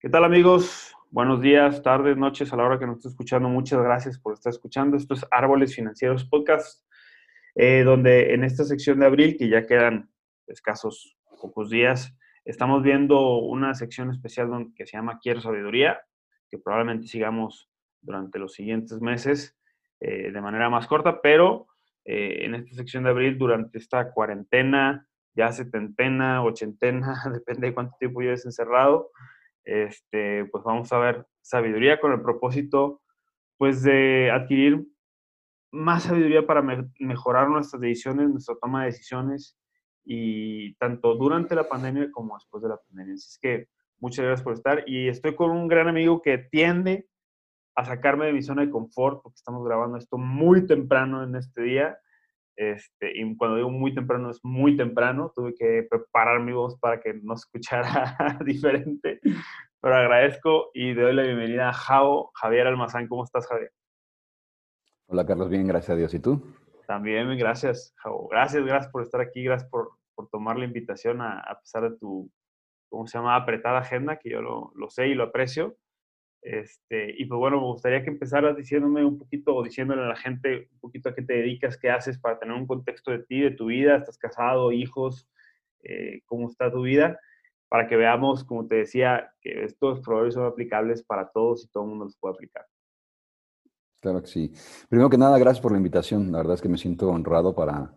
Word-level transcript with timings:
¿Qué 0.00 0.08
tal 0.08 0.22
amigos? 0.22 0.94
Buenos 1.10 1.40
días, 1.40 1.82
tardes, 1.82 2.16
noches, 2.16 2.52
a 2.52 2.56
la 2.56 2.62
hora 2.62 2.78
que 2.78 2.86
nos 2.86 2.98
esté 2.98 3.08
escuchando. 3.08 3.48
Muchas 3.48 3.82
gracias 3.82 4.16
por 4.16 4.34
estar 4.34 4.52
escuchando. 4.52 4.96
Esto 4.96 5.14
es 5.14 5.26
Árboles 5.28 5.74
Financieros 5.74 6.24
Podcast, 6.24 6.86
eh, 7.56 7.82
donde 7.82 8.32
en 8.32 8.44
esta 8.44 8.62
sección 8.62 9.00
de 9.00 9.06
abril, 9.06 9.36
que 9.36 9.48
ya 9.48 9.66
quedan 9.66 10.08
escasos 10.46 11.18
pocos 11.40 11.68
días, 11.68 12.16
estamos 12.44 12.84
viendo 12.84 13.38
una 13.38 13.74
sección 13.74 14.12
especial 14.12 14.68
que 14.76 14.86
se 14.86 14.96
llama 14.96 15.18
Quiero 15.20 15.40
Sabiduría, 15.40 16.00
que 16.48 16.58
probablemente 16.58 17.08
sigamos 17.08 17.68
durante 18.00 18.38
los 18.38 18.52
siguientes 18.52 19.00
meses 19.00 19.58
eh, 19.98 20.30
de 20.30 20.40
manera 20.40 20.70
más 20.70 20.86
corta, 20.86 21.20
pero 21.20 21.66
eh, 22.04 22.44
en 22.44 22.54
esta 22.54 22.72
sección 22.76 23.02
de 23.02 23.10
abril, 23.10 23.36
durante 23.36 23.78
esta 23.78 24.12
cuarentena, 24.12 25.08
ya 25.34 25.50
setentena, 25.50 26.44
ochentena, 26.44 27.20
depende 27.32 27.66
de 27.66 27.74
cuánto 27.74 27.96
tiempo 27.98 28.20
lleves 28.20 28.46
encerrado, 28.46 29.10
este, 29.68 30.46
pues 30.46 30.64
vamos 30.64 30.92
a 30.92 30.98
ver 30.98 31.26
sabiduría 31.40 32.00
con 32.00 32.12
el 32.12 32.22
propósito, 32.22 33.02
pues 33.56 33.82
de 33.82 34.30
adquirir 34.30 34.86
más 35.70 36.04
sabiduría 36.04 36.46
para 36.46 36.62
mejorar 36.98 37.48
nuestras 37.48 37.80
decisiones, 37.80 38.30
nuestra 38.30 38.56
toma 38.60 38.80
de 38.80 38.86
decisiones, 38.86 39.58
y 40.10 40.74
tanto 40.76 41.16
durante 41.16 41.54
la 41.54 41.68
pandemia 41.68 42.10
como 42.10 42.34
después 42.34 42.62
de 42.62 42.70
la 42.70 42.78
pandemia. 42.78 43.12
Así 43.12 43.28
es 43.28 43.38
que 43.38 43.68
muchas 44.00 44.24
gracias 44.24 44.42
por 44.42 44.54
estar 44.54 44.82
y 44.86 45.08
estoy 45.08 45.36
con 45.36 45.50
un 45.50 45.68
gran 45.68 45.86
amigo 45.86 46.22
que 46.22 46.38
tiende 46.38 47.06
a 47.74 47.84
sacarme 47.84 48.24
de 48.24 48.32
mi 48.32 48.42
zona 48.42 48.62
de 48.62 48.70
confort 48.70 49.20
porque 49.22 49.36
estamos 49.36 49.62
grabando 49.66 49.98
esto 49.98 50.16
muy 50.16 50.66
temprano 50.66 51.22
en 51.22 51.36
este 51.36 51.60
día. 51.62 51.98
Este, 52.58 53.16
y 53.16 53.36
cuando 53.36 53.56
digo 53.56 53.70
muy 53.70 53.94
temprano 53.94 54.30
es 54.30 54.40
muy 54.42 54.76
temprano, 54.76 55.32
tuve 55.32 55.54
que 55.54 55.86
preparar 55.88 56.40
mi 56.40 56.52
voz 56.52 56.76
para 56.80 56.98
que 56.98 57.14
no 57.14 57.34
escuchara 57.34 58.16
diferente, 58.44 59.20
pero 59.80 59.94
agradezco 59.94 60.70
y 60.74 60.92
doy 60.92 61.14
la 61.14 61.22
bienvenida 61.22 61.68
a 61.68 61.72
Javo, 61.72 62.32
Javier 62.34 62.66
Almazán. 62.66 63.06
¿Cómo 63.06 63.22
estás, 63.22 63.46
Javier? 63.46 63.70
Hola, 65.06 65.24
Carlos, 65.24 65.48
bien, 65.48 65.68
gracias 65.68 65.90
a 65.90 65.96
Dios. 65.96 66.12
¿Y 66.14 66.18
tú? 66.18 66.42
También, 66.88 67.38
gracias, 67.38 67.94
Javo. 67.98 68.26
Gracias, 68.26 68.64
gracias 68.64 68.90
por 68.90 69.02
estar 69.02 69.20
aquí, 69.20 69.44
gracias 69.44 69.70
por, 69.70 69.92
por 70.16 70.28
tomar 70.28 70.58
la 70.58 70.64
invitación 70.64 71.20
a, 71.20 71.38
a, 71.38 71.60
pesar 71.60 71.88
de 71.88 71.96
tu, 71.96 72.28
¿cómo 72.88 73.06
se 73.06 73.18
llama?, 73.18 73.36
apretada 73.36 73.78
agenda, 73.78 74.16
que 74.16 74.30
yo 74.30 74.42
lo, 74.42 74.72
lo 74.74 74.90
sé 74.90 75.06
y 75.06 75.14
lo 75.14 75.22
aprecio. 75.22 75.76
Este, 76.40 77.14
y 77.18 77.24
pues 77.26 77.38
bueno, 77.38 77.58
me 77.60 77.66
gustaría 77.66 78.02
que 78.02 78.10
empezaras 78.10 78.56
diciéndome 78.56 79.04
un 79.04 79.18
poquito 79.18 79.54
o 79.54 79.62
diciéndole 79.62 80.02
a 80.02 80.08
la 80.08 80.16
gente 80.16 80.68
un 80.72 80.78
poquito 80.78 81.08
a 81.08 81.14
qué 81.14 81.22
te 81.22 81.34
dedicas, 81.34 81.76
qué 81.76 81.90
haces 81.90 82.18
para 82.18 82.38
tener 82.38 82.54
un 82.54 82.66
contexto 82.66 83.10
de 83.10 83.20
ti, 83.20 83.40
de 83.40 83.50
tu 83.50 83.66
vida, 83.66 83.96
estás 83.96 84.18
casado, 84.18 84.72
hijos, 84.72 85.28
eh, 85.82 86.22
cómo 86.26 86.48
está 86.48 86.70
tu 86.70 86.82
vida, 86.82 87.18
para 87.68 87.86
que 87.86 87.96
veamos, 87.96 88.44
como 88.44 88.66
te 88.66 88.76
decía, 88.76 89.32
que 89.40 89.64
estos 89.64 90.00
proveedores 90.00 90.34
son 90.34 90.46
aplicables 90.46 91.02
para 91.02 91.28
todos 91.28 91.64
y 91.64 91.68
todo 91.68 91.84
el 91.84 91.90
mundo 91.90 92.04
los 92.06 92.16
puede 92.16 92.34
aplicar. 92.34 92.66
Claro 94.00 94.22
que 94.22 94.28
sí. 94.28 94.52
Primero 94.88 95.10
que 95.10 95.18
nada, 95.18 95.38
gracias 95.38 95.60
por 95.60 95.72
la 95.72 95.78
invitación. 95.78 96.30
La 96.30 96.38
verdad 96.38 96.54
es 96.54 96.62
que 96.62 96.68
me 96.68 96.78
siento 96.78 97.08
honrado 97.08 97.54
para, 97.54 97.92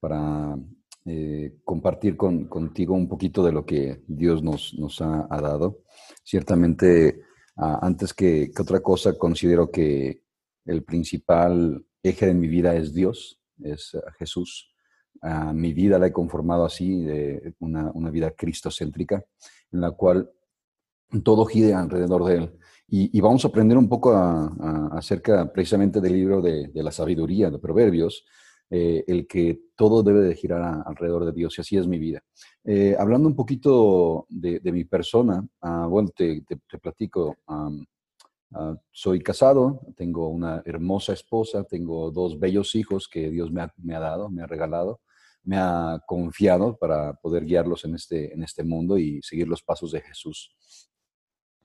para 0.00 0.56
eh, 1.04 1.58
compartir 1.64 2.16
con, 2.16 2.48
contigo 2.48 2.94
un 2.94 3.08
poquito 3.08 3.44
de 3.44 3.52
lo 3.52 3.66
que 3.66 4.02
Dios 4.06 4.42
nos, 4.42 4.74
nos 4.74 5.02
ha, 5.02 5.26
ha 5.28 5.40
dado. 5.40 5.82
Ciertamente, 6.22 7.20
uh, 7.56 7.78
antes 7.82 8.12
que, 8.12 8.50
que, 8.54 8.62
otra 8.62 8.80
cosa, 8.80 9.16
considero 9.18 9.70
que 9.70 10.22
el 10.64 10.82
principal 10.84 11.84
eje 12.02 12.26
de 12.26 12.34
mi 12.34 12.48
vida 12.48 12.74
es 12.74 12.94
Dios, 12.94 13.40
es 13.62 13.94
uh, 13.94 14.00
Jesús. 14.18 14.70
Uh, 15.22 15.52
mi 15.52 15.72
vida 15.72 15.98
la 15.98 16.08
he 16.08 16.12
conformado 16.12 16.64
así, 16.64 17.02
de 17.02 17.54
una, 17.60 17.90
una 17.92 18.10
vida 18.10 18.30
cristocéntrica, 18.32 19.24
en 19.72 19.80
la 19.80 19.90
cual 19.92 20.30
todo 21.22 21.44
gira 21.46 21.80
alrededor 21.80 22.24
de 22.24 22.36
Él. 22.36 22.58
Y, 22.88 23.16
y, 23.16 23.20
vamos 23.20 23.44
a 23.44 23.48
aprender 23.48 23.78
un 23.78 23.88
poco 23.88 24.14
acerca 24.92 25.50
precisamente 25.50 26.00
del 26.00 26.12
libro 26.12 26.42
de, 26.42 26.68
de, 26.68 26.82
la 26.82 26.92
sabiduría, 26.92 27.50
de 27.50 27.58
Proverbios, 27.58 28.24
eh, 28.70 29.04
el 29.06 29.26
que 29.26 29.60
todo 29.76 30.02
debe 30.02 30.20
de 30.20 30.34
girar 30.34 30.82
alrededor 30.86 31.26
de 31.26 31.32
Dios 31.32 31.56
y 31.58 31.60
así 31.60 31.76
es 31.76 31.86
mi 31.86 31.98
vida. 31.98 32.24
Eh, 32.66 32.96
hablando 32.98 33.28
un 33.28 33.36
poquito 33.36 34.26
de, 34.30 34.60
mi 34.72 34.84
persona, 34.84 35.46
uh, 35.62 35.86
bueno, 35.86 36.08
te, 36.16 36.42
te, 36.42 36.78
platico, 36.78 37.36
uh, 37.46 38.76
soy 38.90 39.20
casado, 39.20 39.80
tengo 39.94 40.28
una 40.28 40.62
hermosa 40.64 41.12
esposa, 41.12 41.64
tengo 41.64 42.10
dos 42.10 42.40
bellos 42.40 42.74
hijos 42.74 43.06
que 43.06 43.28
Dios 43.28 43.50
me 43.52 43.60
ha, 43.60 43.74
me 43.76 43.94
ha, 43.94 44.00
dado, 44.00 44.30
me 44.30 44.42
ha 44.42 44.46
regalado, 44.46 45.02
me 45.42 45.58
ha 45.58 46.00
confiado 46.06 46.78
para 46.78 47.12
poder 47.14 47.44
guiarlos 47.44 47.84
en 47.84 47.96
este, 47.96 48.32
en 48.32 48.42
este 48.42 48.64
mundo 48.64 48.96
y 48.96 49.20
seguir 49.22 49.46
los 49.46 49.62
pasos 49.62 49.92
de 49.92 50.00
Jesús. 50.00 50.56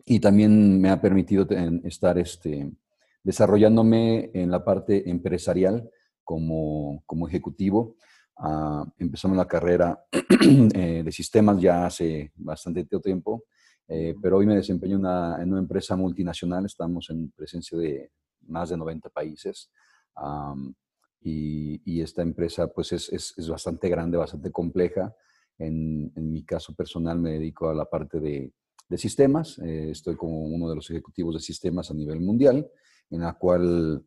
Y 0.06 0.20
también 0.20 0.82
me 0.82 0.90
ha 0.90 1.00
permitido 1.00 1.48
estar 1.86 2.18
este, 2.18 2.70
desarrollándome 3.24 4.32
en 4.34 4.52
la 4.52 4.66
parte 4.66 5.10
empresarial 5.10 5.90
como, 6.26 7.04
como 7.06 7.28
ejecutivo. 7.28 7.96
Uh, 8.42 8.86
empezamos 8.98 9.36
la 9.36 9.48
carrera 9.48 10.06
eh, 10.12 11.04
de 11.04 11.12
sistemas 11.12 11.60
ya 11.60 11.86
hace 11.86 12.32
bastante 12.38 12.86
tiempo, 12.86 13.44
eh, 13.86 14.16
pero 14.22 14.38
hoy 14.38 14.46
me 14.46 14.56
desempeño 14.56 14.98
una, 14.98 15.42
en 15.42 15.52
una 15.52 15.60
empresa 15.60 15.98
multinacional, 15.98 16.66
estamos 16.66 17.10
en 17.10 17.32
presencia 17.32 17.78
de 17.78 18.12
más 18.48 18.70
de 18.70 18.78
90 18.78 19.10
países. 19.10 19.70
Um, 20.16 20.74
y, 21.22 21.82
y, 21.84 22.02
esta 22.02 22.22
empresa 22.22 22.68
pues 22.68 22.94
es, 22.94 23.12
es, 23.12 23.34
es, 23.38 23.50
bastante 23.50 23.90
grande, 23.90 24.18
bastante 24.18 24.52
compleja. 24.52 25.14
En, 25.58 26.10
en, 26.16 26.32
mi 26.32 26.46
caso 26.46 26.74
personal 26.74 27.20
me 27.20 27.32
dedico 27.32 27.68
a 27.70 27.74
la 27.74 27.86
parte 27.86 28.22
de, 28.22 28.54
de 28.88 28.98
sistemas. 28.98 29.60
Eh, 29.60 29.90
estoy 29.92 30.16
como 30.16 30.44
uno 30.44 30.70
de 30.70 30.76
los 30.76 30.90
ejecutivos 30.90 31.36
de 31.36 31.42
sistemas 31.42 31.92
a 31.92 31.94
nivel 31.94 32.22
mundial, 32.22 32.70
en 33.10 33.22
la 33.22 33.34
cual 33.34 34.06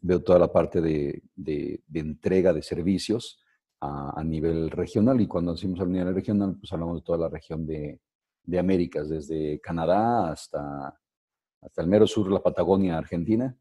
veo 0.00 0.22
toda 0.22 0.38
la 0.38 0.52
parte 0.52 0.80
de, 0.80 1.22
de, 1.34 1.82
de 1.86 2.00
entrega 2.00 2.52
de 2.52 2.62
servicios 2.62 3.41
a, 3.82 4.20
a, 4.20 4.24
nivel 4.24 4.70
regional 4.70 5.20
y 5.20 5.26
cuando 5.26 5.52
decimos 5.52 5.80
a 5.80 5.84
nivel 5.84 6.14
regional, 6.14 6.56
pues 6.58 6.72
hablamos 6.72 6.96
de 6.96 7.02
toda 7.02 7.18
la 7.18 7.28
región 7.28 7.66
de, 7.66 8.00
de 8.44 8.58
Américas, 8.58 9.08
desde 9.08 9.60
Canadá 9.60 10.30
hasta, 10.30 10.98
hasta 11.60 11.82
el 11.82 11.88
mero 11.88 12.06
sur, 12.06 12.30
la 12.30 12.42
Patagonia, 12.42 12.98
Argentina, 12.98 13.56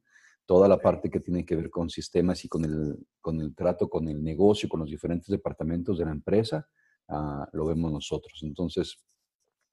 toda 0.46 0.68
la 0.68 0.78
parte 0.78 1.10
que 1.10 1.20
tiene 1.20 1.46
que 1.46 1.56
ver 1.56 1.70
con 1.70 1.90
sistemas 1.90 2.44
y 2.46 2.50
con 2.50 2.66
el, 2.66 2.98
con 3.20 3.40
el 3.42 3.56
trato, 3.56 3.90
con 3.90 4.08
el 4.08 4.24
negocio, 4.24 4.70
con 4.70 4.82
los 4.82 4.90
diferentes 4.90 5.28
departamentos 5.28 5.98
de 5.98 6.06
la 6.06 6.12
empresa, 6.12 6.68
uh, 7.10 7.46
lo 7.54 7.66
vemos 7.66 7.92
nosotros. 7.92 8.40
Entonces, 8.44 8.98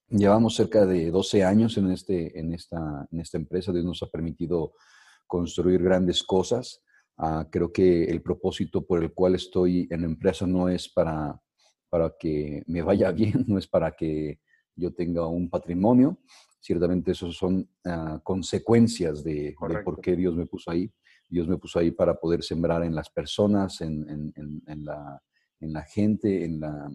llevamos 0.09 0.55
cerca 0.55 0.87
de 0.87 1.11
12 1.11 1.45
años 1.45 1.77
en, 1.79 1.91
este, 1.91 2.39
en, 2.39 2.55
esta, 2.55 3.07
en 3.11 3.21
esta 3.21 3.39
empresa, 3.39 3.73
Dios 3.73 3.85
nos 3.85 4.03
ha 4.03 4.07
permitido 4.07 4.73
construir 5.27 5.83
grandes 5.83 6.23
cosas. 6.23 6.83
Uh, 7.19 7.45
creo 7.51 7.73
que 7.73 8.05
el 8.05 8.23
propósito 8.23 8.87
por 8.87 9.03
el 9.03 9.13
cual 9.13 9.35
estoy 9.35 9.89
en 9.91 10.03
la 10.03 10.07
empresa 10.07 10.47
no 10.47 10.69
es 10.69 10.89
para, 10.89 11.41
para 11.91 12.15
que 12.19 12.63
me 12.67 12.81
vaya 12.83 13.11
bien, 13.13 13.45
no 13.49 13.59
es 13.59 13.67
para 13.67 13.91
que 13.93 14.41
yo 14.77 14.95
tenga 14.95 15.27
un 15.27 15.51
patrimonio. 15.51 16.19
Ciertamente 16.61 17.13
esos 17.13 17.37
son 17.37 17.69
uh, 17.85 18.21
consecuencias 18.23 19.25
de, 19.25 19.55
de, 19.69 19.83
por 19.85 20.01
qué 20.01 20.15
Dios 20.15 20.37
me 20.37 20.47
puso 20.47 20.71
ahí. 20.71 20.93
Dios 21.29 21.49
me 21.49 21.59
puso 21.59 21.79
ahí 21.79 21.91
para 21.91 22.15
poder 22.15 22.43
sembrar 22.43 22.85
en 22.85 22.95
las 22.95 23.11
personas, 23.11 23.81
en, 23.81 24.09
en, 24.09 24.33
en, 24.37 24.63
en 24.67 24.85
la, 24.85 25.21
la, 25.61 25.83
gente, 25.83 26.45
en, 26.45 26.61
la, 26.61 26.91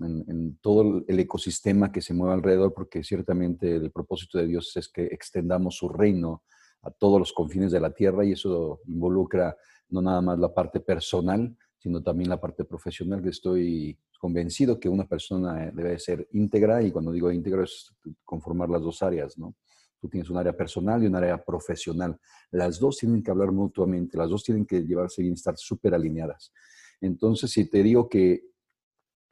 en, 0.00 0.58
todo 0.60 1.04
el 1.06 1.20
ecosistema 1.20 1.92
que 1.92 2.00
se 2.00 2.14
mueve 2.14 2.34
alrededor, 2.34 2.74
porque 2.74 3.04
ciertamente 3.04 3.76
el 3.76 3.92
propósito 3.92 4.38
de 4.38 4.48
Dios 4.48 4.76
es 4.76 4.88
que 4.88 5.04
extendamos 5.04 5.76
su 5.76 5.88
reino 5.88 6.42
a 6.86 6.90
todos 6.90 7.18
los 7.18 7.32
confines 7.32 7.72
de 7.72 7.80
la 7.80 7.92
tierra 7.92 8.24
y 8.24 8.32
eso 8.32 8.80
involucra 8.86 9.56
no 9.88 10.02
nada 10.02 10.20
más 10.20 10.38
la 10.38 10.52
parte 10.52 10.80
personal, 10.80 11.56
sino 11.78 12.02
también 12.02 12.30
la 12.30 12.40
parte 12.40 12.64
profesional, 12.64 13.22
que 13.22 13.30
estoy 13.30 13.98
convencido 14.18 14.80
que 14.80 14.88
una 14.88 15.06
persona 15.06 15.70
debe 15.72 15.98
ser 15.98 16.26
íntegra 16.32 16.82
y 16.82 16.90
cuando 16.90 17.12
digo 17.12 17.30
íntegra 17.30 17.64
es 17.64 17.92
conformar 18.24 18.68
las 18.70 18.82
dos 18.82 19.02
áreas, 19.02 19.36
¿no? 19.38 19.54
Tú 20.00 20.08
tienes 20.08 20.28
un 20.30 20.36
área 20.36 20.56
personal 20.56 21.02
y 21.02 21.06
un 21.06 21.16
área 21.16 21.42
profesional. 21.42 22.18
Las 22.50 22.78
dos 22.78 22.98
tienen 22.98 23.22
que 23.22 23.30
hablar 23.30 23.50
mutuamente, 23.50 24.18
las 24.18 24.28
dos 24.28 24.44
tienen 24.44 24.66
que 24.66 24.82
llevarse 24.82 25.22
bien, 25.22 25.34
estar 25.34 25.56
súper 25.56 25.94
alineadas. 25.94 26.52
Entonces, 27.00 27.50
si 27.50 27.68
te 27.68 27.82
digo 27.82 28.08
que 28.08 28.42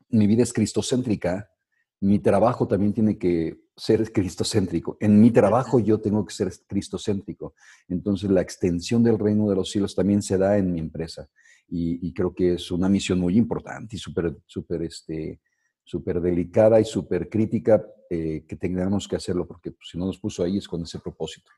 mi 0.09 0.27
vida 0.27 0.43
es 0.43 0.53
cristocéntrica, 0.53 1.51
mi 2.00 2.19
trabajo 2.19 2.67
también 2.67 2.93
tiene 2.93 3.19
que 3.19 3.64
ser 3.76 4.12
cristocéntrico. 4.12 4.96
En 5.00 5.20
mi 5.20 5.31
trabajo 5.31 5.81
yo 5.81 6.00
tengo 6.00 6.25
que 6.25 6.35
ser 6.35 6.52
cristocéntrico. 6.67 7.55
Entonces 7.88 8.31
la 8.31 8.41
extensión 8.41 9.02
del 9.02 9.19
reino 9.19 9.49
de 9.49 9.56
los 9.56 9.70
cielos 9.70 9.94
también 9.94 10.23
se 10.23 10.38
da 10.38 10.58
en 10.58 10.73
mi 10.73 10.81
empresa. 10.81 11.29
Y, 11.67 12.12
creo 12.12 12.32
que 12.32 12.55
es 12.55 12.70
una 12.70 12.88
misión 12.88 13.19
muy 13.19 13.37
importante 13.37 13.96
y 13.96 13.99
súper, 13.99 14.37
súper, 14.46 14.82
este, 14.82 15.41
súper 15.82 16.20
delicada 16.20 16.79
y 16.79 16.85
súper 16.85 17.29
crítica 17.29 17.85
eh, 18.11 18.44
que 18.46 18.55
tengamos 18.55 19.08
que 19.08 19.17
hacerlo, 19.17 19.46
porque 19.46 19.73
pues, 19.73 19.88
si 19.91 19.99
no 19.99 20.06
nos 20.06 20.19
puso 20.19 20.44
ahí 20.44 20.58
es 20.58 20.69
con 20.69 20.82
ese 20.82 21.00
propósito. 21.00 21.50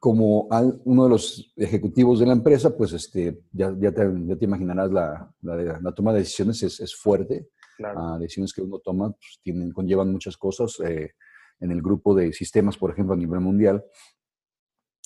Como 0.00 0.48
uno 0.84 1.04
de 1.04 1.10
los 1.10 1.52
ejecutivos 1.56 2.20
de 2.20 2.26
la 2.26 2.32
empresa, 2.32 2.76
pues 2.76 2.92
este, 2.92 3.42
ya, 3.52 3.74
ya, 3.78 3.92
te, 3.92 4.08
ya 4.26 4.36
te 4.36 4.44
imaginarás, 4.44 4.90
la, 4.92 5.34
la, 5.42 5.80
la, 5.80 5.92
toma 5.92 6.12
de 6.12 6.20
decisiones 6.20 6.62
es, 6.62 6.80
es 6.80 6.94
fuerte. 6.94 7.48
ah, 7.84 8.16
decisiones 8.20 8.52
que 8.52 8.62
uno 8.62 8.78
toma 8.78 9.10
pues, 9.10 9.40
tienen, 9.42 9.72
conllevan 9.72 10.12
muchas 10.12 10.36
cosas. 10.36 10.78
Eh, 10.80 11.12
en 11.60 11.70
el 11.72 11.82
grupo 11.82 12.14
de 12.14 12.32
sistemas, 12.32 12.76
por 12.76 12.90
ejemplo, 12.90 13.14
a 13.14 13.18
nivel 13.18 13.40
mundial, 13.40 13.84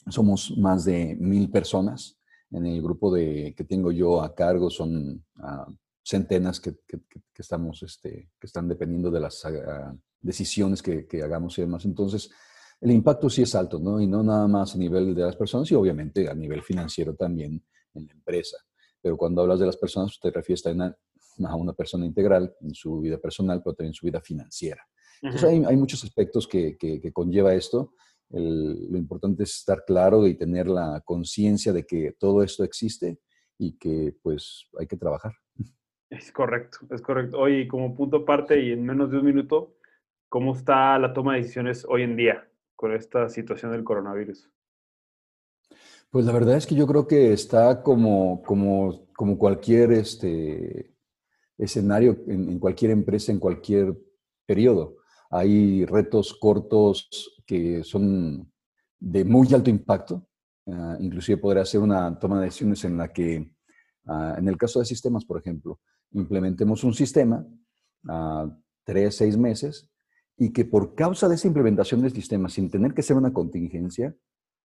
somos 0.08 0.56
más 0.58 0.84
de 0.84 1.16
mil 1.18 1.50
personas. 1.50 2.18
En 2.50 2.66
el 2.66 2.82
grupo 2.82 3.14
de, 3.14 3.54
que 3.56 3.64
tengo 3.64 3.92
yo 3.92 4.20
a 4.20 4.34
cargo 4.34 4.68
son 4.68 5.24
ah, 5.36 5.66
centenas 6.04 6.60
que, 6.60 6.74
estamos, 7.36 7.82
este, 7.82 8.30
que 8.38 8.46
están 8.46 8.68
dependiendo 8.68 9.10
de 9.10 9.20
las 9.20 9.44
ah, 9.46 9.94
decisiones 10.20 10.82
que, 10.82 11.06
hagamos 11.22 11.56
y 11.58 11.62
demás. 11.62 11.84
Entonces, 11.84 12.30
el 12.82 12.90
impacto 12.90 13.30
sí 13.30 13.42
es 13.42 13.54
alto, 13.54 13.78
¿no? 13.78 14.00
Y 14.00 14.08
no 14.08 14.24
nada 14.24 14.48
más 14.48 14.74
a 14.74 14.78
nivel 14.78 15.14
de 15.14 15.22
las 15.22 15.36
personas, 15.36 15.70
y 15.70 15.74
obviamente 15.76 16.28
a 16.28 16.34
nivel 16.34 16.62
financiero 16.62 17.14
también 17.14 17.64
en 17.94 18.06
la 18.06 18.12
empresa. 18.12 18.58
Pero 19.00 19.16
cuando 19.16 19.42
hablas 19.42 19.60
de 19.60 19.66
las 19.66 19.76
personas, 19.76 20.18
te 20.20 20.30
refieres 20.30 20.66
a 20.66 20.96
a 21.46 21.56
una 21.56 21.72
persona 21.72 22.04
integral 22.04 22.54
en 22.60 22.74
su 22.74 23.00
vida 23.00 23.18
personal, 23.18 23.62
pero 23.62 23.74
también 23.74 23.90
en 23.90 23.94
su 23.94 24.06
vida 24.06 24.20
financiera. 24.20 24.84
Entonces 25.22 25.48
hay, 25.48 25.76
muchos 25.76 26.02
aspectos 26.02 26.48
que, 26.48 26.76
conlleva 27.12 27.54
esto. 27.54 27.94
lo 28.30 28.98
importante 28.98 29.44
es 29.44 29.58
estar 29.58 29.84
claro 29.84 30.26
y 30.26 30.34
tener 30.34 30.66
la 30.66 31.00
conciencia 31.04 31.72
de 31.72 31.84
que 31.84 32.16
todo 32.18 32.42
esto 32.42 32.64
existe 32.64 33.20
y 33.58 33.78
que 33.78 34.14
pues 34.22 34.66
hay 34.78 34.88
que 34.88 34.96
trabajar. 34.96 35.32
Es 36.10 36.32
correcto, 36.32 36.78
es 36.90 37.00
correcto. 37.00 37.38
Oye, 37.38 37.66
como 37.68 37.94
punto 37.94 38.18
aparte 38.18 38.60
y 38.60 38.72
en 38.72 38.84
menos 38.84 39.10
de 39.10 39.18
un 39.18 39.24
minuto, 39.24 39.76
¿cómo 40.28 40.54
está 40.54 40.98
la 40.98 41.12
toma 41.12 41.34
de 41.34 41.42
decisiones 41.42 41.86
hoy 41.88 42.02
en 42.02 42.16
día 42.16 42.51
esta 42.90 43.28
situación 43.28 43.70
del 43.70 43.84
coronavirus? 43.84 44.50
Pues 46.10 46.26
la 46.26 46.32
verdad 46.32 46.56
es 46.56 46.66
que 46.66 46.74
yo 46.74 46.86
creo 46.86 47.06
que 47.06 47.32
está 47.32 47.82
como, 47.82 48.42
como, 48.42 49.06
como 49.14 49.38
cualquier 49.38 49.92
este, 49.92 50.94
escenario 51.56 52.18
en, 52.26 52.58
cualquier 52.58 52.90
empresa, 52.90 53.32
en 53.32 53.38
cualquier 53.38 53.96
periodo. 54.44 54.96
Hay 55.30 55.86
retos 55.86 56.34
cortos 56.34 57.08
que 57.46 57.82
son 57.84 58.52
de 58.98 59.24
muy 59.24 59.48
alto 59.54 59.70
impacto. 59.70 60.28
Ah, 60.66 60.96
inclusive 61.00 61.38
podría 61.38 61.64
ser 61.64 61.80
una 61.80 62.18
toma 62.18 62.38
de 62.38 62.44
decisiones 62.46 62.84
en 62.84 62.98
la 62.98 63.12
que, 63.12 63.54
ah, 64.06 64.34
en 64.36 64.48
el 64.48 64.58
caso 64.58 64.80
de 64.80 64.84
sistemas, 64.84 65.24
por 65.24 65.38
ejemplo, 65.38 65.80
implementemos 66.10 66.84
un 66.84 66.92
sistema 66.92 67.36
a 68.08 68.42
ah, 68.42 68.58
tres, 68.84 69.16
seis 69.16 69.38
meses 69.38 69.91
y 70.42 70.52
que 70.52 70.64
por 70.64 70.96
causa 70.96 71.28
de 71.28 71.36
esa 71.36 71.46
implementación 71.46 72.02
del 72.02 72.12
sistema, 72.12 72.48
sin 72.48 72.68
tener 72.68 72.94
que 72.94 73.02
ser 73.04 73.16
una 73.16 73.32
contingencia, 73.32 74.16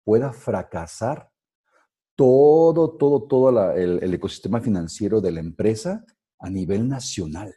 pueda 0.03 0.33
fracasar 0.33 1.31
todo, 2.17 2.97
todo, 2.97 3.23
todo 3.29 3.73
el, 3.77 4.13
ecosistema 4.13 4.61
financiero 4.61 5.21
de 5.21 5.31
la 5.31 5.39
empresa 5.39 6.05
a 6.41 6.51
nivel 6.51 6.89
nacional 6.89 7.55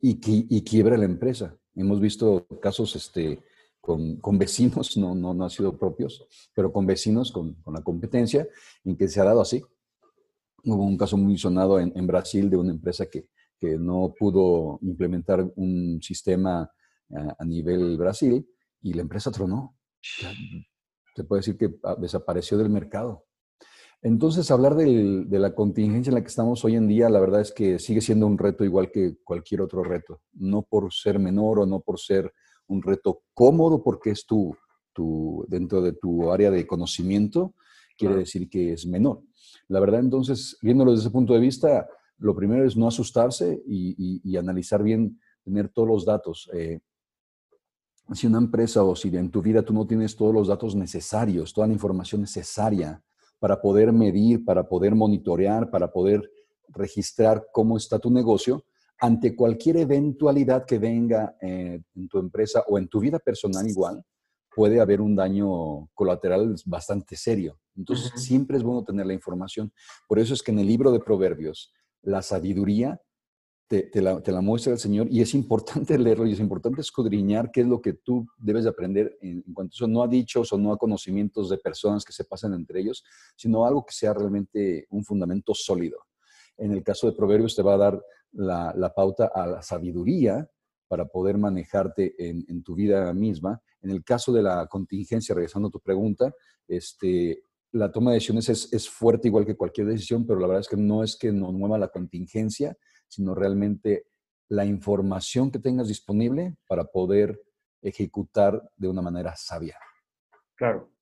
y, 0.00 0.18
y 0.20 0.64
quiebra 0.64 0.96
la 0.96 1.04
empresa. 1.04 1.56
Hemos 1.76 2.00
visto 2.00 2.44
casos 2.60 2.96
este, 2.96 3.44
con, 3.80 4.16
con 4.16 4.36
vecinos, 4.36 4.96
no, 4.96 5.14
no, 5.14 5.32
no 5.34 5.44
han 5.44 5.50
sido 5.50 5.78
propios, 5.78 6.26
pero 6.56 6.72
con 6.72 6.86
vecinos, 6.86 7.30
con, 7.30 7.54
con, 7.62 7.72
la 7.72 7.82
competencia, 7.82 8.48
en 8.82 8.96
que 8.96 9.06
se 9.06 9.20
ha 9.20 9.24
dado 9.24 9.42
así. 9.42 9.62
Hubo 10.64 10.84
un 10.84 10.98
caso 10.98 11.16
muy 11.16 11.38
sonado 11.38 11.78
en, 11.78 11.92
en 11.94 12.04
Brasil 12.04 12.50
de 12.50 12.56
una 12.56 12.72
empresa 12.72 13.06
que, 13.06 13.28
que, 13.62 13.78
no 13.78 14.14
pudo 14.18 14.78
implementar 14.82 15.50
un 15.56 16.00
sistema 16.02 16.70
a, 17.38 17.44
nivel 17.44 17.96
Brasil 17.96 18.46
y 18.80 18.92
la 18.92 19.02
empresa 19.02 19.30
tronó. 19.30 19.76
Se 21.14 21.24
puede 21.24 21.40
decir 21.40 21.56
que 21.56 21.78
ah, 21.84 21.96
desapareció 21.98 22.58
del 22.58 22.70
mercado. 22.70 23.26
Entonces, 24.04 24.50
hablar 24.50 24.74
de 24.74 25.38
la 25.38 25.54
contingencia 25.54 26.10
en 26.10 26.16
la 26.16 26.22
que 26.22 26.28
estamos 26.28 26.64
hoy 26.64 26.74
en 26.74 26.88
día, 26.88 27.08
la 27.08 27.20
verdad 27.20 27.40
es 27.40 27.52
que 27.52 27.78
sigue 27.78 28.00
siendo 28.00 28.26
un 28.26 28.36
reto 28.36 28.64
igual 28.64 28.90
que 28.90 29.18
cualquier 29.22 29.60
otro 29.60 29.84
reto. 29.84 30.22
No 30.32 30.62
por 30.62 30.92
ser 30.92 31.20
menor 31.20 31.60
o 31.60 31.66
no 31.66 31.80
por 31.80 32.00
ser 32.00 32.32
un 32.66 32.82
reto 32.82 33.22
cómodo, 33.32 33.82
porque 33.84 34.10
es 34.10 34.26
tu, 34.26 34.56
tu 34.92 35.44
dentro 35.48 35.80
de 35.80 35.92
tu 35.92 36.32
área 36.32 36.50
de 36.50 36.66
conocimiento, 36.66 37.54
quiere 37.96 38.16
decir 38.16 38.48
que 38.48 38.72
es 38.72 38.86
menor. 38.86 39.22
La 39.68 39.78
verdad, 39.78 40.00
entonces, 40.00 40.58
viéndolo 40.62 40.90
desde 40.90 41.04
ese 41.04 41.12
punto 41.12 41.34
de 41.34 41.40
vista, 41.40 41.88
lo 42.22 42.34
primero 42.34 42.64
es 42.64 42.76
no 42.76 42.88
asustarse 42.88 43.62
y, 43.66 44.36
analizar 44.36 44.82
bien, 44.82 45.20
tener 45.44 45.68
todos 45.68 45.88
los 45.88 46.04
datos. 46.04 46.48
Eh, 46.54 46.80
si 48.12 48.26
una 48.26 48.38
empresa 48.38 48.82
o 48.84 48.94
si 48.94 49.14
en 49.16 49.30
tu 49.30 49.42
vida 49.42 49.62
tú 49.62 49.72
no 49.72 49.86
tienes 49.86 50.16
todos 50.16 50.34
los 50.34 50.48
datos 50.48 50.74
necesarios, 50.74 51.52
toda 51.52 51.66
la 51.66 51.72
información 51.72 52.20
necesaria, 52.20 53.02
para 53.38 53.60
poder 53.60 53.92
medir, 53.92 54.44
para 54.44 54.68
poder 54.68 54.94
monitorear, 54.94 55.68
para 55.68 55.90
poder 55.90 56.30
registrar 56.68 57.48
cómo 57.52 57.76
está 57.76 57.98
tu 57.98 58.10
negocio 58.10 58.64
ante 59.00 59.34
cualquier 59.34 59.78
eventualidad 59.78 60.64
que 60.64 60.78
venga 60.78 61.36
eh, 61.40 61.82
en 61.96 62.08
tu 62.08 62.18
empresa 62.20 62.62
o 62.68 62.78
en 62.78 62.86
tu 62.86 63.00
vida 63.00 63.18
personal 63.18 63.68
igual, 63.68 64.04
puede 64.54 64.80
haber 64.80 65.00
un 65.00 65.16
daño 65.16 65.88
colateral 65.92 66.54
bastante 66.66 67.16
serio. 67.16 67.58
Entonces, 67.74 68.12
siempre 68.14 68.58
es 68.58 68.62
bueno 68.62 68.84
tener 68.84 69.06
la 69.06 69.14
información. 69.14 69.72
Por 70.06 70.20
eso 70.20 70.34
es 70.34 70.42
que 70.42 70.52
en 70.52 70.60
el 70.60 70.66
libro 70.68 70.92
de 70.92 71.00
Proverbios, 71.00 71.72
la 72.02 72.22
sabiduría 72.22 73.00
te, 73.90 74.02
la, 74.02 74.40
muestra 74.42 74.72
el 74.72 74.78
Señor 74.78 75.06
y 75.10 75.22
es 75.22 75.32
importante 75.34 75.96
leerlo 75.98 76.26
y 76.26 76.32
es 76.32 76.40
importante 76.40 76.82
escudriñar 76.82 77.50
qué 77.50 77.62
es 77.62 77.66
lo 77.66 77.80
que 77.80 77.94
tú 77.94 78.26
debes 78.36 78.64
de 78.64 78.70
aprender 78.70 79.16
en, 79.22 79.42
cuanto 79.54 79.72
a 79.72 79.76
eso, 79.76 79.88
no 79.88 80.02
a 80.02 80.08
dichos 80.08 80.52
o 80.52 80.58
no 80.58 80.72
a 80.72 80.76
conocimientos 80.76 81.48
de 81.48 81.56
personas 81.56 82.04
que 82.04 82.12
se 82.12 82.24
pasan 82.24 82.52
entre 82.52 82.80
ellos, 82.80 83.02
sino 83.34 83.64
algo 83.64 83.84
que 83.86 83.94
sea 83.94 84.12
realmente 84.12 84.86
un 84.90 85.04
fundamento 85.04 85.54
sólido. 85.54 85.98
En 86.58 86.72
el 86.72 86.82
caso 86.82 87.06
de 87.06 87.16
Proverbios 87.16 87.56
te 87.56 87.62
va 87.62 87.74
a 87.74 87.78
dar 87.78 88.02
la, 88.32 88.92
pauta 88.94 89.30
a 89.34 89.46
la 89.46 89.62
sabiduría 89.62 90.46
para 90.86 91.06
poder 91.06 91.38
manejarte 91.38 92.14
en, 92.18 92.62
tu 92.62 92.74
vida 92.74 93.12
misma. 93.14 93.62
En 93.80 93.90
el 93.90 94.04
caso 94.04 94.32
de 94.32 94.42
la 94.42 94.66
contingencia, 94.66 95.34
regresando 95.34 95.68
a 95.68 95.70
tu 95.70 95.80
pregunta, 95.80 96.34
este, 96.68 97.44
la 97.72 97.90
toma 97.90 98.10
de 98.10 98.16
decisiones 98.16 98.48
es, 98.48 98.72
es, 98.72 98.88
fuerte 98.88 99.28
igual 99.28 99.46
que 99.46 99.56
cualquier 99.56 99.86
decisión, 99.86 100.26
pero 100.26 100.38
la 100.38 100.46
verdad 100.46 100.60
es 100.60 100.68
que 100.68 100.76
no 100.76 101.02
es 101.02 101.16
que 101.16 101.32
nos 101.32 101.52
mueva 101.52 101.78
la 101.78 101.88
contingencia, 101.88 102.76
sino 103.08 103.34
realmente 103.34 104.04
la 104.48 104.64
información 104.64 105.50
que 105.50 105.58
tengas 105.58 105.88
disponible 105.88 106.54
para 106.66 106.84
poder 106.84 107.40
ejecutar 107.80 108.62
de 108.76 108.88
una 108.88 109.02
manera 109.02 109.34
sabia. 109.34 109.76
Claro, 110.54 110.92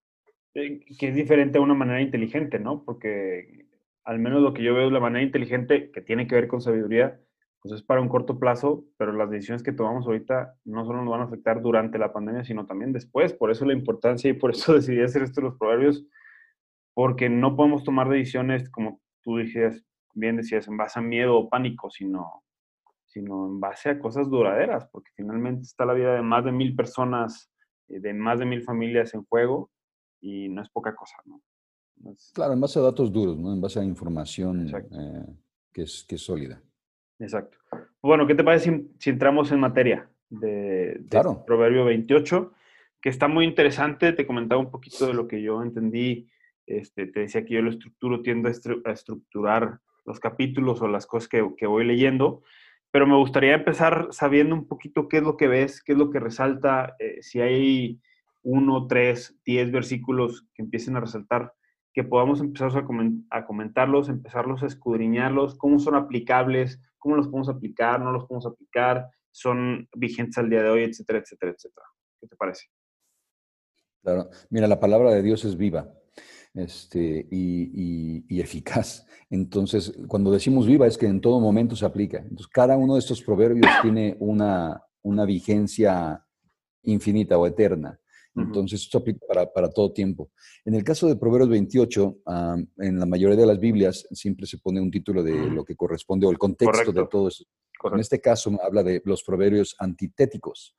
eh, 0.55 0.81
que 0.99 1.09
es 1.09 1.15
diferente 1.15 1.59
a 1.59 1.61
una 1.61 1.75
manera 1.75 2.01
inteligente, 2.01 2.59
¿no? 2.59 2.85
Porque 2.85 3.67
al 4.05 4.19
menos 4.19 4.43
lo 4.43 4.55
que 4.55 4.63
yo 4.63 4.75
veo 4.75 4.87
es 4.87 4.93
la 4.93 5.01
manera 5.01 5.25
inteligente 5.25 5.91
que 5.91 6.01
tiene 6.01 6.27
que 6.27 6.35
ver 6.35 6.49
con 6.49 6.61
sabiduría, 6.61 7.21
pues 7.63 7.75
es 7.75 7.83
para 7.83 8.01
un 8.01 8.09
corto 8.09 8.39
plazo, 8.39 8.85
pero 8.97 9.13
las 9.13 9.31
decisiones 9.31 9.63
que 9.63 9.73
tomamos 9.73 10.07
ahorita 10.07 10.55
no 10.65 10.85
solo 10.87 11.03
nos 11.03 11.11
van 11.11 11.21
a 11.21 11.25
afectar 11.25 11.61
durante 11.61 11.99
la 11.99 12.13
pandemia, 12.13 12.43
sino 12.43 12.67
también 12.67 12.93
después. 12.93 13.35
Por 13.35 13.51
eso 13.51 13.67
la 13.67 13.75
importancia 13.75 14.31
y 14.31 14.33
por 14.33 14.53
eso 14.53 14.75
decidí 14.75 15.03
hacer 15.03 15.23
esto 15.23 15.41
de 15.41 15.49
los 15.49 15.59
proverbios, 15.59 16.07
porque 17.01 17.31
no 17.31 17.57
podemos 17.57 17.83
tomar 17.83 18.11
decisiones, 18.11 18.69
como 18.69 19.01
tú 19.23 19.39
dijiste, 19.39 19.87
bien 20.13 20.37
decías, 20.37 20.69
en 20.69 20.77
base 20.77 20.99
a 20.99 21.03
miedo 21.03 21.35
o 21.35 21.49
pánico, 21.49 21.89
sino, 21.89 22.45
sino 23.07 23.47
en 23.47 23.59
base 23.59 23.89
a 23.89 23.99
cosas 23.99 24.29
duraderas, 24.29 24.87
porque 24.93 25.11
finalmente 25.17 25.63
está 25.63 25.87
la 25.87 25.95
vida 25.95 26.13
de 26.15 26.21
más 26.21 26.45
de 26.45 26.53
mil 26.53 26.77
personas, 26.77 27.51
eh, 27.89 28.01
de 28.01 28.13
más 28.13 28.39
de 28.39 28.45
mil 28.45 28.63
familias 28.63 29.15
en 29.15 29.25
juego, 29.25 29.71
y 30.21 30.51
no 30.51 30.61
es 30.61 30.69
poca 30.69 30.95
cosa, 30.95 31.17
¿no? 31.25 31.41
claro, 32.35 32.53
en 32.53 32.61
base 32.61 32.79
a 32.79 32.83
datos 32.83 33.11
duros, 33.11 33.39
¿no? 33.39 33.55
En 33.55 33.63
base 33.63 33.81
a 33.81 33.83
información 33.83 34.69
eh, 34.69 35.25
que, 35.73 35.85
es, 35.85 36.05
que 36.07 36.17
es 36.17 36.21
sólida. 36.21 36.63
Exacto. 37.19 37.57
Bueno, 38.03 38.27
¿qué 38.27 38.35
te 38.35 38.45
parece 38.45 38.89
si, 38.99 39.09
entramos 39.09 39.51
en 39.53 39.61
materia 39.61 40.07
de, 40.29 40.99
de 41.01 41.09
claro. 41.09 41.31
Este 41.31 41.45
Proverbio 41.47 41.87
28? 41.87 42.53
Que 43.01 43.09
está 43.09 43.27
muy 43.27 43.47
interesante, 43.47 44.13
te 44.13 44.27
comentaba 44.27 44.61
un 44.61 44.71
poquito 44.71 45.07
de 45.07 45.15
lo 45.15 45.27
que 45.27 45.41
yo 45.41 45.63
entendí, 45.63 46.29
este, 46.67 47.07
te 47.07 47.21
decía 47.21 47.45
que 47.45 47.55
yo 47.55 47.63
lo 47.63 47.71
estructuro, 47.71 48.23
tiendo 48.23 48.49
a 48.49 48.93
estructurar 48.93 49.81
los 50.05 50.21
capítulos 50.21 50.81
o 50.83 50.89
las 50.89 51.07
cosas 51.07 51.29
que, 51.29 51.67
voy 51.67 51.85
leyendo, 51.85 52.43
pero 52.91 53.07
me 53.07 53.17
gustaría 53.17 53.55
empezar 53.55 54.09
sabiendo 54.11 54.55
un 54.55 54.67
poquito 54.67 55.09
qué 55.09 55.19
es 55.19 55.23
lo 55.23 55.37
que 55.37 55.49
ves, 55.49 55.83
qué 55.83 55.93
es 55.93 55.99
lo 55.99 56.11
que 56.11 56.21
resalta, 56.21 56.97
eh, 56.99 57.23
si 57.23 57.41
hay 57.41 58.01
uno, 58.43 58.87
tres, 58.87 59.39
diez 59.45 59.71
versículos 59.71 60.47
que 60.55 60.63
empiecen 60.63 60.97
a 60.97 61.01
resaltar, 61.01 61.53
que 61.93 62.05
podamos 62.05 62.41
empezar 62.41 62.71
a, 63.31 63.45
comentarlos, 63.45 64.09
empezarlos 64.09 64.63
a 64.63 64.67
escudriñarlos, 64.67 65.57
cómo 65.57 65.79
son 65.79 65.95
aplicables, 65.95 66.81
cómo 66.99 67.17
los 67.17 67.27
podemos 67.27 67.49
aplicar, 67.49 68.01
no 68.01 68.13
los 68.13 68.25
podemos 68.27 68.47
aplicar, 68.47 69.09
son 69.33 69.89
vigentes 69.95 70.39
al 70.39 70.51
día 70.51 70.63
de 70.63 70.71
hoy, 70.71 70.83
etcétera, 70.85 71.19
etcétera, 71.19 71.53
etcétera. 71.53 71.87
¿Qué 72.21 72.27
te 72.27 72.37
parece? 72.37 72.67
Claro, 74.03 74.31
mira, 74.49 74.67
la 74.67 74.81
palabra 74.81 75.11
de 75.11 75.23
Dios 75.23 75.45
es 75.45 75.57
viva 75.57 75.93
este, 76.55 77.27
y, 77.31 78.41
eficaz. 78.41 79.07
Entonces, 79.29 79.93
cuando 80.09 80.31
decimos 80.31 80.67
viva 80.67 80.87
es 80.87 80.97
que 80.97 81.07
en 81.07 81.21
todo 81.21 81.41
momento 81.41 81.77
se 81.77 81.85
aplica. 81.85 82.19
Entonces, 82.19 82.49
cada 82.49 82.77
uno 82.77 82.95
de 82.95 83.01
estos 83.01 83.23
proverbios 83.23 83.71
tiene 83.83 84.17
una, 84.19 84.83
una 85.03 85.25
vigencia 85.25 86.25
infinita 86.83 87.39
o 87.39 87.47
eterna. 87.47 87.99
Entonces, 88.37 88.83
esto 88.83 88.99
aplica 88.99 89.27
para, 89.53 89.69
todo 89.71 89.93
tiempo. 89.93 90.31
En 90.65 90.75
el 90.75 90.85
caso 90.85 91.09
de 91.09 91.17
Proverbios 91.17 91.51
28, 91.51 92.19
en 92.79 92.99
la 92.99 93.07
mayoría 93.07 93.37
de 93.37 93.47
las 93.47 93.59
Biblias 93.59 94.07
siempre 94.13 94.47
se 94.47 94.59
pone 94.59 94.81
un 94.81 94.91
título 94.91 95.23
de 95.23 95.51
lo 95.51 95.65
que 95.65 95.77
corresponde 95.77 96.27
o 96.27 96.31
el 96.31 96.39
contexto 96.39 96.93
de 96.93 97.07
todo 97.07 97.29
eso. 97.29 97.45
En 97.93 98.01
este 98.01 98.21
caso 98.21 98.59
habla 98.63 98.83
de 98.83 99.03
los 99.05 99.23
proverbios 99.23 99.75
antitéticos. 99.79 100.77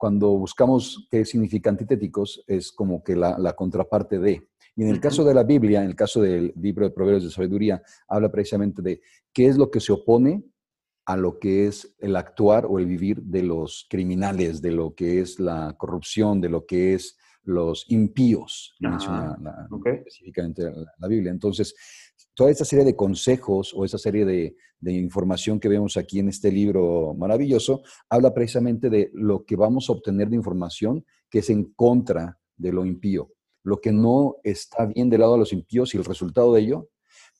Cuando 0.00 0.30
buscamos 0.30 1.06
qué 1.10 1.26
significa 1.26 1.68
antitéticos, 1.68 2.42
es 2.46 2.72
como 2.72 3.04
que 3.04 3.14
la, 3.14 3.52
contraparte 3.52 4.18
de. 4.18 4.48
Y 4.74 4.82
en 4.82 4.88
el 4.88 4.98
caso 4.98 5.24
de 5.24 5.34
la 5.34 5.42
Biblia, 5.42 5.82
en 5.82 5.90
el 5.90 5.94
caso 5.94 6.22
del 6.22 6.54
libro 6.56 6.86
de 6.86 6.94
Proverbios 6.94 7.24
de 7.24 7.30
Sabiduría, 7.30 7.82
habla 8.08 8.32
precisamente 8.32 8.80
de 8.80 9.02
qué 9.30 9.48
es 9.48 9.58
lo 9.58 9.70
que 9.70 9.78
se 9.78 9.92
opone 9.92 10.42
a 11.04 11.18
lo 11.18 11.38
que 11.38 11.66
es 11.66 11.94
el 11.98 12.16
actuar 12.16 12.64
o 12.64 12.78
el 12.78 12.86
vivir 12.86 13.20
de 13.20 13.42
los 13.42 13.86
criminales, 13.90 14.62
de 14.62 14.70
lo 14.70 14.94
que 14.94 15.20
es 15.20 15.38
la 15.38 15.74
corrupción, 15.76 16.40
de 16.40 16.48
lo 16.48 16.64
que 16.64 16.94
es 16.94 17.18
los 17.42 17.84
impíos, 17.90 18.76
menciona 18.80 19.36
específicamente 19.84 20.62
la, 20.96 21.08
Biblia. 21.08 21.30
Entonces, 21.30 21.74
toda 22.34 22.50
esta 22.50 22.64
serie 22.64 22.84
de 22.84 22.96
consejos 22.96 23.72
o 23.74 23.84
esa 23.84 23.98
serie 23.98 24.24
de, 24.24 24.56
información 24.82 25.60
que 25.60 25.68
vemos 25.68 25.98
aquí 25.98 26.20
en 26.20 26.28
este 26.30 26.50
libro 26.50 27.14
maravilloso, 27.14 27.82
habla 28.08 28.32
precisamente 28.32 28.88
de 28.88 29.10
lo 29.12 29.44
que 29.44 29.54
vamos 29.54 29.88
a 29.88 29.92
obtener 29.92 30.30
de 30.30 30.36
información 30.36 31.04
que 31.28 31.40
es 31.40 31.50
en 31.50 31.72
contra 31.74 32.38
de 32.56 32.72
lo 32.72 32.86
impío, 32.86 33.30
lo 33.62 33.80
que 33.80 33.92
no 33.92 34.36
está 34.42 34.86
bien 34.86 35.10
del 35.10 35.20
lado 35.20 35.34
de 35.34 35.40
los 35.40 35.52
impíos 35.52 35.94
y 35.94 35.98
el 35.98 36.04
resultado 36.04 36.54
de 36.54 36.62
ello 36.62 36.88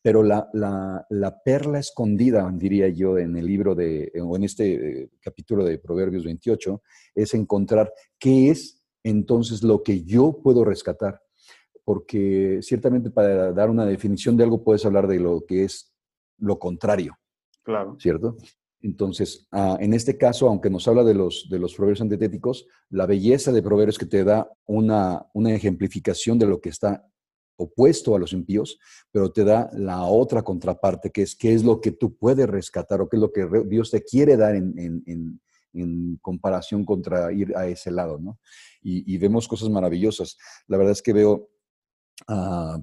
pero 0.02 0.22
la, 0.22 1.42
perla 1.44 1.78
escondida, 1.78 2.50
diría 2.54 2.88
yo, 2.88 3.18
en 3.18 3.36
el 3.36 3.46
libro 3.46 3.74
de, 3.74 4.10
o 4.22 4.36
en 4.36 4.44
este 4.44 5.02
eh, 5.02 5.10
capítulo 5.20 5.64
de 5.64 5.78
Proverbios 5.78 6.24
28, 6.24 6.82
es 7.14 7.34
encontrar 7.34 7.92
qué 8.18 8.50
es 8.50 8.82
entonces 9.02 9.62
lo 9.62 9.82
que 9.82 10.02
yo 10.04 10.40
puedo 10.42 10.64
rescatar. 10.64 11.20
Porque 11.84 12.60
ciertamente 12.62 13.10
para 13.10 13.52
dar 13.52 13.70
una 13.70 13.86
definición 13.86 14.36
de 14.36 14.44
algo 14.44 14.62
puedes 14.62 14.84
hablar 14.86 15.06
de 15.08 15.20
lo 15.20 15.44
que 15.46 15.64
es 15.64 15.92
lo 16.38 16.58
contrario. 16.58 17.16
Claro. 17.62 17.96
¿Cierto? 17.98 18.36
Entonces, 18.82 19.46
ah, 19.52 19.76
en 19.78 19.92
este 19.92 20.16
caso, 20.16 20.48
aunque 20.48 20.70
nos 20.70 20.88
habla 20.88 21.04
de 21.04 21.14
los, 21.14 21.48
de 21.50 21.58
los 21.58 21.74
proverbios 21.74 22.00
antitéticos, 22.00 22.66
la 22.88 23.06
belleza 23.06 23.52
de 23.52 23.62
proverbios 23.62 23.98
que 23.98 24.06
te 24.06 24.24
da 24.24 24.50
una, 24.66 25.26
una 25.34 25.54
ejemplificación 25.54 26.38
de 26.38 26.46
lo 26.46 26.60
que 26.60 26.70
está 26.70 27.04
opuesto 27.60 28.14
a 28.14 28.18
los 28.18 28.32
impíos, 28.32 28.78
pero 29.12 29.30
te 29.30 29.44
da 29.44 29.70
la 29.74 30.04
otra 30.04 30.42
contraparte, 30.42 31.10
que 31.10 31.22
es 31.22 31.36
qué 31.36 31.52
es 31.52 31.62
lo 31.62 31.80
que 31.80 31.92
tú 31.92 32.16
puedes 32.16 32.48
rescatar 32.48 33.00
o 33.00 33.08
qué 33.08 33.16
es 33.16 33.20
lo 33.20 33.32
que 33.32 33.46
Dios 33.66 33.90
te 33.90 34.02
quiere 34.02 34.36
dar 34.36 34.54
en, 34.54 35.40
comparación 36.20 36.84
contra 36.84 37.32
ir 37.32 37.56
a 37.56 37.68
ese 37.68 37.92
lado, 37.92 38.18
¿no? 38.18 38.40
Y, 38.82 39.16
vemos 39.18 39.46
cosas 39.46 39.68
maravillosas. 39.68 40.36
La 40.66 40.78
verdad 40.78 40.92
es 40.92 41.02
que 41.02 41.12
veo 41.12 41.49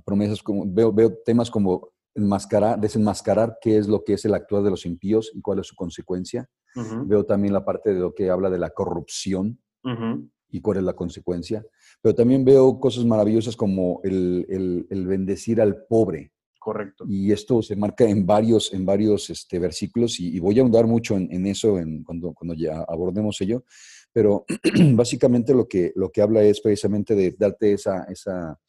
promesas 0.06 0.42
como, 0.42 0.64
veo, 0.66 0.92
veo 0.92 1.14
temas 1.26 1.50
como 1.52 1.90
enmascarar, 2.18 2.80
desenmascarar 2.80 3.58
qué 3.62 3.78
es 3.78 3.88
lo 3.88 4.04
que 4.04 4.14
es 4.14 4.26
el 4.26 4.34
actuar 4.34 4.64
de 4.64 4.72
los 4.72 4.86
impíos 4.86 5.32
y 5.34 5.42
cuál 5.42 5.60
es 5.60 5.68
su 5.68 5.76
consecuencia. 5.76 6.50
Veo 7.06 7.26
también 7.26 7.54
la 7.54 7.66
parte 7.66 7.92
de 7.92 8.00
lo 8.00 8.14
que 8.14 8.30
habla 8.30 8.52
de 8.52 8.60
la 8.60 8.70
corrupción 8.70 9.60
y 10.50 10.62
cuál 10.62 10.78
es 10.78 10.84
la 10.84 10.94
consecuencia. 10.94 11.66
Pero 12.02 12.14
también 12.14 12.46
veo 12.46 12.80
cosas 12.80 13.06
maravillosas 13.06 13.56
como 13.56 14.00
el, 14.04 14.86
bendecir 14.90 15.62
al 15.62 15.86
pobre. 15.86 16.32
Correcto. 16.60 17.06
Y 17.08 17.32
esto 17.32 17.62
se 17.62 17.78
marca 17.78 18.04
en 18.04 18.26
varios, 18.26 18.74
en 18.74 18.86
varios 18.86 19.30
este, 19.30 19.58
versículos 19.58 20.20
y, 20.20 20.38
voy 20.40 20.60
a 20.60 20.62
ahondar 20.62 20.86
mucho 20.86 21.16
en, 21.16 21.48
eso 21.48 21.80
en, 21.80 22.04
cuando, 22.04 22.34
cuando 22.34 22.54
ya 22.54 22.84
abordemos 22.88 23.40
ello. 23.42 23.64
Pero 24.12 24.46
básicamente 24.94 25.54
lo 25.54 25.68
que, 25.68 25.94
lo 25.96 26.12
que 26.12 26.22
habla 26.22 26.44
es 26.44 26.60
precisamente 26.60 27.16
de 27.16 27.36
darte 27.38 27.74
esa, 27.74 28.04
esa, 28.04 28.60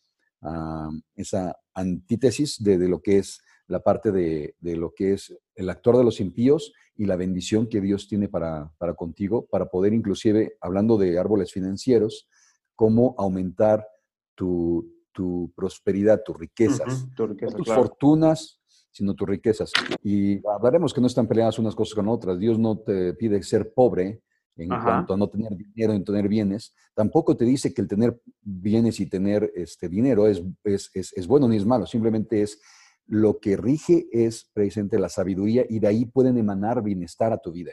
ah, 0.42 0.90
esa 1.14 1.56
antítesis 1.74 2.62
de, 2.62 2.78
de, 2.78 2.88
lo 2.88 3.00
que 3.00 3.18
es 3.18 3.40
la 3.66 3.80
parte 3.80 4.12
de, 4.12 4.54
de, 4.60 4.76
lo 4.76 4.94
que 4.94 5.12
es 5.12 5.36
el 5.54 5.70
actor 5.70 5.96
de 5.96 6.04
los 6.04 6.20
impíos 6.20 6.72
y 6.96 7.06
la 7.06 7.16
bendición 7.16 7.68
que 7.68 7.80
Dios 7.80 8.08
tiene 8.08 8.28
para, 8.28 8.72
para 8.78 8.94
contigo, 8.94 9.46
para 9.46 9.66
poder 9.66 9.92
inclusive, 9.92 10.56
hablando 10.60 10.96
de 10.96 11.18
árboles 11.18 11.52
financieros, 11.52 12.28
cómo 12.74 13.14
aumentar 13.18 13.86
tu, 14.34 14.98
tu 15.12 15.52
prosperidad, 15.56 16.22
tus 16.24 16.38
riquezas, 16.38 17.08
no 17.18 17.36
tus 17.36 17.66
fortunas, 17.66 18.60
sino 18.90 19.14
tus 19.14 19.28
riquezas. 19.28 19.72
Y 20.02 20.40
hablaremos 20.48 20.94
que 20.94 21.00
no 21.00 21.08
están 21.08 21.26
peleadas 21.26 21.58
unas 21.58 21.74
cosas 21.74 21.94
con 21.94 22.08
otras. 22.08 22.38
Dios 22.38 22.58
no 22.58 22.78
te 22.78 23.14
pide 23.14 23.42
ser 23.42 23.72
pobre 23.72 24.22
en 24.58 24.68
cuanto 24.68 25.14
a 25.14 25.16
no 25.16 25.28
tener 25.28 25.56
dinero, 25.56 25.92
en 25.92 26.04
tener 26.04 26.28
bienes. 26.28 26.74
Tampoco 26.94 27.36
te 27.36 27.44
dice 27.44 27.72
que 27.72 27.80
el 27.80 27.88
tener 27.88 28.20
bienes 28.42 29.00
y 29.00 29.06
tener 29.06 29.50
este 29.54 29.88
dinero 29.88 30.26
es, 30.26 30.42
es, 30.64 30.90
es, 30.94 31.12
es 31.12 31.26
bueno 31.26 31.48
ni 31.48 31.56
es 31.56 31.64
malo. 31.64 31.86
Simplemente 31.86 32.42
es 32.42 32.60
lo 33.06 33.38
que 33.38 33.56
rige 33.56 34.06
es 34.12 34.50
precisamente 34.52 34.98
la 34.98 35.08
sabiduría 35.08 35.64
y 35.68 35.78
de 35.78 35.86
ahí 35.86 36.04
pueden 36.04 36.36
emanar 36.36 36.82
bienestar 36.82 37.32
a 37.32 37.38
tu 37.38 37.52
vida 37.52 37.72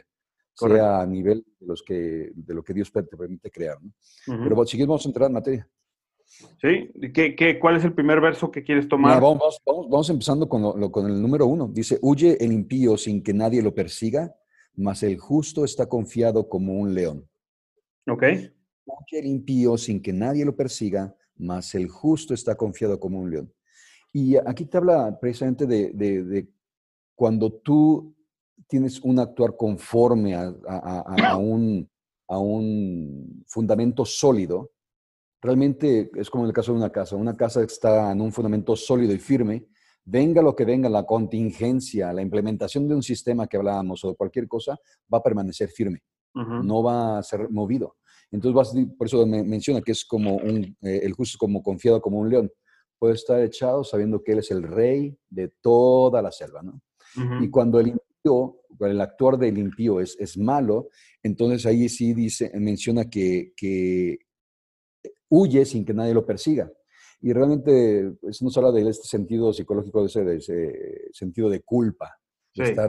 sea 0.56 1.00
a 1.00 1.06
nivel 1.06 1.44
de, 1.60 1.66
los 1.66 1.82
que, 1.82 2.32
de 2.34 2.54
lo 2.54 2.62
que 2.62 2.72
Dios 2.72 2.90
te 2.90 3.02
permite 3.02 3.50
crear. 3.50 3.76
¿no? 3.82 3.92
Pero 4.24 4.64
si 4.64 4.76
quieres, 4.76 4.88
vamos 4.88 5.04
a 5.04 5.08
entrar 5.08 5.28
en 5.28 5.34
materia. 5.34 5.68
Sí, 6.60 6.90
¿Qué, 7.14 7.36
qué, 7.36 7.58
cuál 7.58 7.76
es 7.76 7.84
el 7.84 7.92
primer 7.92 8.20
verso 8.20 8.50
que 8.50 8.64
quieres 8.64 8.88
tomar? 8.88 9.20
vamos, 9.20 9.60
vamos, 9.64 9.88
vamos, 9.88 10.10
empezando 10.10 10.48
con, 10.48 10.62
lo, 10.62 10.90
con 10.90 11.06
el 11.06 11.20
número 11.22 11.46
uno. 11.46 11.68
Dice, 11.68 11.98
huye 12.02 12.42
el 12.42 12.52
impío 12.52 12.96
sin 12.96 13.22
que 13.22 13.32
nadie 13.32 13.62
lo 13.62 13.74
persiga, 13.74 14.34
mas 14.76 15.02
el 15.02 15.18
justo 15.18 15.64
está 15.64 15.86
confiado 15.86 16.48
como 16.48 16.74
un 16.74 16.94
león. 16.94 17.28
Ok. 18.06 18.22
Huye 18.22 19.18
el 19.18 19.26
impío 19.26 19.76
sin 19.76 20.00
que 20.00 20.12
nadie 20.12 20.44
lo 20.44 20.54
persiga, 20.54 21.16
mas 21.36 21.74
el 21.74 21.88
justo 21.88 22.34
está 22.34 22.54
confiado 22.54 23.00
como 23.00 23.18
un 23.18 23.30
león. 23.30 23.52
Y 24.12 24.36
aquí 24.36 24.64
te 24.64 24.76
habla 24.76 25.18
precisamente 25.18 25.66
de, 25.66 25.90
de, 25.92 26.22
de 26.22 26.48
cuando 27.14 27.52
tú 27.52 28.14
tienes 28.68 29.00
un 29.00 29.18
actuar 29.18 29.56
conforme 29.56 30.34
a, 30.34 31.36
un, 31.36 31.88
a 32.28 32.38
un 32.38 33.44
fundamento 33.46 34.04
sólido, 34.04 34.72
realmente 35.40 36.10
es 36.14 36.30
como 36.30 36.44
en 36.44 36.48
el 36.48 36.54
caso 36.54 36.72
de 36.72 36.78
una 36.78 36.90
casa. 36.90 37.16
Una 37.16 37.36
casa 37.36 37.62
está 37.62 38.12
en 38.12 38.20
un 38.20 38.32
fundamento 38.32 38.74
sólido 38.76 39.12
y 39.12 39.18
firme, 39.18 39.66
venga 40.06 40.40
lo 40.40 40.54
que 40.54 40.64
venga, 40.64 40.88
la 40.88 41.04
contingencia, 41.04 42.12
la 42.12 42.22
implementación 42.22 42.88
de 42.88 42.94
un 42.94 43.02
sistema 43.02 43.46
que 43.46 43.56
hablábamos 43.56 44.04
o 44.04 44.10
de 44.10 44.16
cualquier 44.16 44.48
cosa, 44.48 44.78
va 45.12 45.18
a 45.18 45.22
permanecer 45.22 45.68
firme, 45.68 46.02
no 46.34 46.82
va 46.82 47.18
a 47.18 47.22
ser 47.22 47.50
movido. 47.50 47.96
Entonces, 48.30 48.86
por 48.96 49.06
eso 49.06 49.26
me 49.26 49.42
menciona 49.44 49.80
que 49.80 49.92
es 49.92 50.04
como 50.04 50.36
un, 50.36 50.76
eh, 50.82 51.00
el 51.02 51.12
justo 51.12 51.38
como 51.38 51.62
confiado 51.62 52.00
como 52.00 52.18
un 52.18 52.28
león. 52.28 52.50
Puede 52.98 53.14
estar 53.14 53.40
echado 53.42 53.84
sabiendo 53.84 54.22
que 54.22 54.32
él 54.32 54.38
es 54.38 54.50
el 54.50 54.62
rey 54.62 55.16
de 55.28 55.52
toda 55.60 56.22
la 56.22 56.32
selva, 56.32 56.62
¿no? 56.62 56.80
Y 57.40 57.50
cuando 57.50 57.78
el 57.80 57.94
el 58.80 59.00
actor 59.00 59.38
del 59.38 59.58
impío 59.58 60.00
es, 60.00 60.16
es 60.18 60.36
malo, 60.36 60.88
entonces 61.22 61.64
ahí 61.66 61.88
sí 61.88 62.14
dice, 62.14 62.50
menciona 62.54 63.08
que, 63.08 63.52
que 63.56 64.18
huye 65.28 65.64
sin 65.64 65.84
que 65.84 65.94
nadie 65.94 66.14
lo 66.14 66.26
persiga. 66.26 66.70
Y 67.26 67.32
realmente 67.32 68.14
eso 68.22 68.44
nos 68.44 68.56
habla 68.56 68.70
de 68.70 68.88
este 68.88 69.08
sentido 69.08 69.52
psicológico, 69.52 70.06
de 70.06 70.36
ese, 70.36 71.08
sentido 71.12 71.50
de 71.50 71.60
culpa, 71.60 72.16
de 72.54 72.62
estar 72.62 72.88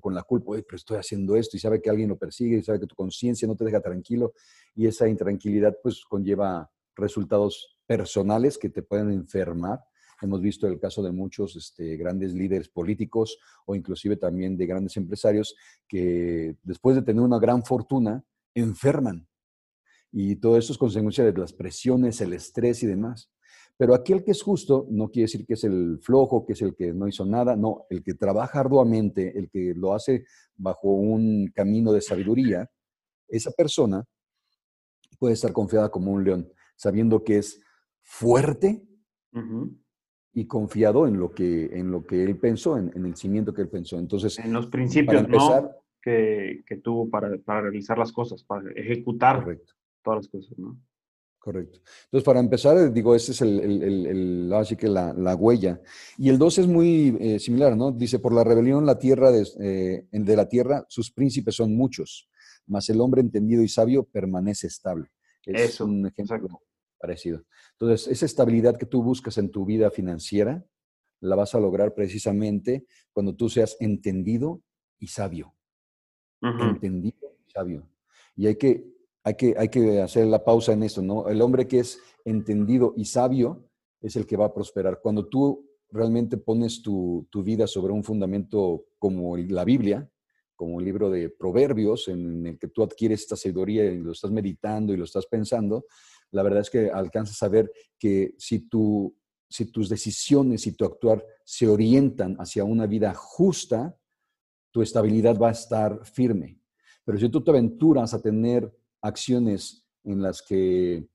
con, 0.00 0.14
la 0.14 0.22
culpa, 0.22 0.52
pero 0.66 0.76
estoy 0.76 0.96
haciendo 0.96 1.36
esto 1.36 1.58
y 1.58 1.60
sabe 1.60 1.82
que 1.82 1.90
alguien 1.90 2.08
lo 2.08 2.16
persigue 2.16 2.56
y 2.56 2.62
sabe 2.62 2.80
que 2.80 2.86
tu 2.86 2.94
conciencia 2.94 3.46
no 3.46 3.56
te 3.56 3.66
deja 3.66 3.82
tranquilo 3.82 4.32
y 4.74 4.86
esa 4.86 5.06
intranquilidad 5.08 5.76
pues 5.82 6.02
conlleva 6.08 6.70
resultados 6.96 7.76
personales 7.86 8.56
que 8.56 8.70
te 8.70 8.82
pueden 8.82 9.10
enfermar 9.10 9.80
Hemos 10.22 10.40
visto 10.40 10.66
el 10.66 10.80
caso 10.80 11.02
de 11.02 11.12
muchos 11.12 11.54
este, 11.54 11.98
grandes 11.98 12.32
líderes 12.32 12.70
políticos 12.70 13.38
o 13.66 13.74
inclusive 13.74 14.16
también 14.16 14.56
de 14.56 14.64
grandes 14.64 14.96
empresarios 14.96 15.54
que 15.86 16.56
después 16.62 16.96
de 16.96 17.02
tener 17.02 17.22
una 17.22 17.38
gran 17.38 17.62
fortuna 17.62 18.24
enferman. 18.54 19.28
Y 20.10 20.36
todo 20.36 20.56
eso 20.56 20.72
es 20.72 20.78
consecuencia 20.78 21.24
de 21.24 21.38
las 21.38 21.52
presiones, 21.52 22.22
el 22.22 22.32
estrés 22.32 22.82
y 22.82 22.86
demás. 22.86 23.30
Pero 23.80 23.94
aquel 23.94 24.22
que 24.22 24.32
es 24.32 24.42
justo 24.42 24.86
no 24.90 25.08
quiere 25.08 25.24
decir 25.24 25.46
que 25.46 25.54
es 25.54 25.64
el 25.64 26.00
flojo, 26.02 26.44
que 26.44 26.52
es 26.52 26.60
el 26.60 26.74
que 26.74 26.92
no 26.92 27.08
hizo 27.08 27.24
nada, 27.24 27.56
no, 27.56 27.86
el 27.88 28.02
que 28.02 28.12
trabaja 28.12 28.60
arduamente, 28.60 29.38
el 29.38 29.48
que 29.48 29.72
lo 29.74 29.94
hace 29.94 30.26
bajo 30.54 30.90
un 30.90 31.50
camino 31.54 31.90
de 31.90 32.02
sabiduría, 32.02 32.70
esa 33.26 33.50
persona 33.52 34.04
puede 35.18 35.32
estar 35.32 35.54
confiada 35.54 35.90
como 35.90 36.12
un 36.12 36.24
león, 36.24 36.52
sabiendo 36.76 37.24
que 37.24 37.38
es 37.38 37.58
fuerte, 38.02 38.86
y 40.34 40.46
confiado 40.46 41.06
en 41.06 41.18
lo 41.18 41.32
que, 41.32 41.70
en 41.72 41.90
lo 41.90 42.04
que 42.04 42.22
él 42.22 42.36
pensó, 42.36 42.76
en, 42.76 42.92
el 43.06 43.16
cimiento 43.16 43.54
que 43.54 43.62
él 43.62 43.70
pensó. 43.70 43.98
Entonces, 43.98 44.38
en 44.40 44.52
los 44.52 44.66
principios 44.66 45.26
¿no? 45.26 45.70
que, 46.02 46.64
que, 46.66 46.76
tuvo 46.76 47.08
para, 47.08 47.38
para, 47.38 47.62
realizar 47.62 47.96
las 47.96 48.12
cosas, 48.12 48.44
para 48.44 48.70
ejecutar 48.72 49.42
todas 50.02 50.18
las 50.18 50.28
cosas, 50.28 50.58
¿no? 50.58 50.76
Correcto. 51.40 51.80
Entonces, 52.04 52.24
para 52.24 52.38
empezar, 52.38 52.76
eh, 52.76 52.90
digo, 52.90 53.14
ese 53.14 53.32
es 53.32 53.40
el, 53.40 53.60
el, 53.60 54.06
el, 54.06 54.52
así 54.52 54.76
que 54.76 54.88
la, 54.88 55.14
la, 55.14 55.34
huella. 55.34 55.80
Y 56.18 56.28
el 56.28 56.36
2 56.36 56.58
es 56.58 56.66
muy 56.66 57.16
eh, 57.18 57.38
similar, 57.38 57.74
¿no? 57.78 57.92
Dice, 57.92 58.18
por 58.18 58.34
la 58.34 58.44
rebelión 58.44 58.84
la 58.84 58.98
tierra 58.98 59.32
de, 59.32 59.48
eh, 59.58 60.06
de 60.12 60.36
la 60.36 60.46
tierra, 60.50 60.84
sus 60.90 61.10
príncipes 61.10 61.56
son 61.56 61.74
muchos, 61.74 62.28
mas 62.66 62.90
el 62.90 63.00
hombre 63.00 63.22
entendido 63.22 63.62
y 63.62 63.68
sabio 63.68 64.04
permanece 64.04 64.66
estable. 64.66 65.08
Es 65.46 65.80
un 65.80 66.06
ejemplo 66.06 66.60
parecido. 66.98 67.42
Entonces, 67.72 68.08
esa 68.08 68.26
estabilidad 68.26 68.76
que 68.76 68.84
tú 68.84 69.02
buscas 69.02 69.38
en 69.38 69.50
tu 69.50 69.64
vida 69.64 69.90
financiera, 69.90 70.62
la 71.20 71.36
vas 71.36 71.54
a 71.54 71.60
lograr 71.60 71.94
precisamente 71.94 72.84
cuando 73.14 73.34
tú 73.34 73.48
seas 73.48 73.78
entendido 73.80 74.60
y 74.98 75.06
sabio. 75.06 75.54
Entendido 76.42 77.38
y 77.46 77.50
sabio. 77.50 77.88
Y 78.36 78.46
hay 78.46 78.56
que, 78.56 78.84
hay, 79.22 79.34
que, 79.34 79.54
hay 79.56 79.68
que 79.68 80.00
hacer 80.00 80.26
la 80.26 80.44
pausa 80.44 80.72
en 80.72 80.82
eso, 80.82 81.02
¿no? 81.02 81.28
El 81.28 81.42
hombre 81.42 81.66
que 81.66 81.80
es 81.80 81.98
entendido 82.24 82.94
y 82.96 83.04
sabio 83.04 83.68
es 84.00 84.16
el 84.16 84.26
que 84.26 84.36
va 84.36 84.46
a 84.46 84.54
prosperar. 84.54 85.00
Cuando 85.02 85.28
tú 85.28 85.68
realmente 85.90 86.36
pones 86.36 86.82
tu, 86.82 87.26
tu 87.30 87.42
vida 87.42 87.66
sobre 87.66 87.92
un 87.92 88.04
fundamento 88.04 88.86
como 88.98 89.36
la 89.36 89.64
Biblia, 89.64 90.08
como 90.54 90.76
un 90.76 90.84
libro 90.84 91.10
de 91.10 91.30
proverbios 91.30 92.08
en 92.08 92.46
el 92.46 92.58
que 92.58 92.68
tú 92.68 92.82
adquieres 92.82 93.22
esta 93.22 93.36
sabiduría 93.36 93.84
y 93.86 93.98
lo 93.98 94.12
estás 94.12 94.30
meditando 94.30 94.92
y 94.92 94.96
lo 94.96 95.04
estás 95.04 95.26
pensando, 95.26 95.86
la 96.32 96.42
verdad 96.42 96.60
es 96.60 96.70
que 96.70 96.90
alcanzas 96.90 97.42
a 97.42 97.48
ver 97.48 97.72
que 97.98 98.34
si, 98.38 98.68
tu, 98.68 99.16
si 99.48 99.72
tus 99.72 99.88
decisiones 99.88 100.66
y 100.66 100.72
tu 100.72 100.84
actuar 100.84 101.24
se 101.44 101.66
orientan 101.66 102.36
hacia 102.36 102.64
una 102.64 102.86
vida 102.86 103.14
justa, 103.14 103.96
tu 104.70 104.82
estabilidad 104.82 105.38
va 105.38 105.48
a 105.48 105.52
estar 105.52 106.04
firme. 106.04 106.60
Pero 107.04 107.18
si 107.18 107.28
tú 107.28 107.42
te 107.42 107.50
aventuras 107.50 108.14
a 108.14 108.20
tener 108.20 108.72
acciones 109.02 109.86
en 110.04 110.22
las 110.22 110.42
que 110.42 111.06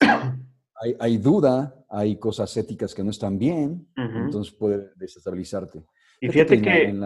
hay, 1.00 1.18
duda, 1.18 1.84
hay 1.88 2.18
cosas 2.18 2.56
éticas 2.56 2.94
que 2.94 3.02
no 3.04 3.10
están 3.10 3.38
bien, 3.38 3.88
entonces 3.96 4.52
puede 4.54 4.90
desestabilizarte. 4.96 5.84
Y 6.20 6.28
fíjate, 6.28 6.60
que... 6.60 6.98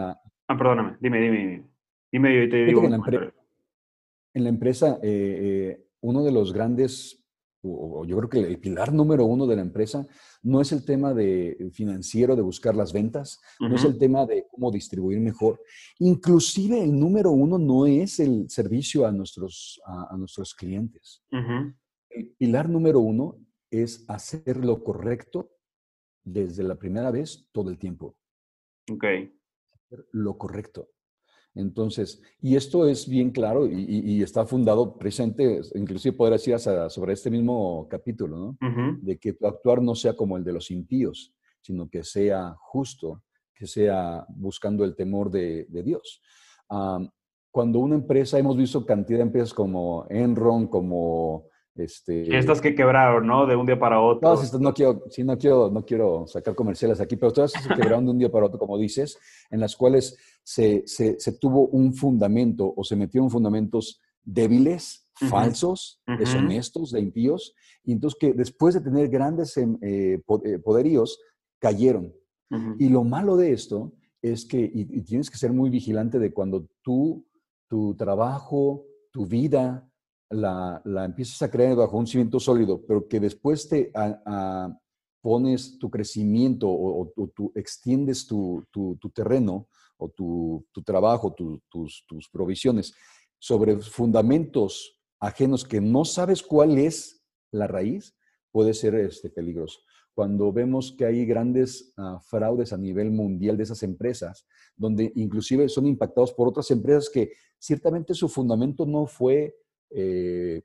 Ah, 0.47 0.57
perdóname, 0.57 0.97
dime, 0.99 1.21
dime, 1.21 1.69
dime. 2.11 2.41
yo 2.41 2.49
te 2.49 2.65
digo. 2.65 2.83
En 4.35 4.43
la, 4.43 4.49
empresa, 4.49 4.99
eh, 5.03 5.77
eh, 5.77 5.87
uno 6.01 6.23
de 6.23 6.31
los 6.31 6.53
grandes 6.53 7.22
o 7.63 8.05
yo 8.05 8.17
creo 8.17 8.29
que 8.29 8.39
el 8.39 8.59
pilar 8.59 8.93
número 8.93 9.25
uno 9.25 9.47
de 9.47 9.55
la 9.55 9.61
empresa 9.61 10.05
no 10.41 10.59
es 10.59 10.71
el 10.71 10.83
tema 10.83 11.13
de 11.13 11.71
financiero, 11.73 12.35
de 12.35 12.41
buscar 12.41 12.75
las 12.75 12.91
ventas, 12.91 13.41
no 13.59 13.75
es 13.75 13.83
el 13.85 13.97
tema 13.97 14.25
de 14.25 14.45
cómo 14.51 14.71
distribuir 14.71 15.19
mejor. 15.19 15.61
Inclusive 15.99 16.83
el 16.83 16.97
número 16.97 17.31
uno 17.31 17.57
no 17.57 17.85
es 17.85 18.19
el 18.19 18.49
servicio 18.49 19.07
a 19.07 19.11
nuestros, 19.11 19.81
a, 19.85 20.15
nuestros 20.17 20.53
clientes. 20.53 21.23
El 22.09 22.29
pilar 22.37 22.69
número 22.69 22.99
uno 22.99 23.37
es 23.71 24.05
hacer 24.07 24.57
lo 24.57 24.83
correcto 24.83 25.49
desde 26.23 26.63
la 26.63 26.75
primera 26.75 27.11
vez 27.11 27.47
todo 27.51 27.69
el 27.69 27.77
tiempo. 27.77 28.15
Ok. 28.91 29.05
Lo 30.11 30.37
correcto. 30.37 30.89
Entonces, 31.55 32.21
y 32.41 32.55
esto 32.55 32.87
es 32.87 33.07
bien 33.07 33.29
claro 33.29 33.67
y, 33.67 34.21
está 34.23 34.45
fundado 34.45 34.97
presente, 34.97 35.61
inclusive 35.75 36.15
podría 36.15 36.37
decir 36.37 36.57
sobre 36.89 37.13
este 37.13 37.29
mismo 37.29 37.87
capítulo, 37.89 38.37
¿no? 38.37 38.57
De 39.01 39.17
que 39.19 39.33
tu 39.33 39.45
actuar 39.45 39.81
no 39.81 39.93
sea 39.93 40.15
como 40.15 40.37
el 40.37 40.43
de 40.43 40.53
los 40.53 40.71
impíos, 40.71 41.33
sino 41.61 41.87
que 41.89 42.03
sea 42.03 42.55
justo, 42.59 43.21
que 43.53 43.67
sea 43.67 44.25
buscando 44.29 44.83
el 44.83 44.95
temor 44.95 45.29
de, 45.29 45.67
Dios. 45.69 46.21
cuando 47.51 47.79
una 47.79 47.95
empresa, 47.95 48.39
hemos 48.39 48.57
visto 48.57 48.83
cantidad 48.83 49.19
de 49.19 49.23
empresas 49.23 49.53
como 49.53 50.07
Enron, 50.09 50.67
como 50.67 51.49
este, 51.75 52.37
estas 52.37 52.61
que 52.61 52.75
quebraron, 52.75 53.25
¿no? 53.25 53.47
De 53.47 53.55
un 53.55 53.65
día 53.65 53.79
para 53.79 53.99
otro. 53.99 54.35
No, 54.35 54.59
no 54.59 54.73
quiero, 54.73 55.03
sí, 55.09 55.23
no 55.23 55.37
quiero, 55.37 55.71
no 55.71 55.83
quiero 55.83 56.27
sacar 56.27 56.53
comerciales 56.53 57.01
aquí, 57.01 57.15
pero 57.15 57.33
todas 57.33 57.51
se 57.51 57.67
quebraron 57.69 58.05
de 58.05 58.11
un 58.11 58.19
día 58.19 58.31
para 58.31 58.45
otro, 58.45 58.59
como 58.59 58.77
dices, 58.77 59.17
en 59.49 59.59
las 59.59 59.75
cuales 59.75 60.15
se, 60.43 60.83
se, 60.85 61.19
se 61.19 61.31
tuvo 61.33 61.67
un 61.67 61.93
fundamento 61.93 62.71
o 62.75 62.83
se 62.83 62.95
metieron 62.95 63.29
fundamentos 63.29 63.99
débiles, 64.23 65.09
falsos, 65.29 66.01
deshonestos, 66.19 66.91
de 66.91 67.01
impíos, 67.01 67.55
y 67.83 67.93
entonces 67.93 68.17
que 68.19 68.33
después 68.33 68.75
de 68.75 68.81
tener 68.81 69.09
grandes 69.09 69.57
em, 69.57 69.77
eh, 69.81 70.21
eh, 70.45 70.59
poderíos, 70.59 71.19
cayeron. 71.59 72.13
Y 72.77 72.89
lo 72.89 73.03
malo 73.03 73.35
de 73.35 73.51
esto 73.51 73.93
es 74.21 74.45
que, 74.45 74.59
y, 74.59 74.81
y 74.81 75.01
tienes 75.01 75.31
que 75.31 75.39
ser 75.39 75.51
muy 75.51 75.71
vigilante 75.71 76.19
de 76.19 76.31
cuando 76.31 76.67
tú, 76.83 77.25
tu 77.67 77.95
trabajo, 77.95 78.85
tu 79.11 79.25
vida, 79.25 79.89
la, 80.33 80.81
empiezas 81.05 81.41
a 81.41 81.51
crear 81.51 81.75
bajo 81.75 81.97
un 81.97 82.07
cimiento 82.07 82.39
sólido, 82.39 82.81
pero 82.85 83.07
que 83.07 83.19
después 83.19 83.67
te 83.67 83.91
pones 85.21 85.77
tu 85.79 85.89
crecimiento 85.89 86.67
o, 86.69 87.11
tú 87.33 87.51
extiendes 87.55 88.27
tu, 88.27 88.65
terreno 89.13 89.67
o 89.97 90.09
tu, 90.09 90.65
trabajo, 90.85 91.33
tus, 91.33 92.05
tus 92.07 92.29
provisiones 92.29 92.93
sobre 93.39 93.77
fundamentos 93.79 94.99
ajenos 95.19 95.63
que 95.63 95.79
no 95.79 96.03
sabes 96.05 96.43
cuál 96.43 96.77
es 96.77 97.23
la 97.51 97.67
raíz, 97.67 98.15
puede 98.51 98.73
ser 98.73 98.95
este, 98.95 99.29
peligroso. 99.29 99.79
Cuando 100.13 100.51
vemos 100.51 100.93
que 100.97 101.05
hay 101.05 101.25
grandes 101.25 101.93
ah, 101.97 102.19
fraudes 102.25 102.71
a 102.71 102.77
nivel 102.77 103.11
mundial 103.11 103.57
de 103.57 103.63
esas 103.63 103.81
empresas, 103.83 104.45
donde 104.75 105.11
inclusive 105.15 105.67
son 105.69 105.87
impactados 105.87 106.33
por 106.33 106.47
otras 106.47 106.69
empresas 106.71 107.09
que 107.09 107.31
ciertamente 107.57 108.13
su 108.13 108.29
fundamento 108.29 108.85
no 108.85 109.07
fue 109.07 109.55
eh, 109.95 110.63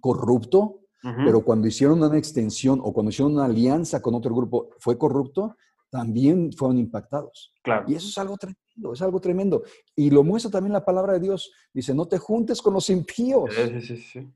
corrupto, 0.00 0.80
pero 1.02 1.44
cuando 1.44 1.68
hicieron 1.68 2.02
una 2.02 2.16
extensión 2.16 2.80
o 2.82 2.90
cuando 2.94 3.10
hicieron 3.10 3.34
una 3.34 3.44
alianza 3.44 4.00
con 4.00 4.14
otro 4.14 4.34
grupo 4.34 4.70
fue 4.78 4.96
corrupto, 4.96 5.54
también 5.90 6.50
fueron 6.52 6.78
impactados. 6.78 7.52
Claro. 7.62 7.84
Y 7.86 7.94
eso 7.94 8.08
es 8.08 8.16
algo 8.16 8.38
tremendo, 8.38 8.92
es 8.94 9.02
algo 9.02 9.20
tremendo. 9.20 9.62
Y 9.94 10.10
lo 10.10 10.24
muestra 10.24 10.50
también 10.50 10.72
la 10.72 10.84
palabra 10.84 11.12
de 11.12 11.20
Dios. 11.20 11.52
Dice, 11.74 11.94
no 11.94 12.06
te 12.06 12.16
juntes 12.16 12.62
con 12.62 12.72
los 12.72 12.88
impíos. 12.88 13.54
Sí, 13.54 13.80
sí, 13.82 13.96
sí. 13.98 14.32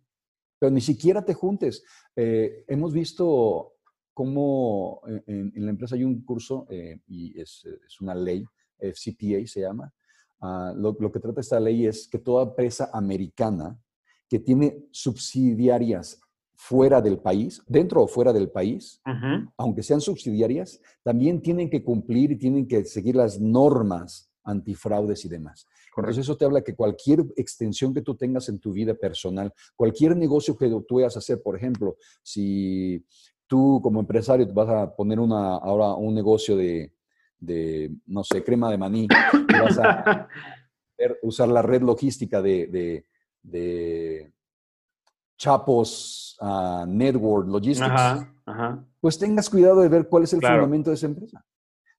Pero 0.59 0.71
ni 0.71 0.83
siquiera 0.83 1.25
te 1.25 1.33
juntes. 1.33 1.83
Eh, 2.15 2.65
hemos 2.69 2.93
visto 2.93 3.73
cómo 4.13 5.01
en, 5.27 5.53
la 5.55 5.71
empresa 5.71 5.95
hay 5.95 6.05
un 6.05 6.23
curso 6.23 6.67
eh, 6.69 7.01
y 7.07 7.41
es, 7.41 7.65
es, 7.65 8.01
una 8.01 8.15
ley, 8.15 8.45
FCPA 8.79 9.47
se 9.47 9.61
llama. 9.63 9.93
Ah, 10.41 10.73
lo, 10.77 10.97
lo, 11.01 11.11
que 11.11 11.19
trata 11.19 11.41
esta 11.41 11.59
ley 11.59 11.87
es 11.87 12.09
que 12.09 12.19
toda 12.19 12.45
empresa 12.45 12.91
americana 12.93 13.77
que 14.29 14.39
tiene 14.39 14.79
subsidiarias 14.91 16.21
fuera 16.55 17.01
del 17.01 17.19
país, 17.19 17.63
dentro 17.69 18.03
o 18.03 18.09
fuera 18.09 18.33
del 18.33 18.51
país, 18.51 19.01
aunque 19.57 19.83
sean 19.83 20.01
subsidiarias, 20.01 20.81
también 21.05 21.41
tienen 21.41 21.71
que 21.71 21.85
cumplir 21.85 22.33
y 22.33 22.37
tienen 22.37 22.67
que 22.67 22.85
seguir 22.85 23.15
las 23.15 23.41
normas 23.41 24.29
antifraudes 24.43 25.25
y 25.25 25.29
demás. 25.29 25.67
Entonces 25.97 26.23
eso 26.23 26.37
te 26.37 26.45
habla 26.45 26.63
que 26.63 26.75
cualquier 26.75 27.25
extensión 27.37 27.95
que 27.95 28.03
tú 28.03 28.17
tengas 28.17 28.49
en 28.49 28.59
tu 28.59 28.73
vida 28.73 28.95
personal, 28.95 29.53
cualquier 29.77 30.17
negocio 30.17 30.57
que 30.57 30.69
tú 30.87 30.97
vayas 30.97 31.17
a 31.17 31.21
hacer, 31.21 31.43
por 31.43 31.57
ejemplo, 31.57 31.97
si 32.23 33.05
tú 33.47 33.81
como 33.83 34.01
empresario 34.01 34.47
vas 34.53 34.69
a 34.69 34.95
poner 34.95 35.21
una, 35.21 35.57
ahora 35.57 35.95
un 35.95 36.15
negocio 36.15 36.57
de, 36.57 36.93
no 38.07 38.25
sé, 38.25 38.43
crema 38.43 38.71
de 38.71 38.79
maní, 38.79 39.09
vas 39.49 39.79
a 39.79 40.29
usar 41.23 41.49
la 41.49 41.63
red 41.63 41.83
logística 41.83 42.43
de 42.43 42.67
de 42.67 43.05
Chapos 45.39 46.37
uh, 46.41 46.85
Network 46.87 47.49
Logistics, 47.49 48.27
pues 49.01 49.19
tengas 49.19 49.49
cuidado 49.49 49.81
de 49.81 49.89
ver 49.89 50.09
cuál 50.09 50.25
es 50.25 50.33
el 50.33 50.41
fundamento 50.41 50.91
de 50.91 50.97
esa 50.97 51.07
empresa. 51.07 51.45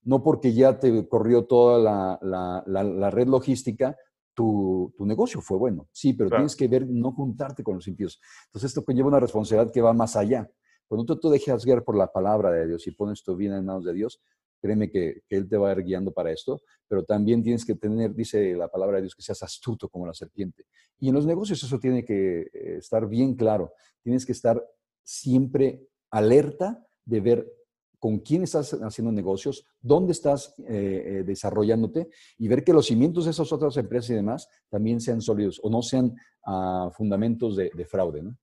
No 0.02 0.22
porque 0.22 0.52
ya 0.52 0.78
te 0.78 1.08
corrió 1.08 1.44
toda 1.46 2.18
la, 2.22 3.10
red 3.10 3.28
logística, 3.28 3.96
tu, 4.34 4.94
negocio 5.00 5.40
fue 5.40 5.58
bueno. 5.58 5.88
Sí, 5.92 6.12
pero 6.12 6.30
tienes 6.30 6.54
que 6.54 6.68
ver, 6.68 6.86
no 6.86 7.12
juntarte 7.12 7.62
con 7.62 7.76
los 7.76 7.88
impíos. 7.88 8.20
Entonces 8.46 8.70
esto 8.70 8.84
conlleva 8.84 9.08
una 9.08 9.20
responsabilidad 9.20 9.72
que 9.72 9.82
va 9.82 9.92
más 9.92 10.16
allá. 10.16 10.50
Cuando 10.86 11.04
tú 11.04 11.18
te 11.20 11.28
dejas 11.28 11.64
guiar 11.64 11.84
por 11.84 11.96
la 11.96 12.12
palabra 12.12 12.50
de 12.50 12.66
Dios 12.66 12.86
y 12.86 12.90
pones 12.90 13.22
tu 13.22 13.36
vida 13.36 13.56
en 13.56 13.64
manos 13.64 13.84
de 13.84 13.92
Dios, 13.94 14.20
créeme 14.60 14.90
que, 14.90 15.22
Él 15.28 15.48
te 15.48 15.56
va 15.56 15.70
a 15.70 15.72
ir 15.72 15.84
guiando 15.84 16.12
para 16.12 16.30
esto, 16.30 16.60
pero 16.86 17.04
también 17.04 17.42
tienes 17.42 17.64
que 17.64 17.74
tener, 17.74 18.14
dice 18.14 18.54
la 18.54 18.68
palabra 18.68 18.96
de 18.96 19.02
Dios, 19.02 19.14
que 19.14 19.22
seas 19.22 19.42
astuto 19.42 19.88
como 19.88 20.06
la 20.06 20.14
serpiente. 20.14 20.66
Y 20.98 21.08
en 21.08 21.14
los 21.14 21.26
negocios 21.26 21.62
eso 21.62 21.78
tiene 21.78 22.04
que 22.04 22.42
eh, 22.52 22.76
estar 22.78 23.08
bien 23.08 23.34
claro. 23.34 23.72
Tienes 24.02 24.26
que 24.26 24.32
estar 24.32 24.62
siempre 25.02 25.86
alerta 26.10 26.86
de 27.04 27.20
ver 27.20 27.52
con 27.98 28.18
quién 28.18 28.42
estás 28.42 28.72
haciendo 28.72 29.12
negocios, 29.12 29.66
dónde 29.80 30.12
estás 30.12 30.54
eh, 30.58 30.64
eh, 30.68 31.22
desarrollándote 31.24 32.08
y 32.38 32.48
ver 32.48 32.64
que 32.64 32.72
los 32.72 32.86
cimientos 32.86 33.26
de 33.26 33.32
esas 33.32 33.52
otras 33.52 33.76
empresas 33.76 34.10
y 34.10 34.14
demás 34.14 34.48
también 34.70 35.00
sean 35.00 35.20
sólidos 35.20 35.60
o 35.62 35.68
no 35.68 35.82
sean 35.82 36.14
ah, 36.46 36.90
fundamentos 36.96 37.56
de, 37.56 37.70
de 37.74 37.84
fraude. 37.84 38.22
¿no? 38.22 38.36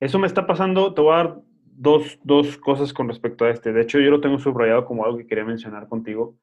Eso 0.00 0.18
me 0.18 0.26
está 0.26 0.46
pasando, 0.46 0.94
te 0.94 1.02
voy 1.02 1.14
dos, 1.74 2.18
dos, 2.22 2.56
cosas 2.58 2.92
con 2.92 3.08
respecto 3.08 3.44
a 3.44 3.50
este. 3.50 3.72
De 3.72 3.82
hecho, 3.82 3.98
yo 3.98 4.10
lo 4.10 4.20
tengo 4.20 4.38
subrayado 4.38 4.84
como 4.84 5.04
algo 5.04 5.18
que 5.18 5.26
quería 5.26 5.44
mencionar 5.44 5.88
contigo. 5.88 6.38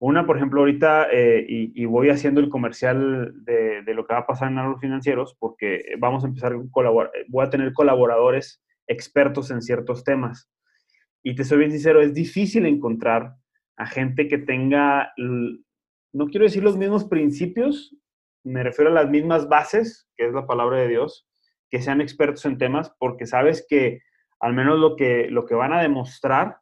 Una, 0.00 0.26
por 0.26 0.36
ejemplo, 0.36 0.60
ahorita, 0.60 1.08
eh, 1.12 1.44
y, 1.48 1.84
voy 1.84 2.10
haciendo 2.10 2.40
el 2.40 2.48
comercial 2.48 3.32
de, 3.44 3.82
de, 3.82 3.94
lo 3.94 4.06
que 4.06 4.14
va 4.14 4.20
a 4.20 4.26
pasar 4.26 4.48
en 4.48 4.56
los 4.56 4.80
financieros, 4.80 5.36
porque 5.40 5.96
vamos 5.98 6.22
a 6.22 6.28
empezar 6.28 6.52
a 6.52 6.62
colaborar, 6.70 7.10
voy 7.26 7.44
a 7.44 7.50
tener 7.50 7.72
colaboradores 7.72 8.62
expertos 8.86 9.50
en 9.50 9.60
ciertos 9.60 10.04
temas. 10.04 10.48
Y 11.22 11.34
te 11.34 11.44
soy 11.44 11.58
bien 11.58 11.72
sincero, 11.72 12.00
es 12.00 12.14
difícil 12.14 12.64
encontrar 12.66 13.34
a 13.76 13.86
gente 13.86 14.28
que 14.28 14.38
tenga, 14.38 15.12
no 15.16 16.26
quiero 16.26 16.44
decir 16.44 16.62
los 16.62 16.76
mismos 16.76 17.04
principios, 17.04 17.96
me 18.44 18.62
refiero 18.62 18.90
a 18.90 18.94
las 18.94 19.10
mismas 19.10 19.48
bases, 19.48 20.08
que 20.16 20.26
es 20.26 20.32
la 20.32 20.46
palabra 20.46 20.78
de 20.78 20.88
Dios, 20.88 21.28
que 21.70 21.82
sean 21.82 22.00
expertos 22.00 22.44
en 22.44 22.58
temas, 22.58 22.92
porque 22.98 23.26
sabes 23.26 23.66
que 23.68 24.00
al 24.40 24.54
menos 24.54 24.78
lo 24.78 24.96
que, 24.96 25.28
lo 25.30 25.44
que 25.46 25.54
van 25.54 25.72
a 25.72 25.82
demostrar 25.82 26.58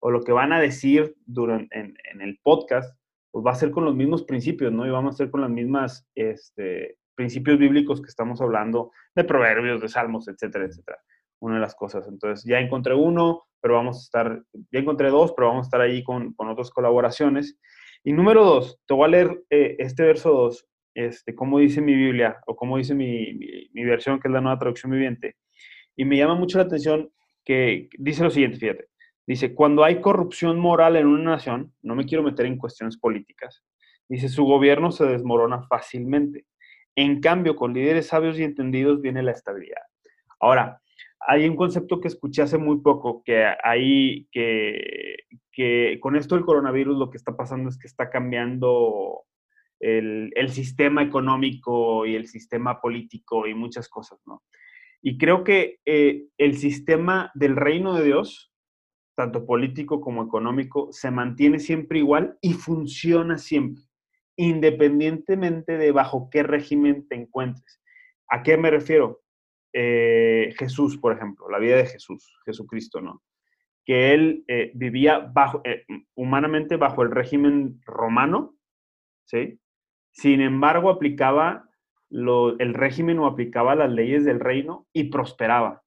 o 0.00 0.10
lo 0.10 0.22
que 0.22 0.32
van 0.32 0.52
a 0.52 0.60
decir 0.60 1.16
durante, 1.24 1.78
en, 1.78 2.20
el 2.20 2.38
podcast, 2.42 2.98
pues 3.30 3.44
va 3.44 3.52
a 3.52 3.56
ser 3.56 3.70
con 3.70 3.84
los 3.84 3.94
mismos 3.94 4.22
principios, 4.24 4.72
¿no? 4.72 4.86
Y 4.86 4.90
vamos 4.90 5.14
a 5.14 5.18
ser 5.18 5.30
con 5.30 5.40
los 5.40 5.50
mismos 5.50 6.06
este, 6.14 6.98
principios 7.14 7.58
bíblicos 7.58 8.02
que 8.02 8.08
estamos 8.08 8.40
hablando, 8.40 8.92
de 9.14 9.24
proverbios, 9.24 9.80
de 9.80 9.88
salmos, 9.88 10.28
etcétera, 10.28 10.66
etcétera. 10.66 10.98
Una 11.40 11.54
de 11.54 11.60
las 11.60 11.74
cosas. 11.74 12.06
Entonces, 12.06 12.44
ya 12.44 12.60
encontré 12.60 12.94
uno, 12.94 13.44
pero 13.60 13.74
vamos 13.74 13.96
a 13.96 14.00
estar, 14.00 14.42
ya 14.70 14.80
encontré 14.80 15.08
dos, 15.08 15.32
pero 15.34 15.48
vamos 15.48 15.64
a 15.64 15.68
estar 15.68 15.80
ahí 15.80 16.04
con, 16.04 16.34
con 16.34 16.48
otras 16.48 16.70
colaboraciones. 16.70 17.58
Y 18.04 18.12
número 18.12 18.44
dos, 18.44 18.78
te 18.86 18.92
voy 18.92 19.06
a 19.06 19.08
leer 19.08 19.42
eh, 19.48 19.76
este 19.78 20.02
verso 20.02 20.30
dos, 20.30 20.66
este, 20.94 21.34
como 21.34 21.58
dice 21.58 21.80
mi 21.80 21.94
Biblia, 21.94 22.40
o 22.46 22.54
como 22.54 22.76
dice 22.76 22.94
mi, 22.94 23.32
mi, 23.34 23.70
mi 23.72 23.84
versión, 23.84 24.20
que 24.20 24.28
es 24.28 24.32
la 24.32 24.42
nueva 24.42 24.58
traducción 24.58 24.92
viviente. 24.92 25.36
Y 25.96 26.04
me 26.04 26.16
llama 26.16 26.34
mucho 26.34 26.58
la 26.58 26.64
atención 26.64 27.10
que 27.44 27.88
dice 27.98 28.22
lo 28.22 28.30
siguiente, 28.30 28.58
fíjate. 28.58 28.88
Dice, 29.26 29.54
cuando 29.54 29.84
hay 29.84 30.00
corrupción 30.00 30.58
moral 30.58 30.96
en 30.96 31.06
una 31.06 31.32
nación, 31.32 31.72
no 31.82 31.94
me 31.94 32.04
quiero 32.04 32.22
meter 32.22 32.46
en 32.46 32.58
cuestiones 32.58 32.98
políticas, 32.98 33.64
dice, 34.08 34.28
su 34.28 34.44
gobierno 34.44 34.90
se 34.90 35.06
desmorona 35.06 35.62
fácilmente. 35.62 36.46
En 36.94 37.20
cambio, 37.20 37.56
con 37.56 37.72
líderes 37.72 38.08
sabios 38.08 38.38
y 38.38 38.44
entendidos 38.44 39.00
viene 39.00 39.22
la 39.22 39.32
estabilidad. 39.32 39.80
Ahora, 40.40 40.80
hay 41.26 41.48
un 41.48 41.56
concepto 41.56 42.00
que 42.00 42.08
escuché 42.08 42.42
hace 42.42 42.58
muy 42.58 42.80
poco, 42.80 43.22
que 43.24 43.46
hay 43.62 44.28
que, 44.30 45.16
que 45.50 45.98
con 46.00 46.16
esto 46.16 46.34
del 46.34 46.44
coronavirus 46.44 46.98
lo 46.98 47.10
que 47.10 47.16
está 47.16 47.34
pasando 47.34 47.70
es 47.70 47.78
que 47.78 47.86
está 47.86 48.10
cambiando 48.10 49.22
el, 49.80 50.32
el, 50.34 50.50
sistema 50.50 51.02
económico 51.02 52.04
y 52.04 52.14
el 52.14 52.26
sistema 52.26 52.80
político 52.80 53.46
y 53.46 53.54
muchas 53.54 53.88
cosas, 53.88 54.20
¿no? 54.26 54.42
Y 55.06 55.18
creo 55.18 55.44
que 55.44 55.80
eh, 55.84 56.28
el 56.38 56.56
sistema 56.56 57.30
del 57.34 57.56
reino 57.56 57.94
de 57.94 58.04
Dios 58.04 58.54
tanto 59.14 59.46
político 59.46 60.00
como 60.00 60.24
económico, 60.24 60.88
se 60.92 61.10
mantiene 61.10 61.58
siempre 61.58 61.98
igual 61.98 62.36
y 62.40 62.54
funciona 62.54 63.38
siempre, 63.38 63.84
independientemente 64.36 65.78
de 65.78 65.92
bajo 65.92 66.28
qué 66.30 66.42
régimen 66.42 67.06
te 67.08 67.16
encuentres. 67.16 67.80
¿A 68.28 68.42
qué 68.42 68.56
me 68.56 68.70
refiero? 68.70 69.22
Eh, 69.72 70.54
Jesús, 70.58 70.98
por 70.98 71.12
ejemplo, 71.16 71.48
la 71.48 71.58
vida 71.58 71.76
de 71.76 71.86
Jesús, 71.86 72.36
Jesucristo, 72.44 73.00
¿no? 73.00 73.22
Que 73.84 74.14
él 74.14 74.44
eh, 74.48 74.72
vivía 74.74 75.18
bajo, 75.18 75.62
humanamente 76.14 76.76
bajo 76.76 77.02
el 77.02 77.10
régimen 77.10 77.80
romano, 77.84 78.56
¿sí? 79.24 79.60
Sin 80.10 80.40
embargo, 80.40 80.90
aplicaba 80.90 81.68
el 82.58 82.74
régimen 82.74 83.18
o 83.18 83.26
aplicaba 83.26 83.74
las 83.74 83.90
leyes 83.90 84.24
del 84.24 84.40
reino 84.40 84.86
y 84.92 85.04
prosperaba. 85.04 85.82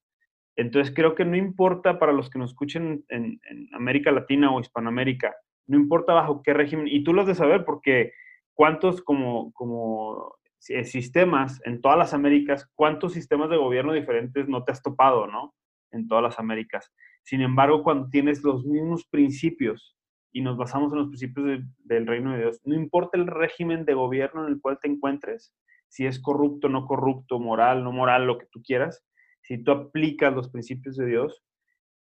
Entonces 0.57 0.93
creo 0.93 1.15
que 1.15 1.23
no 1.23 1.37
importa 1.37 1.99
para 1.99 2.11
los 2.11 2.29
que 2.29 2.39
nos 2.39 2.51
escuchen 2.51 3.05
en, 3.09 3.39
América 3.73 4.11
Latina 4.11 4.51
o 4.51 4.59
Hispanoamérica, 4.59 5.35
no 5.67 5.77
importa 5.77 6.13
bajo 6.13 6.41
qué 6.41 6.53
régimen, 6.53 6.87
y 6.87 7.03
tú 7.03 7.13
lo 7.13 7.21
has 7.21 7.27
de 7.27 7.35
saber 7.35 7.63
porque 7.63 8.11
cuántos 8.53 9.01
como, 9.01 9.53
como 9.53 10.35
sistemas 10.59 11.61
en 11.63 11.79
todas 11.79 11.97
las 11.97 12.13
Américas, 12.13 12.69
cuántos 12.75 13.13
sistemas 13.13 13.49
de 13.49 13.57
gobierno 13.57 13.93
diferentes 13.93 14.49
no 14.49 14.63
te 14.63 14.71
has 14.71 14.81
topado, 14.81 15.27
¿no? 15.27 15.53
En 15.91 16.07
todas 16.07 16.23
las 16.23 16.39
Américas. 16.39 16.91
Sin 17.23 17.41
embargo, 17.41 17.83
cuando 17.83 18.09
tienes 18.09 18.43
los 18.43 18.65
mismos 18.65 19.05
principios 19.05 19.95
y 20.33 20.41
nos 20.41 20.57
basamos 20.57 20.91
en 20.91 20.99
los 20.99 21.07
principios 21.07 21.45
de, 21.45 21.63
del 21.83 22.07
reino 22.07 22.31
de 22.31 22.39
Dios, 22.39 22.59
no 22.65 22.75
importa 22.75 23.17
el 23.17 23.27
régimen 23.27 23.85
de 23.85 23.93
gobierno 23.93 24.45
en 24.45 24.53
el 24.53 24.59
cual 24.59 24.79
te 24.81 24.87
encuentres, 24.87 25.53
si 25.87 26.05
es 26.05 26.19
corrupto, 26.21 26.69
no 26.69 26.85
corrupto, 26.85 27.39
moral, 27.39 27.83
no 27.83 27.91
moral, 27.91 28.25
lo 28.25 28.37
que 28.37 28.47
tú 28.51 28.61
quieras, 28.61 29.05
si 29.41 29.63
tú 29.63 29.71
aplicas 29.71 30.33
los 30.33 30.49
principios 30.49 30.97
de 30.97 31.05
Dios, 31.05 31.43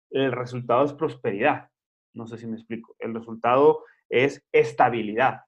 el 0.09 0.31
resultado 0.31 0.83
es 0.83 0.93
prosperidad. 0.93 1.69
No 2.13 2.27
sé 2.27 2.37
si 2.37 2.45
me 2.45 2.55
explico. 2.55 2.95
El 2.99 3.13
resultado 3.13 3.83
es 4.09 4.45
estabilidad, 4.51 5.41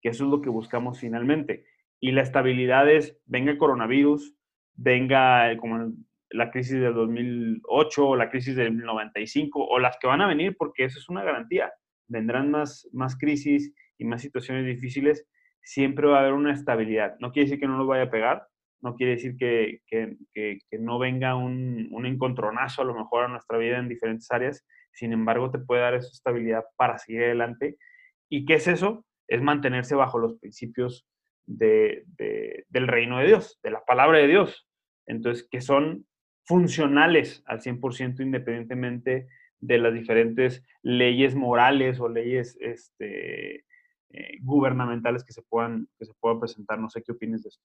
que 0.00 0.08
eso 0.08 0.24
es 0.24 0.30
lo 0.30 0.40
que 0.40 0.48
buscamos 0.48 0.98
finalmente. 0.98 1.66
Y 2.00 2.12
la 2.12 2.22
estabilidad 2.22 2.90
es, 2.90 3.18
venga 3.26 3.52
el 3.52 3.58
coronavirus, 3.58 4.34
venga 4.74 5.54
como 5.58 5.92
la 6.30 6.50
crisis 6.50 6.80
del 6.80 6.94
2008 6.94 8.08
o 8.08 8.16
la 8.16 8.30
crisis 8.30 8.56
del 8.56 8.78
95 8.78 9.62
o 9.62 9.78
las 9.78 9.98
que 10.00 10.06
van 10.06 10.22
a 10.22 10.26
venir, 10.26 10.56
porque 10.56 10.84
eso 10.84 10.98
es 10.98 11.08
una 11.10 11.22
garantía. 11.22 11.70
Vendrán 12.08 12.50
más, 12.50 12.88
más 12.92 13.18
crisis 13.18 13.74
y 13.98 14.04
más 14.06 14.22
situaciones 14.22 14.64
difíciles, 14.64 15.26
siempre 15.62 16.06
va 16.06 16.18
a 16.18 16.20
haber 16.20 16.32
una 16.32 16.52
estabilidad. 16.52 17.16
No 17.20 17.32
quiere 17.32 17.46
decir 17.46 17.60
que 17.60 17.66
no 17.66 17.76
nos 17.76 17.86
vaya 17.86 18.04
a 18.04 18.10
pegar, 18.10 18.46
no 18.82 18.94
quiere 18.96 19.12
decir 19.12 19.36
que, 19.36 19.82
que, 19.86 20.16
que, 20.32 20.78
no 20.78 20.98
venga 20.98 21.36
un, 21.36 21.88
un, 21.90 22.06
encontronazo 22.06 22.82
a 22.82 22.84
lo 22.86 22.94
mejor 22.94 23.24
a 23.24 23.28
nuestra 23.28 23.58
vida 23.58 23.78
en 23.78 23.88
diferentes 23.88 24.30
áreas, 24.30 24.66
sin 24.92 25.12
embargo 25.12 25.50
te 25.50 25.58
puede 25.58 25.82
dar 25.82 25.94
esa 25.94 26.08
estabilidad 26.08 26.64
para 26.76 26.98
seguir 26.98 27.24
adelante. 27.24 27.76
¿Y 28.30 28.46
qué 28.46 28.54
es 28.54 28.66
eso? 28.66 29.04
Es 29.28 29.42
mantenerse 29.42 29.94
bajo 29.94 30.18
los 30.18 30.38
principios 30.38 31.06
de, 31.46 32.04
del 32.68 32.88
reino 32.88 33.18
de 33.18 33.26
Dios, 33.26 33.58
de 33.62 33.70
la 33.70 33.84
palabra 33.84 34.18
de 34.18 34.28
Dios. 34.28 34.66
Entonces, 35.06 35.46
que 35.50 35.60
son 35.60 36.06
funcionales 36.44 37.42
al 37.46 37.60
100% 37.60 38.20
independientemente 38.20 39.28
de 39.58 39.78
las 39.78 39.92
diferentes 39.92 40.64
leyes 40.82 41.34
morales 41.34 42.00
o 42.00 42.08
leyes 42.08 42.56
este, 42.60 43.64
eh, 44.12 44.38
gubernamentales 44.42 45.22
que 45.22 45.32
se, 45.32 45.42
puedan, 45.42 45.88
que 45.98 46.04
se 46.04 46.12
puedan 46.14 46.40
presentar. 46.40 46.78
No 46.78 46.90
sé 46.90 47.02
qué 47.02 47.12
opinas 47.12 47.42
de 47.42 47.50
esto. 47.50 47.64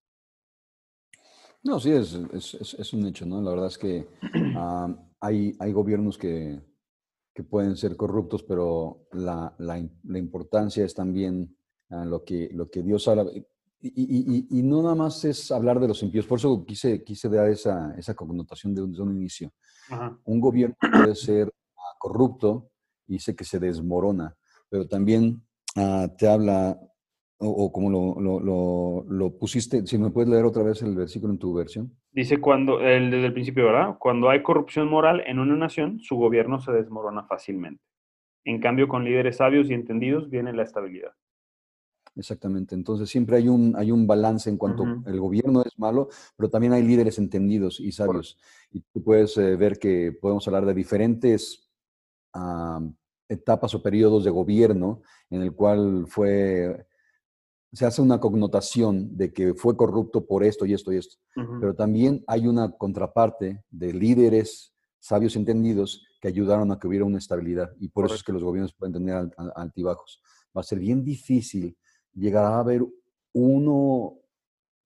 No, 1.64 1.80
sí, 1.80 1.92
es, 1.92 2.14
es, 2.14 2.76
es, 2.78 2.94
un 2.94 3.08
hecho, 3.08 3.26
¿no? 3.26 3.42
La 3.42 3.50
verdad 3.50 3.68
es 3.68 3.78
que 3.80 4.08
uh, 4.56 4.96
hay, 5.20 5.56
hay 5.60 5.72
gobiernos 5.72 6.20
que, 6.20 6.62
que, 7.34 7.44
pueden 7.44 7.76
ser 7.76 7.98
corruptos, 7.98 8.44
pero 8.44 9.08
la, 9.14 9.56
la, 9.58 9.84
la 10.04 10.20
importancia 10.20 10.86
es 10.86 10.94
también 10.94 11.58
uh, 11.90 12.06
lo, 12.06 12.24
que, 12.24 12.52
lo 12.54 12.70
que 12.70 12.84
Dios 12.84 13.08
habla. 13.08 13.26
Y, 13.82 13.92
y, 13.92 14.60
y, 14.60 14.62
no 14.62 14.84
nada 14.84 14.94
más 14.94 15.26
es 15.26 15.52
hablar 15.52 15.80
de 15.80 15.88
los 15.88 16.04
impíos, 16.04 16.28
por 16.28 16.38
eso 16.38 16.64
quise, 16.64 17.04
quise 17.04 17.30
dar 17.30 17.50
esa, 17.50 17.96
esa 17.98 18.14
connotación 18.14 18.76
de 18.76 18.84
un, 18.84 18.94
de 18.94 19.02
un 19.02 19.16
inicio. 19.16 19.52
Ajá. 19.90 20.16
Un 20.26 20.40
gobierno 20.40 20.76
puede 20.80 21.16
ser 21.16 21.48
uh, 21.48 21.98
corrupto 21.98 22.70
y 23.08 23.18
sé 23.18 23.36
que 23.36 23.44
se 23.44 23.60
desmorona, 23.60 24.36
pero 24.70 24.88
también 24.88 25.45
te 25.76 26.28
habla 26.28 26.80
o, 27.38 27.50
o 27.50 27.72
como 27.72 27.90
lo, 27.90 28.22
lo, 28.22 28.40
lo, 28.40 29.06
lo, 29.10 29.38
pusiste, 29.38 29.86
si 29.86 29.98
me 29.98 30.10
puedes 30.10 30.30
leer 30.30 30.46
otra 30.46 30.64
vez 30.64 30.82
el 30.82 30.96
versículo 30.96 31.34
en 31.34 31.40
tu 31.40 31.54
versión. 31.54 31.92
Dice 32.12 32.40
cuando, 32.40 32.80
el, 32.80 33.12
desde 33.12 33.26
el 33.28 33.34
principio, 33.34 33.66
¿verdad? 33.66 33.98
Cuando 34.00 34.30
hay 34.30 34.42
corrupción 34.42 34.90
moral 34.90 35.22
en 35.26 35.40
una 35.40 35.56
nación, 35.56 36.00
su 36.00 36.16
gobierno 36.16 36.60
se 36.62 36.72
desmorona 36.72 37.26
fácilmente. 37.26 37.84
En 38.46 38.62
cambio, 38.62 38.88
con 38.88 39.04
líderes 39.04 39.38
sabios 39.38 39.70
y 39.70 39.74
entendidos 39.74 40.30
viene 40.30 40.54
la 40.54 40.64
estabilidad. 40.64 41.12
Exactamente. 42.16 42.76
Entonces 42.76 43.10
siempre 43.10 43.36
hay 43.38 43.50
un, 43.50 43.76
hay 43.76 43.92
un 43.92 44.08
balance 44.08 44.50
en 44.50 44.58
cuanto 44.58 44.84
uh 44.84 44.86
-huh. 44.86 45.08
el 45.08 45.20
gobierno 45.20 45.62
es 45.62 45.78
malo, 45.78 46.08
pero 46.38 46.50
también 46.50 46.72
hay 46.72 46.84
líderes 46.84 47.20
entendidos 47.20 47.82
y 47.82 47.92
sabios. 47.92 48.40
Y 48.72 48.82
tú 48.94 49.04
puedes 49.04 49.36
eh, 49.38 49.58
ver 49.58 49.78
que 49.78 50.14
podemos 50.14 50.48
hablar 50.48 50.66
de 50.66 50.74
diferentes 50.74 51.70
uh, 52.34 52.90
etapas 53.28 53.74
o 53.74 53.82
periodos 53.82 54.24
de 54.24 54.32
gobierno 54.32 55.02
en 55.30 55.42
el 55.42 55.54
cual 55.54 56.06
fue 56.08 56.86
se 57.76 57.86
hace 57.86 58.02
una 58.02 58.20
connotación 58.20 59.18
de 59.18 59.34
que 59.34 59.54
fue 59.54 59.76
corrupto 59.76 60.26
por 60.26 60.44
esto 60.46 60.66
y 60.66 60.74
esto 60.74 60.94
y 60.94 60.98
esto. 60.98 61.18
Uh 61.36 61.42
-huh. 61.42 61.60
Pero 61.60 61.76
también 61.76 62.24
hay 62.26 62.48
una 62.48 62.72
contraparte 62.72 63.64
de 63.70 63.94
líderes 63.94 64.74
sabios 65.00 65.36
entendidos 65.36 66.04
que 66.22 66.30
ayudaron 66.30 66.72
a 66.72 66.80
que 66.80 66.88
hubiera 66.88 67.06
una 67.06 67.18
estabilidad. 67.18 67.72
Y 67.78 67.90
por 67.90 68.04
Correcto. 68.04 68.14
eso 68.14 68.22
es 68.22 68.24
que 68.24 68.32
los 68.32 68.44
gobiernos 68.44 68.74
pueden 68.74 68.94
tener 68.94 69.30
altibajos. 69.56 70.22
Va 70.56 70.62
a 70.62 70.64
ser 70.64 70.80
bien 70.80 71.04
difícil 71.04 71.78
llegar 72.14 72.46
a 72.46 72.60
haber 72.60 72.82
uno, 73.34 74.20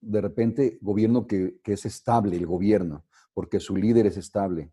de 0.00 0.20
repente, 0.20 0.78
gobierno 0.82 1.26
que, 1.26 1.60
que 1.62 1.74
es 1.74 1.86
estable, 1.86 2.36
el 2.36 2.46
gobierno, 2.46 3.04
porque 3.32 3.60
su 3.60 3.76
líder 3.76 4.06
es 4.06 4.16
estable. 4.16 4.72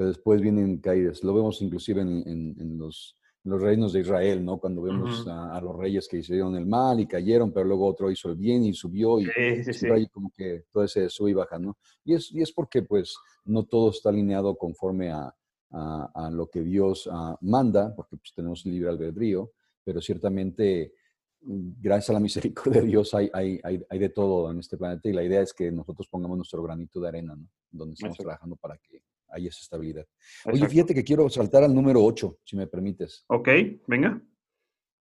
Pero 0.00 0.08
después 0.08 0.40
vienen 0.40 0.78
caídas. 0.78 1.22
Lo 1.22 1.34
vemos 1.34 1.60
inclusive 1.60 2.00
en, 2.00 2.26
en, 2.26 2.56
en 2.58 2.78
los 2.78 3.20
los 3.44 3.60
reinos 3.60 3.92
de 3.92 4.00
Israel, 4.00 4.42
¿no? 4.42 4.58
Cuando 4.58 4.80
vemos 4.80 5.26
uh 5.26 5.28
-huh. 5.28 5.30
a, 5.30 5.56
a, 5.58 5.60
los 5.60 5.76
reyes 5.76 6.08
que 6.08 6.16
hicieron 6.16 6.56
el 6.56 6.64
mal 6.64 7.00
y 7.00 7.06
cayeron, 7.06 7.52
pero 7.52 7.66
luego 7.66 7.86
otro 7.86 8.10
hizo 8.10 8.30
el 8.30 8.36
bien 8.36 8.64
y 8.64 8.72
subió 8.72 9.20
y 9.20 9.26
sí, 9.26 9.64
sí, 9.64 9.72
sí. 9.74 9.86
ahí 9.88 10.06
como 10.08 10.32
que 10.34 10.64
todo 10.72 10.84
ese 10.84 11.10
sube 11.10 11.32
y 11.32 11.34
baja, 11.34 11.58
¿no? 11.58 11.76
Y 12.02 12.14
es, 12.14 12.32
y 12.32 12.40
es 12.40 12.50
porque 12.50 12.82
pues 12.82 13.14
no 13.44 13.64
todo 13.64 13.90
está 13.90 14.08
alineado 14.08 14.56
conforme 14.56 15.10
a, 15.10 15.34
a, 15.70 16.10
a 16.14 16.30
lo 16.30 16.48
que 16.48 16.62
Dios 16.62 17.06
uh, 17.06 17.36
manda, 17.42 17.94
porque 17.94 18.16
pues 18.16 18.32
tenemos 18.34 18.64
libre 18.64 18.88
albedrío, 18.88 19.52
pero 19.84 20.00
ciertamente 20.00 20.94
mm, 21.42 21.72
gracias 21.78 22.08
a 22.08 22.14
la 22.14 22.20
misericordia 22.28 22.80
de 22.80 22.86
Dios 22.86 23.12
hay, 23.12 23.28
hay, 23.34 23.60
hay, 23.62 23.82
hay, 23.86 23.98
de 23.98 24.08
todo 24.08 24.50
en 24.50 24.60
este 24.60 24.78
planeta 24.78 25.10
y 25.10 25.12
la 25.12 25.24
idea 25.24 25.42
es 25.42 25.52
que 25.52 25.70
nosotros 25.70 26.08
pongamos 26.08 26.38
nuestro 26.38 26.62
granito 26.62 27.00
de 27.00 27.08
arena, 27.08 27.36
¿no? 27.36 27.48
Donde 27.70 27.92
estamos 27.94 28.16
trabajando 28.16 28.56
para 28.56 28.78
que 28.78 29.02
hay 29.32 29.46
esa 29.46 29.60
estabilidad. 29.60 30.06
Exacto. 30.18 30.58
Oye, 30.58 30.68
fíjate 30.68 30.94
que 30.94 31.04
quiero 31.04 31.28
saltar 31.28 31.64
al 31.64 31.74
número 31.74 32.04
8, 32.04 32.38
si 32.44 32.56
me 32.56 32.66
permites. 32.66 33.24
Ok, 33.28 33.48
venga. 33.86 34.22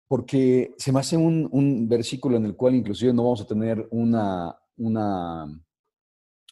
Porque 0.09 0.75
se 0.77 0.93
me 0.93 1.01
hace 1.01 1.17
un, 1.17 1.49
un 1.53 1.89
versículo 1.89 2.37
en 2.37 2.45
el 2.45 2.55
cual 2.55 2.75
inclusive 2.75 3.13
no 3.13 3.25
vamos 3.25 3.41
a 3.41 3.47
tener 3.47 3.87
una, 3.91 4.55
una 4.77 5.47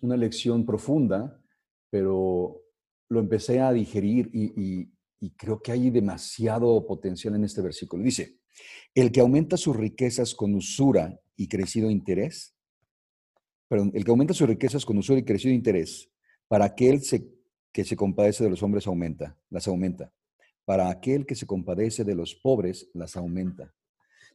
una 0.03 0.17
lección 0.17 0.65
profunda, 0.65 1.41
pero 1.91 2.63
lo 3.09 3.21
empecé 3.21 3.61
a 3.61 3.73
digerir 3.73 4.31
y, 4.33 4.89
y 5.21 5.31
creo 5.33 5.61
que 5.61 5.73
hay 5.73 5.91
demasiado 5.91 6.87
potencial 6.87 7.35
en 7.35 7.45
este 7.45 7.61
versículo. 7.61 8.03
Dice, 8.03 8.39
el 8.95 9.13
que 9.13 9.21
aumenta 9.21 9.57
sus 9.57 9.77
riquezas 9.77 10.35
con 10.35 10.55
usura 10.55 11.19
y 11.37 11.49
crecido 11.49 11.91
interés, 11.91 12.55
perdón, 13.69 13.93
el 13.95 14.05
que 14.05 14.11
aumenta 14.11 14.35
sus 14.35 14.49
riquezas 14.49 14.85
con 14.85 14.99
usura 14.99 15.19
y 15.19 15.25
crecido 15.25 15.55
interés, 15.55 16.11
para 16.49 16.65
aquel 16.65 17.03
que 17.73 17.85
se 17.85 17.97
compadece 17.97 18.45
de 18.45 18.51
los 18.51 18.63
hombres 18.63 18.87
aumenta, 18.87 19.37
las 19.51 19.69
aumenta. 19.69 20.13
Para 20.65 20.91
aquel 20.91 21.27
que 21.27 21.35
se 21.35 21.47
compadece 21.47 22.05
de 22.05 22.15
los 22.15 22.35
pobres, 22.35 22.91
las 22.95 23.17
aumenta. 23.17 23.73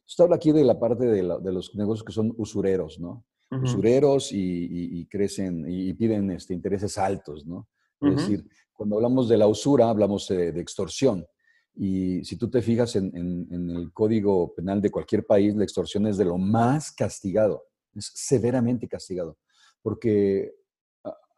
Esto 0.06 0.24
habla 0.24 0.36
aquí 0.36 0.52
de 0.52 0.64
la 0.64 0.78
parte 0.78 1.04
de, 1.04 1.22
los 1.22 1.74
negocios 1.74 2.04
que 2.04 2.12
son 2.12 2.32
usureros, 2.36 2.98
¿no? 3.00 3.24
Usureros 3.50 4.30
y, 4.32 5.06
crecen 5.06 5.64
y 5.68 5.92
piden 5.94 6.30
este, 6.30 6.52
intereses 6.52 6.98
altos, 6.98 7.46
¿no? 7.46 7.68
Es 8.00 8.16
decir, 8.16 8.46
cuando 8.72 8.96
hablamos 8.96 9.28
de 9.28 9.38
la 9.38 9.46
usura, 9.46 9.88
hablamos 9.88 10.28
de, 10.28 10.48
extorsión. 10.60 11.26
Y 11.74 12.24
si 12.24 12.36
tú 12.36 12.48
te 12.48 12.62
fijas 12.62 12.96
en, 12.96 13.14
el 13.50 13.92
código 13.92 14.54
penal 14.54 14.80
de 14.80 14.90
cualquier 14.90 15.26
país, 15.26 15.54
la 15.54 15.64
extorsión 15.64 16.06
es 16.06 16.16
de 16.16 16.24
lo 16.24 16.38
más 16.38 16.92
castigado, 16.92 17.64
es 17.94 18.10
severamente 18.14 18.88
castigado. 18.88 19.38
Porque 19.82 20.54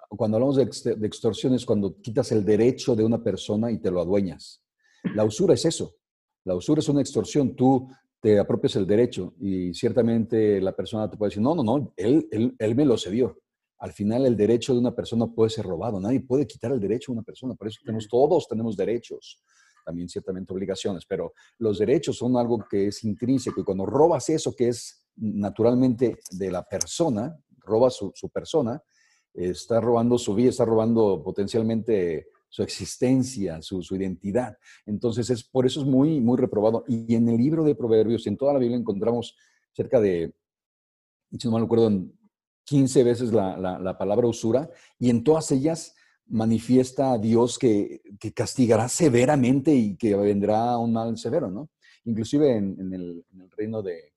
cuando 0.08 0.36
hablamos 0.36 0.56
de, 0.56 1.06
extorsión 1.06 1.54
es 1.54 1.64
cuando 1.64 2.00
quitas 2.00 2.32
el 2.32 2.44
derecho 2.44 2.96
de 2.96 3.04
una 3.04 3.22
persona 3.22 3.70
y 3.70 3.78
te 3.78 3.90
lo 3.90 4.00
adueñas. 4.00 4.62
La 5.14 5.24
usura 5.24 5.54
es 5.54 5.64
eso. 5.64 5.96
La 6.44 6.54
usura 6.54 6.80
es 6.80 6.88
una 6.88 7.00
extorsión. 7.00 7.54
Tú 7.54 7.88
te 8.20 8.38
apropias 8.38 8.76
el 8.76 8.86
derecho 8.86 9.34
y 9.38 9.72
ciertamente 9.74 10.60
la 10.60 10.74
persona 10.74 11.10
te 11.10 11.16
puede 11.16 11.30
decir, 11.30 11.42
no, 11.42 11.54
no, 11.54 11.62
no, 11.62 11.92
él, 11.96 12.26
él, 12.30 12.54
él 12.58 12.74
me 12.74 12.84
lo 12.84 12.96
cedió 12.96 13.38
al 13.78 13.92
final 13.92 14.26
el 14.26 14.36
derecho 14.36 14.72
de 14.72 14.80
una 14.80 14.94
persona 14.94 15.26
puede 15.26 15.50
ser 15.50 15.64
robado. 15.64 16.00
Nadie 16.00 16.20
puede 16.20 16.46
quitar 16.46 16.72
el 16.72 16.80
derecho 16.80 17.12
de 17.12 17.18
una 17.18 17.24
persona. 17.24 17.54
Por 17.54 17.68
eso 17.68 17.80
tenemos, 17.84 18.08
todos 18.08 18.48
tenemos 18.48 18.76
derechos, 18.76 19.40
también 19.84 20.08
ciertamente 20.08 20.52
obligaciones, 20.52 21.04
pero 21.06 21.32
los 21.58 21.78
derechos 21.78 22.16
son 22.18 22.36
algo 22.36 22.64
que 22.68 22.88
es 22.88 23.04
intrínseco 23.04 23.60
y 23.60 23.64
cuando 23.64 23.86
robas 23.86 24.28
eso 24.28 24.54
que 24.54 24.68
es 24.68 25.06
naturalmente 25.16 26.18
de 26.32 26.50
la 26.50 26.64
persona, 26.64 27.36
robas 27.58 27.94
su, 27.94 28.30
persona, 28.30 28.82
está 29.38 29.80
robando 29.80 30.18
su 30.18 30.34
vida, 30.34 30.50
está 30.50 30.64
robando 30.64 31.22
potencialmente 31.22 32.28
su 32.48 32.62
existencia, 32.62 33.60
su, 33.62 33.82
identidad. 33.94 34.56
Entonces, 34.86 35.30
es, 35.30 35.44
por 35.44 35.66
eso 35.66 35.80
es 35.80 35.86
muy, 35.86 36.20
muy 36.20 36.38
reprobado. 36.38 36.84
Y 36.88 37.14
en 37.14 37.28
el 37.28 37.36
libro 37.36 37.62
de 37.64 37.74
Proverbios, 37.74 38.26
en 38.26 38.36
toda 38.36 38.54
la 38.54 38.58
Biblia 38.58 38.78
encontramos 38.78 39.36
cerca 39.72 40.00
de, 40.00 40.34
si 41.38 41.48
no 41.48 41.58
me 41.58 41.64
acuerdo, 41.64 41.90
15 42.64 43.04
veces 43.04 43.32
la, 43.32 43.96
palabra 43.98 44.26
usura 44.26 44.70
y 44.98 45.08
en 45.08 45.24
todas 45.24 45.50
ellas 45.52 45.94
manifiesta 46.26 47.12
a 47.12 47.18
Dios 47.18 47.58
que, 47.58 48.02
castigará 48.34 48.88
severamente 48.88 49.74
y 49.74 49.96
que 49.96 50.14
vendrá 50.14 50.76
un 50.76 50.92
mal 50.92 51.16
severo, 51.16 51.50
¿no? 51.50 51.70
Inclusive 52.04 52.56
en, 52.56 52.92
el, 52.92 53.24
reino 53.56 53.82
de, 53.82 54.12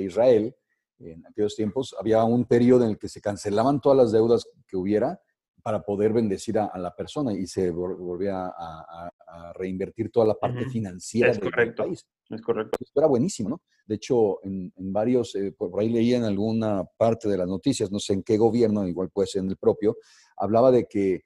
Israel, 0.00 0.54
en 0.98 1.26
aquellos 1.26 1.56
tiempos, 1.56 1.94
había 1.98 2.24
un 2.24 2.44
periodo 2.44 2.84
en 2.84 2.90
el 2.90 2.98
que 2.98 3.08
se 3.08 3.20
cancelaban 3.20 3.80
todas 3.80 3.98
las 3.98 4.12
deudas 4.12 4.46
que 4.66 4.76
hubiera 4.76 5.20
para 5.62 5.82
poder 5.82 6.12
bendecir 6.12 6.58
a, 6.60 6.78
la 6.78 6.94
persona 6.94 7.32
y 7.32 7.46
se 7.46 7.72
volvía 7.72 8.46
a, 8.46 9.10
reinvertir 9.54 10.10
toda 10.10 10.26
la 10.26 10.34
parte 10.34 10.64
financiera 10.66 11.32
del 11.32 11.74
país. 11.74 12.06
Es 12.30 12.40
correcto. 12.40 12.76
Esto 12.80 13.00
era 13.00 13.08
buenísimo, 13.08 13.48
¿no? 13.48 13.62
De 13.84 13.96
hecho, 13.96 14.38
en, 14.44 14.72
varios, 14.76 15.34
eh, 15.34 15.52
por 15.52 15.78
ahí 15.80 15.88
leía 15.88 16.18
en 16.18 16.24
alguna 16.24 16.84
parte 16.96 17.28
de 17.28 17.36
las 17.36 17.48
noticias, 17.48 17.90
no 17.90 17.98
sé 17.98 18.14
en 18.14 18.22
qué 18.22 18.36
gobierno, 18.36 18.86
igual 18.86 19.10
puede 19.10 19.26
ser 19.26 19.42
en 19.42 19.50
el 19.50 19.56
propio, 19.56 19.96
hablaba 20.36 20.70
de 20.70 20.86
que 20.86 21.22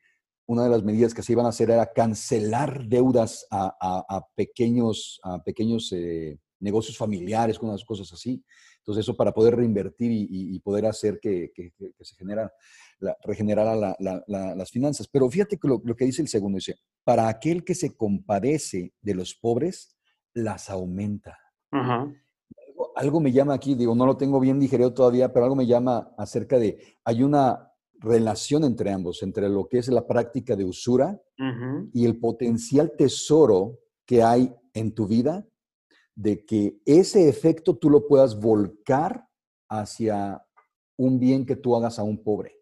una 0.46 0.64
de 0.64 0.70
las 0.70 0.83
medidas 0.83 1.14
que 1.14 1.22
se 1.22 1.33
iban 1.33 1.46
a 1.46 1.50
hacer 1.50 1.70
era 1.70 1.92
cancelar 1.92 2.87
deudas 2.87 3.46
a, 3.50 4.26
pequeños, 4.35 5.20
a 5.22 5.42
pequeños 5.42 5.92
eh, 5.92 6.38
negocios 6.60 6.96
familiares, 6.96 7.58
con 7.58 7.68
unas 7.68 7.84
cosas 7.84 8.12
así. 8.12 8.42
Entonces, 8.78 9.04
eso 9.04 9.16
para 9.16 9.32
poder 9.32 9.56
reinvertir 9.56 10.10
y, 10.12 10.58
poder 10.60 10.86
hacer 10.86 11.18
que, 11.20 11.52
se 12.00 12.14
genera, 12.16 12.52
la, 12.98 13.16
regenerara 13.24 13.96
las 13.98 14.70
finanzas. 14.70 15.08
Pero 15.08 15.28
fíjate 15.28 15.58
que 15.58 15.68
lo, 15.68 15.80
lo, 15.84 15.96
que 15.96 16.04
dice 16.04 16.22
el 16.22 16.28
segundo, 16.28 16.56
dice, 16.56 16.76
para 17.04 17.28
aquel 17.28 17.64
que 17.64 17.74
se 17.74 17.96
compadece 17.96 18.92
de 19.00 19.14
los 19.14 19.34
pobres, 19.34 19.96
las 20.34 20.70
aumenta. 20.70 21.38
algo, 22.96 23.20
me 23.20 23.32
llama 23.32 23.54
aquí, 23.54 23.74
digo, 23.74 23.94
no 23.94 24.06
lo 24.06 24.16
tengo 24.16 24.40
bien 24.40 24.58
digerido 24.58 24.92
todavía, 24.92 25.32
pero 25.32 25.44
algo 25.44 25.56
me 25.56 25.66
llama 25.66 26.12
acerca 26.16 26.58
de, 26.58 26.96
hay 27.04 27.22
una 27.22 27.70
relación 28.00 28.64
entre 28.64 28.90
ambos, 28.90 29.22
entre 29.22 29.48
lo 29.48 29.68
que 29.68 29.78
es 29.78 29.88
la 29.88 30.06
práctica 30.06 30.56
de 30.56 30.64
usura 30.64 31.20
y 31.92 32.04
el 32.04 32.18
potencial 32.18 32.92
tesoro 32.96 33.78
que 34.04 34.22
hay 34.22 34.54
en 34.74 34.94
tu 34.94 35.06
vida, 35.06 35.46
de 36.20 36.44
que 36.44 36.76
ese 36.85 37.28
efecto 37.28 37.76
tú 37.76 37.88
lo 37.88 38.06
puedas 38.06 38.38
volcar 38.38 39.24
hacia 39.70 40.42
un 40.98 41.18
bien 41.18 41.46
que 41.46 41.56
tú 41.56 41.74
hagas 41.74 41.98
a 41.98 42.02
un 42.02 42.22
pobre. 42.22 42.56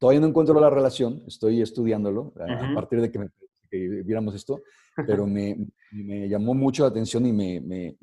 Todavía 0.00 0.20
no 0.20 0.26
encuentro 0.26 0.58
la 0.60 0.68
relación, 0.68 1.22
estoy 1.28 1.62
estudiándolo 1.62 2.34
a 2.36 2.74
partir 2.74 3.00
de 3.00 3.10
que 3.10 3.20
me 3.20 3.30
que 3.70 4.02
viéramos 4.04 4.34
esto, 4.34 4.60
pero 5.06 5.26
me, 5.26 5.56
me 5.92 6.28
llamó 6.28 6.54
mucho 6.54 6.82
la 6.82 6.90
atención 6.90 7.24
y 7.24 7.32
me, 7.32 7.60
me, 7.60 7.96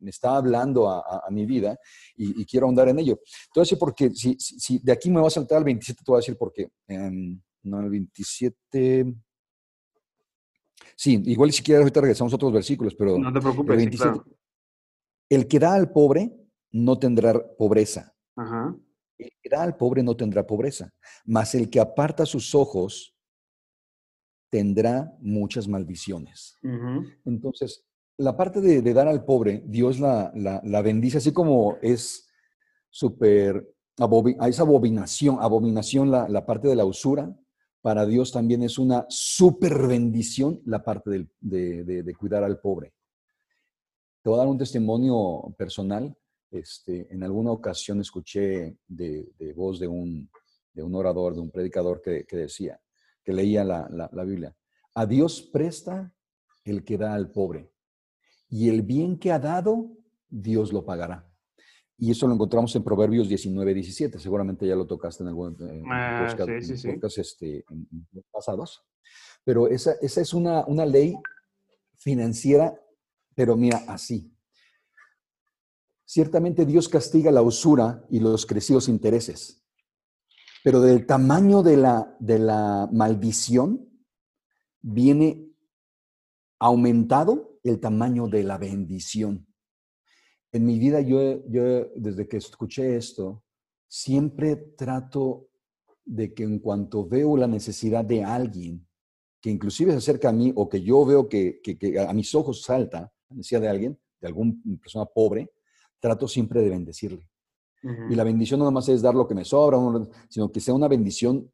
me 0.00 0.10
está 0.10 0.36
hablando 0.36 0.90
a, 0.90 1.22
a, 1.26 1.30
mi 1.30 1.46
vida 1.46 1.78
y, 2.16 2.44
quiero 2.44 2.66
ahondar 2.66 2.88
en 2.88 2.98
ello. 2.98 3.20
Entonces, 3.46 3.78
porque 3.78 4.10
si, 4.10 4.36
si, 4.38 4.78
de 4.80 4.92
aquí 4.92 5.08
me 5.10 5.20
voy 5.20 5.28
a 5.28 5.30
saltar 5.30 5.58
al 5.58 5.64
27, 5.64 6.02
te 6.04 6.10
voy 6.10 6.18
a 6.18 6.20
decir 6.20 6.36
por 6.36 6.52
qué. 6.52 6.68
Em, 6.86 7.40
no, 7.62 7.80
el 7.80 7.90
27... 7.90 9.14
Sí, 10.96 11.22
igual 11.26 11.52
si 11.52 11.62
quieres 11.62 11.82
ahorita 11.82 12.00
regresamos 12.00 12.32
a 12.32 12.36
otros 12.36 12.52
versículos, 12.52 12.94
pero... 12.94 13.18
No 13.18 13.32
te 13.32 13.40
preocupes, 13.40 13.72
el, 13.72 13.76
27, 13.76 14.20
el 15.30 15.46
que 15.46 15.58
da 15.58 15.74
al 15.74 15.90
pobre 15.90 16.32
no 16.72 16.98
tendrá 16.98 17.34
pobreza. 17.56 18.14
El 19.18 19.32
que 19.42 19.48
da 19.50 19.62
al 19.62 19.76
pobre 19.76 20.02
no 20.02 20.16
tendrá 20.16 20.46
pobreza, 20.46 20.92
mas 21.24 21.54
el 21.54 21.70
que 21.70 21.80
aparta 21.80 22.26
sus 22.26 22.54
ojos 22.54 23.16
tendrá 24.50 25.12
muchas 25.20 25.68
maldiciones. 25.68 26.56
Entonces, 27.24 27.84
la 28.16 28.36
parte 28.36 28.60
de, 28.60 28.92
dar 28.92 29.08
al 29.08 29.24
pobre, 29.24 29.62
Dios 29.66 30.00
la, 30.00 30.32
la, 30.34 30.82
bendice, 30.82 31.18
así 31.18 31.32
como 31.32 31.78
es 31.82 32.28
súper, 32.90 33.72
esa 34.40 34.62
abominación, 34.62 35.38
abominación 35.40 36.10
la, 36.10 36.28
la, 36.28 36.44
parte 36.44 36.68
de 36.68 36.76
la 36.76 36.84
usura, 36.84 37.32
para 37.80 38.06
Dios 38.06 38.32
también 38.32 38.62
es 38.62 38.78
una 38.78 39.06
súper 39.08 39.86
bendición 39.86 40.60
la 40.64 40.82
parte 40.82 41.28
de, 41.40 41.84
de, 41.84 42.14
cuidar 42.14 42.42
al 42.42 42.60
pobre. 42.60 42.92
Te 44.22 44.28
voy 44.28 44.36
a 44.36 44.38
dar 44.38 44.48
un 44.48 44.58
testimonio 44.58 45.54
personal. 45.56 46.16
Este, 46.50 47.12
en 47.12 47.22
alguna 47.22 47.52
ocasión 47.52 48.00
escuché 48.00 48.78
de, 48.86 49.28
voz 49.54 49.78
de 49.78 49.86
un, 49.86 50.30
de 50.72 50.82
un 50.82 50.94
orador, 50.94 51.34
de 51.34 51.40
un 51.40 51.50
predicador 51.50 52.00
que, 52.02 52.24
que 52.24 52.36
decía, 52.36 52.80
que 53.22 53.32
leía 53.32 53.64
la, 53.64 54.24
Biblia. 54.24 54.56
A 54.94 55.06
Dios 55.06 55.42
presta 55.52 56.12
el 56.64 56.84
que 56.84 56.98
da 56.98 57.14
al 57.14 57.30
pobre. 57.30 57.70
Y 58.48 58.70
el 58.70 58.82
bien 58.82 59.18
que 59.18 59.30
ha 59.30 59.38
dado, 59.38 59.92
Dios 60.28 60.72
lo 60.72 60.84
pagará. 60.84 61.27
Y 61.98 62.12
eso 62.12 62.28
lo 62.28 62.34
encontramos 62.34 62.74
en 62.76 62.84
Proverbios 62.84 63.28
19, 63.28 63.74
17. 63.74 64.18
Seguramente 64.18 64.66
ya 64.66 64.76
lo 64.76 64.86
tocaste 64.86 65.24
en 65.24 65.28
algún 65.28 65.56
ah, 65.90 66.26
podcast, 66.28 67.18
este, 67.18 67.64
pasados. 68.30 68.84
Pero 69.44 69.66
esa, 69.66 69.94
esa 70.00 70.20
es 70.20 70.32
una, 70.32 70.64
una 70.66 70.86
ley 70.86 71.16
financiera, 71.96 72.80
pero 73.34 73.56
mira, 73.56 73.82
así. 73.88 74.32
Ciertamente 76.04 76.64
Dios 76.64 76.88
castiga 76.88 77.30
la 77.32 77.42
usura 77.42 78.04
y 78.08 78.20
los 78.20 78.46
crecidos 78.46 78.88
intereses 78.88 79.58
pero 80.68 80.82
del 80.82 81.06
tamaño 81.06 81.62
de 81.62 81.78
la, 81.78 82.14
de 82.20 82.38
la 82.38 82.90
maldición 82.92 83.88
viene 84.82 85.50
aumentado 86.58 87.58
el 87.62 87.80
tamaño 87.80 88.28
de 88.28 88.42
la 88.42 88.58
bendición. 88.58 89.47
En 90.52 90.64
mi 90.64 90.78
vida, 90.78 91.00
yo, 91.00 91.46
yo 91.48 91.86
desde 91.94 92.26
que 92.26 92.38
escuché 92.38 92.96
esto, 92.96 93.42
siempre 93.86 94.56
trato 94.56 95.48
de 96.04 96.32
que 96.32 96.42
en 96.42 96.58
cuanto 96.58 97.06
veo 97.06 97.36
la 97.36 97.46
necesidad 97.46 98.04
de 98.04 98.24
alguien, 98.24 98.86
que 99.40 99.50
inclusive 99.50 99.92
se 99.92 99.98
acerca 99.98 100.30
a 100.30 100.32
mí 100.32 100.52
o 100.56 100.68
que 100.68 100.82
yo 100.82 101.04
veo 101.04 101.28
que, 101.28 101.60
que, 101.62 102.00
a 102.00 102.12
mis 102.12 102.34
ojos 102.34 102.62
salta 102.62 103.12
la 103.28 103.36
necesidad 103.36 103.60
de 103.60 103.68
alguien, 103.68 103.98
de 104.20 104.28
alguna 104.28 104.54
persona 104.80 105.04
pobre, 105.04 105.52
trato 106.00 106.26
siempre 106.26 106.60
de 106.60 106.70
bendecirle. 106.70 107.28
Y 108.10 108.16
la 108.16 108.24
bendición 108.24 108.58
no 108.58 108.64
nomás 108.64 108.88
es 108.88 109.02
dar 109.02 109.14
lo 109.14 109.28
que 109.28 109.36
me 109.36 109.44
sobra, 109.44 109.78
sino 110.28 110.50
que 110.50 110.58
sea 110.60 110.74
una 110.74 110.88
bendición 110.88 111.48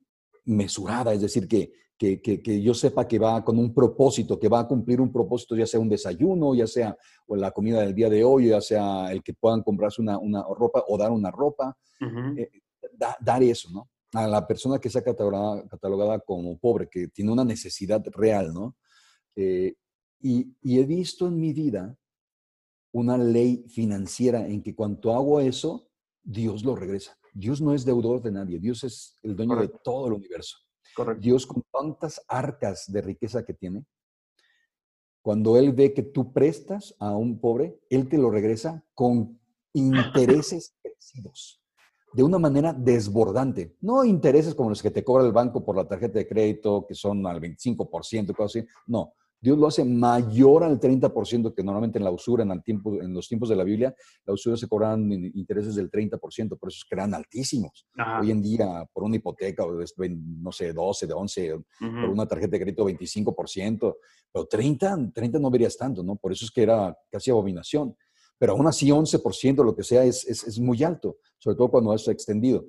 mesurada, 0.46 1.12
es 1.12 1.20
decir, 1.20 1.46
que, 1.46 1.72
que, 1.96 2.20
que, 2.20 2.62
yo 2.62 2.74
sepa 2.74 3.06
que 3.06 3.18
va 3.18 3.44
con 3.44 3.58
un 3.58 3.72
propósito, 3.72 4.38
que 4.38 4.48
va 4.48 4.60
a 4.60 4.68
cumplir 4.68 5.00
un 5.00 5.12
propósito, 5.12 5.56
ya 5.56 5.66
sea 5.66 5.80
un 5.80 5.88
desayuno, 5.88 6.54
ya 6.54 6.66
sea 6.66 6.96
o 7.26 7.36
la 7.36 7.50
comida 7.50 7.80
del 7.80 7.94
día 7.94 8.10
de 8.10 8.24
hoy, 8.24 8.48
ya 8.48 8.60
sea 8.60 9.10
el 9.12 9.22
que 9.22 9.32
puedan 9.32 9.62
comprarse 9.62 10.02
una, 10.02 10.18
una 10.18 10.42
ropa 10.42 10.84
o 10.88 10.98
dar 10.98 11.12
una 11.12 11.30
ropa, 11.30 11.76
eh, 12.36 12.50
dar 13.20 13.42
eso, 13.42 13.70
¿no? 13.70 13.88
a 14.14 14.28
la 14.28 14.46
persona 14.46 14.78
que 14.78 14.88
sea 14.88 15.02
catalogada, 15.02 15.66
catalogada, 15.68 16.20
como 16.20 16.56
pobre, 16.58 16.88
que 16.88 17.08
tiene 17.08 17.32
una 17.32 17.44
necesidad 17.44 18.02
real, 18.12 18.54
¿no? 18.54 18.76
Eh, 19.34 19.74
y, 20.20 20.56
y, 20.62 20.78
he 20.78 20.84
visto 20.84 21.26
en 21.26 21.38
mi 21.38 21.52
vida 21.52 21.96
una 22.92 23.18
ley 23.18 23.64
financiera 23.68 24.46
en 24.46 24.62
que 24.62 24.74
cuando 24.74 25.12
hago 25.12 25.40
eso, 25.40 25.88
Dios 26.22 26.64
lo 26.64 26.76
regresa. 26.76 27.18
Dios 27.32 27.60
no 27.60 27.74
es 27.74 27.84
deudor 27.84 28.22
de 28.22 28.30
nadie, 28.30 28.60
Dios 28.60 28.84
es 28.84 29.18
el 29.22 29.34
dueño 29.34 29.56
de 29.56 29.68
todo 29.82 30.06
el 30.06 30.12
universo. 30.12 30.58
Correcto. 30.94 31.22
Dios 31.22 31.46
con 31.46 31.62
tantas 31.72 32.24
arcas 32.28 32.90
de 32.90 33.02
riqueza 33.02 33.44
que 33.44 33.54
tiene, 33.54 33.84
cuando 35.22 35.56
Él 35.56 35.72
ve 35.72 35.94
que 35.94 36.02
tú 36.02 36.32
prestas 36.32 36.94
a 36.98 37.16
un 37.16 37.38
pobre, 37.38 37.80
Él 37.88 38.08
te 38.08 38.18
lo 38.18 38.30
regresa 38.30 38.84
con 38.94 39.40
intereses 39.72 40.76
crecidos 40.82 41.64
de 42.12 42.22
una 42.22 42.38
manera 42.38 42.72
desbordante. 42.72 43.76
No 43.80 44.04
intereses 44.04 44.54
como 44.54 44.70
los 44.70 44.82
que 44.82 44.90
te 44.90 45.02
cobra 45.02 45.24
el 45.24 45.32
banco 45.32 45.64
por 45.64 45.76
la 45.76 45.86
tarjeta 45.86 46.18
de 46.18 46.28
crédito, 46.28 46.86
que 46.86 46.94
son 46.94 47.26
al 47.26 47.40
25%, 47.40 48.34
cosas 48.36 48.62
así. 48.62 48.68
No, 48.86 49.14
Dios 49.44 49.58
lo 49.58 49.66
hace 49.66 49.84
mayor 49.84 50.64
al 50.64 50.80
30% 50.80 51.52
que 51.54 51.62
normalmente 51.62 51.98
en 51.98 52.04
la 52.04 52.10
usura, 52.10 52.44
en, 52.44 52.50
el 52.50 52.62
tiempo, 52.62 52.94
en 52.98 53.12
los 53.12 53.28
tiempos 53.28 53.50
de 53.50 53.56
la 53.56 53.62
Biblia, 53.62 53.94
la 54.24 54.32
usura 54.32 54.56
se 54.56 54.66
cobran 54.66 55.12
intereses 55.12 55.74
del 55.74 55.90
30%, 55.90 56.58
por 56.58 56.70
eso 56.70 56.78
es 56.78 56.84
que 56.88 56.94
eran 56.94 57.12
altísimos. 57.12 57.86
Hoy 58.22 58.30
en 58.30 58.40
día, 58.40 58.88
por 58.90 59.04
una 59.04 59.16
hipoteca, 59.16 59.66
no 60.08 60.50
sé, 60.50 60.72
12, 60.72 61.06
de 61.06 61.12
11, 61.12 61.60
por 61.78 62.08
una 62.08 62.26
tarjeta 62.26 62.52
de 62.52 62.60
crédito, 62.60 62.88
25%, 62.88 63.96
pero 64.32 64.46
30, 64.46 65.12
30 65.12 65.38
no 65.38 65.50
verías 65.50 65.76
tanto, 65.76 66.02
¿no? 66.02 66.16
Por 66.16 66.32
eso 66.32 66.46
es 66.46 66.50
que 66.50 66.62
era 66.62 66.96
casi 67.10 67.30
abominación 67.30 67.94
pero 68.36 68.52
aún 68.52 68.66
así 68.66 68.88
11%, 68.88 69.64
lo 69.64 69.76
que 69.76 69.84
sea, 69.84 70.04
es, 70.04 70.24
es, 70.26 70.58
muy 70.58 70.82
alto, 70.82 71.18
sobre 71.38 71.56
todo 71.56 71.70
cuando 71.70 71.94
es 71.94 72.08
extendido. 72.08 72.66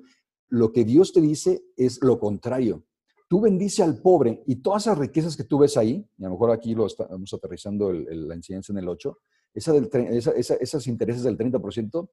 Lo 0.48 0.72
que 0.72 0.84
Dios 0.84 1.12
te 1.12 1.20
dice 1.20 1.64
es 1.76 1.98
lo 2.02 2.20
contrario. 2.20 2.84
Tú 3.28 3.40
bendice 3.40 3.82
al 3.82 4.00
pobre 4.00 4.42
y 4.46 4.56
todas 4.56 4.84
esas 4.84 4.98
riquezas 4.98 5.36
que 5.36 5.44
tú 5.44 5.58
ves 5.58 5.76
ahí, 5.76 6.06
y 6.16 6.24
a 6.24 6.28
lo 6.28 6.34
mejor 6.34 6.50
aquí 6.52 6.74
lo 6.74 6.86
estamos 6.86 7.32
aterrizando 7.32 7.92
la 7.92 8.34
enseñanza 8.34 8.72
en 8.72 8.78
el 8.78 8.88
8, 8.88 9.18
esa 9.54 9.72
del, 9.72 9.88
esos 9.92 10.86
intereses 10.86 11.22
del 11.22 11.36
30% 11.36 12.10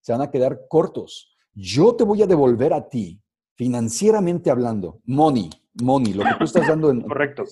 se 0.00 0.12
van 0.12 0.22
a 0.22 0.30
quedar 0.30 0.66
cortos. 0.68 1.36
Yo 1.54 1.94
te 1.94 2.04
voy 2.04 2.22
a 2.22 2.26
devolver 2.26 2.72
a 2.72 2.88
ti, 2.88 3.20
financieramente 3.54 4.50
hablando, 4.50 5.00
money, 5.04 5.48
money, 5.82 6.12
lo 6.12 6.24
que 6.24 6.34
tú 6.38 6.44
estás 6.44 6.66
dando 6.66 6.90
en... 6.90 7.00
Correcto 7.08 7.44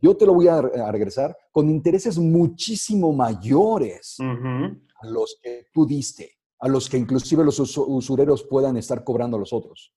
yo 0.00 0.16
te 0.16 0.26
lo 0.26 0.34
voy 0.34 0.48
a, 0.48 0.60
regresar 0.62 1.36
con 1.50 1.68
intereses 1.68 2.18
muchísimo 2.18 3.12
mayores 3.12 4.16
a 4.20 5.06
los 5.06 5.38
que 5.42 5.66
tú 5.72 5.86
diste, 5.86 6.38
a 6.60 6.68
los 6.68 6.88
que 6.88 6.98
inclusive 6.98 7.44
los 7.44 7.58
usureros 7.58 8.44
puedan 8.44 8.76
estar 8.76 9.02
cobrando 9.04 9.36
a 9.36 9.40
los 9.40 9.52
otros. 9.52 9.92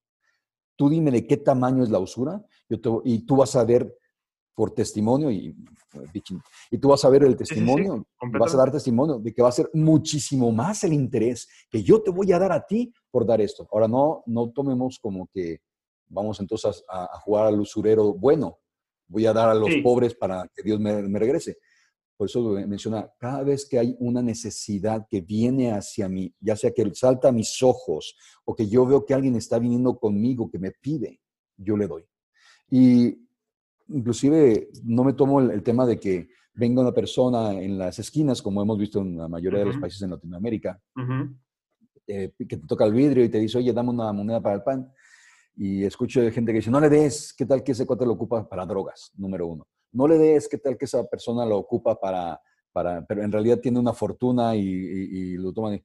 Tú 0.82 0.89
dime 0.89 1.12
de 1.12 1.28
qué 1.28 1.38
tamaño 1.38 1.84
es 1.84 1.91
la 1.91 2.00
usura 2.00 2.44
y 2.67 3.20
tú 3.20 3.36
vas 3.36 3.56
a 3.56 3.63
ver 3.63 3.96
por 4.56 4.72
testimonio 4.72 5.30
y, 5.30 5.56
y 6.72 6.78
tú 6.80 6.88
vas 6.88 7.06
a 7.06 7.10
ver 7.10 7.24
el 7.24 7.36
testimonio, 7.36 8.04
vas 8.39 8.56
a 8.56 8.58
dar 8.58 8.72
testimonio 8.72 9.20
de 9.20 9.32
que 9.32 9.44
va 9.44 9.50
a 9.50 9.52
ser 9.52 9.70
muchísimo 9.76 10.52
más 10.52 10.84
el 10.84 10.94
interés 10.94 11.48
que 11.70 11.84
yo 11.84 12.02
te 12.02 12.10
voy 12.10 12.32
a 12.34 12.39
dar 12.39 12.52
a 12.52 12.65
ti 12.65 12.91
por 13.12 13.28
dar 13.28 13.41
esto. 13.41 13.67
Ahora 13.72 13.88
no, 13.88 14.24
no 14.26 14.50
tomemos 14.50 14.98
como 14.98 15.28
que 15.32 15.60
vamos 16.08 16.39
entonces 16.39 16.84
a 16.89 17.20
jugar 17.20 17.46
al 17.46 17.60
usurero 17.60 18.15
bueno, 18.15 18.58
voy 19.08 19.28
a 19.28 19.34
dar 19.34 19.50
a 19.50 19.54
los 19.54 19.70
pobres 19.84 20.15
para 20.15 20.50
que 20.52 20.63
Dios 20.63 20.80
me, 20.80 21.20
regrese. 21.20 21.58
Por 22.21 22.29
eso 22.29 22.51
menciona, 22.67 23.10
cada 23.17 23.41
vez 23.41 23.67
que 23.67 23.79
hay 23.79 23.95
una 23.97 24.21
necesidad 24.21 25.07
que 25.10 25.21
viene 25.21 25.71
hacia 25.71 26.07
mí, 26.07 26.31
ya 26.39 26.55
sea 26.55 26.69
que 26.69 26.88
salta 26.93 27.29
a 27.29 27.31
mis 27.31 27.63
ojos 27.63 28.15
o 28.45 28.55
que 28.55 28.69
yo 28.69 28.86
veo 28.86 29.03
que 29.03 29.15
alguien 29.15 29.36
está 29.36 29.57
viniendo 29.57 29.97
conmigo, 29.97 30.47
que 30.47 30.60
me 30.60 30.69
pide, 30.69 31.19
yo 31.57 31.75
le 31.75 31.88
doy. 31.88 32.05
Y 32.69 33.27
inclusive 33.88 34.69
no 34.84 35.03
me 35.03 35.13
tomo 35.13 35.41
el, 35.41 35.63
tema 35.63 35.88
de 35.88 35.99
que 35.99 36.29
venga 36.53 36.84
una 36.84 36.91
persona 36.91 37.60
en 37.60 37.79
las 37.79 37.97
esquinas, 37.97 38.39
como 38.39 38.62
hemos 38.62 38.77
visto 38.77 39.01
en 39.01 39.17
la 39.17 39.27
mayoría 39.27 39.62
de 39.62 39.65
los 39.65 39.77
países 39.77 40.03
en 40.03 40.12
Latinoamérica, 40.12 40.79
eh, 42.05 42.34
que 42.38 42.57
te 42.57 42.67
toca 42.67 42.86
el 42.86 42.93
vidrio 42.93 43.23
y 43.23 43.29
te 43.29 43.39
dice, 43.39 43.57
oye, 43.57 43.73
dame 43.73 43.89
una 43.89 44.13
moneda 44.13 44.39
para 44.39 44.57
el 44.57 44.62
pan 44.62 44.93
y 45.57 45.84
escucho 45.86 46.21
de 46.21 46.29
gente 46.29 46.51
que 46.51 46.60
dice, 46.60 46.69
no 46.69 46.79
le 46.79 46.88
des, 46.88 47.34
¿qué 47.34 47.47
tal 47.47 47.63
que 47.63 47.71
ese 47.71 47.88
cuate 47.88 48.05
lo 48.05 48.12
ocupa 48.12 48.47
para 48.47 48.67
drogas? 48.67 49.12
Número 49.17 49.47
uno. 49.47 49.65
No 49.91 50.08
le 50.08 50.17
des, 50.17 50.47
¿qué 50.47 50.58
tal 50.58 50.77
que 50.77 50.86
esa 50.86 51.06
persona 51.08 51.45
lo 51.45 51.58
ocupa 51.58 51.99
para, 51.99 52.41
para 52.71 53.06
pero 53.06 53.23
en 53.23 53.32
realidad 53.32 53.60
tiene 53.60 53.80
una 53.80 53.93
fortuna 53.93 54.56
y, 54.56 55.36
lo 55.38 55.51
toman. 55.54 55.84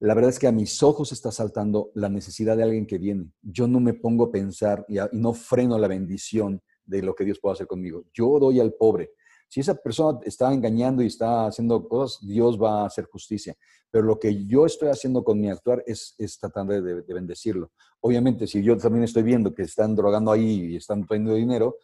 La 0.00 0.14
verdad 0.14 0.30
es 0.30 0.38
que 0.38 0.48
a 0.48 0.52
mis 0.52 0.82
ojos 0.82 1.12
está 1.12 1.30
saltando 1.30 1.90
la 1.94 2.08
necesidad 2.08 2.56
de 2.56 2.64
alguien 2.64 2.86
que 2.86 2.98
viene. 2.98 3.30
Yo 3.40 3.68
no 3.68 3.78
me 3.80 3.94
pongo 3.94 4.24
a 4.24 4.32
pensar 4.32 4.84
y, 4.88 4.96
no 5.12 5.32
freno 5.32 5.78
la 5.78 5.88
bendición 5.88 6.60
de 6.84 7.02
lo 7.02 7.14
que 7.14 7.24
Dios 7.24 7.38
puede 7.40 7.54
hacer 7.54 7.66
conmigo. 7.66 8.04
Yo 8.12 8.38
doy 8.38 8.60
al 8.60 8.74
pobre. 8.74 9.12
Si 9.48 9.60
esa 9.60 9.74
persona 9.74 10.18
está 10.24 10.52
engañando 10.52 11.02
y 11.02 11.06
está 11.06 11.46
haciendo 11.46 11.86
cosas, 11.86 12.26
Dios 12.26 12.60
va 12.60 12.82
a 12.82 12.86
hacer 12.86 13.04
justicia. 13.04 13.54
Pero 13.90 14.04
lo 14.04 14.18
que 14.18 14.46
yo 14.46 14.64
estoy 14.64 14.88
haciendo 14.88 15.22
con 15.22 15.38
mi 15.38 15.50
actuar 15.50 15.84
es, 15.86 16.14
es 16.18 16.38
tratar 16.38 16.66
de, 16.66 17.02
de, 17.02 17.14
bendecirlo. 17.14 17.70
Obviamente, 18.00 18.46
si 18.46 18.62
yo 18.62 18.78
también 18.78 19.04
estoy 19.04 19.22
viendo 19.22 19.54
que 19.54 19.62
están 19.62 19.94
drogando 19.94 20.32
ahí 20.32 20.72
y 20.72 20.76
están 20.76 21.06
poniendo 21.06 21.34
dinero, 21.34 21.76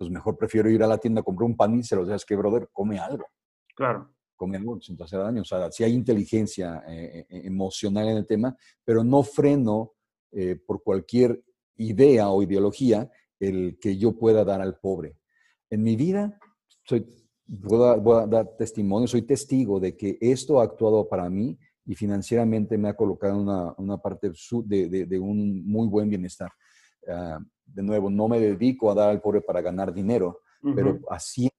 pues 0.00 0.10
mejor 0.10 0.38
prefiero 0.38 0.70
ir 0.70 0.82
a 0.82 0.86
la 0.86 0.96
tienda 0.96 1.20
a 1.20 1.22
comprar 1.22 1.44
un 1.46 1.54
pan 1.54 1.78
y 1.78 1.82
se 1.82 1.94
lo 1.94 2.06
dejas 2.06 2.24
que, 2.24 2.34
brother, 2.34 2.70
come 2.72 2.98
algo. 2.98 3.26
Claro. 3.76 4.10
Come 4.34 4.56
algo 4.56 4.80
sin 4.80 4.96
hacer 5.02 5.20
daño. 5.20 5.42
O 5.42 5.44
sea, 5.44 5.70
si 5.70 5.84
hay 5.84 5.92
inteligencia 5.92 6.82
eh, 6.88 7.26
eh, 7.28 7.42
emocional 7.44 8.08
en 8.08 8.16
el 8.16 8.26
tema, 8.26 8.56
pero 8.82 9.04
no 9.04 9.22
freno 9.22 9.92
eh, 10.32 10.56
por 10.56 10.82
cualquier 10.82 11.44
idea 11.76 12.30
o 12.30 12.42
ideología 12.42 13.10
el 13.38 13.78
que 13.78 13.98
yo 13.98 14.16
pueda 14.16 14.42
dar 14.42 14.62
al 14.62 14.78
pobre. 14.78 15.18
En 15.68 15.82
mi 15.82 15.96
vida 15.96 16.40
soy, 16.82 17.06
voy 17.44 18.22
a, 18.22 18.26
dar 18.26 18.56
testimonio, 18.56 19.06
soy 19.06 19.20
testigo 19.20 19.80
de 19.80 19.98
que 19.98 20.16
esto 20.18 20.60
ha 20.60 20.64
actuado 20.64 21.06
para 21.10 21.28
mí 21.28 21.58
y 21.84 21.94
financieramente 21.94 22.78
me 22.78 22.88
ha 22.88 22.96
colocado 22.96 23.34
en 23.34 23.40
una, 23.40 23.74
una, 23.76 23.98
parte 23.98 24.32
de, 24.64 25.04
de, 25.04 25.18
un 25.18 25.62
muy 25.66 25.88
buen 25.88 26.08
bienestar. 26.08 26.50
Ah, 27.08 27.40
de 27.66 27.82
nuevo, 27.82 28.10
no 28.10 28.28
me 28.28 28.40
dedico 28.40 28.90
a 28.90 28.94
dar 28.94 29.10
al 29.10 29.20
pobre 29.20 29.40
para 29.40 29.60
ganar 29.60 29.92
dinero, 29.92 30.40
pero 30.74 30.98
haciendo 31.08 31.54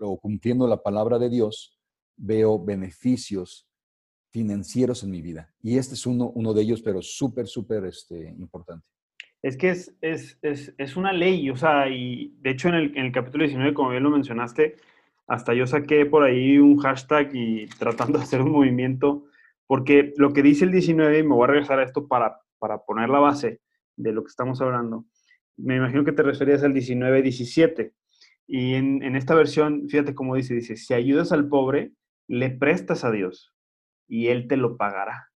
o 0.00 0.18
cumpliendo 0.18 0.66
la 0.66 0.82
palabra 0.82 1.18
de 1.18 1.28
Dios, 1.28 1.78
veo 2.16 2.62
beneficios 2.62 3.68
financieros 4.30 5.04
en 5.04 5.10
mi 5.10 5.22
vida. 5.22 5.52
Y 5.62 5.78
este 5.78 5.94
es 5.94 6.06
uno, 6.06 6.30
uno 6.34 6.52
de 6.52 6.62
ellos, 6.62 6.82
pero 6.82 7.00
súper, 7.02 7.46
súper 7.46 7.84
este, 7.84 8.34
importante. 8.38 8.84
Es 9.42 9.56
que 9.56 9.70
es, 9.70 9.94
es, 10.00 10.38
es, 10.42 10.74
es, 10.78 10.96
una 10.96 11.12
ley, 11.12 11.50
o 11.50 11.56
sea, 11.56 11.88
y 11.88 12.34
de 12.40 12.50
hecho 12.50 12.68
en 12.68 12.74
el, 12.74 12.96
en 12.96 13.06
el 13.06 13.12
capítulo 13.12 13.44
19, 13.44 13.74
como 13.74 13.90
bien 13.90 14.02
lo 14.02 14.10
mencionaste, 14.10 14.76
hasta 15.26 15.54
yo 15.54 15.66
saqué 15.66 16.06
por 16.06 16.24
ahí 16.24 16.58
un 16.58 16.78
hashtag 16.78 17.30
y 17.34 17.66
tratando 17.66 18.18
de 18.18 18.24
hacer 18.24 18.40
un 18.40 18.50
movimiento, 18.50 19.26
porque 19.66 20.14
lo 20.16 20.32
que 20.32 20.42
dice 20.42 20.64
el 20.64 20.72
19, 20.72 21.18
y 21.18 21.22
me 21.22 21.34
voy 21.34 21.44
a 21.44 21.48
regresar 21.48 21.78
a 21.78 21.84
esto 21.84 22.08
para, 22.08 22.40
para 22.58 22.78
poner 22.78 23.10
la 23.10 23.20
base 23.20 23.60
de 23.96 24.12
lo 24.12 24.22
que 24.22 24.28
estamos 24.28 24.60
hablando, 24.60 25.06
me 25.56 25.76
imagino 25.76 26.04
que 26.04 26.12
te 26.12 26.22
referías 26.22 26.62
al 26.62 26.72
19-17. 26.72 27.92
Y 28.46 28.74
en, 28.74 29.16
esta 29.16 29.34
versión, 29.34 29.88
fíjate 29.88 30.14
cómo 30.14 30.34
dice, 30.34 30.54
dice, 30.54 30.76
si 30.76 30.92
ayudas 30.94 31.32
al 31.32 31.48
pobre, 31.48 31.92
le 32.28 32.50
prestas 32.50 33.04
a 33.04 33.10
Dios 33.10 33.54
y 34.06 34.28
Él 34.28 34.48
te 34.48 34.56
lo 34.56 34.76
pagará. 34.76 35.30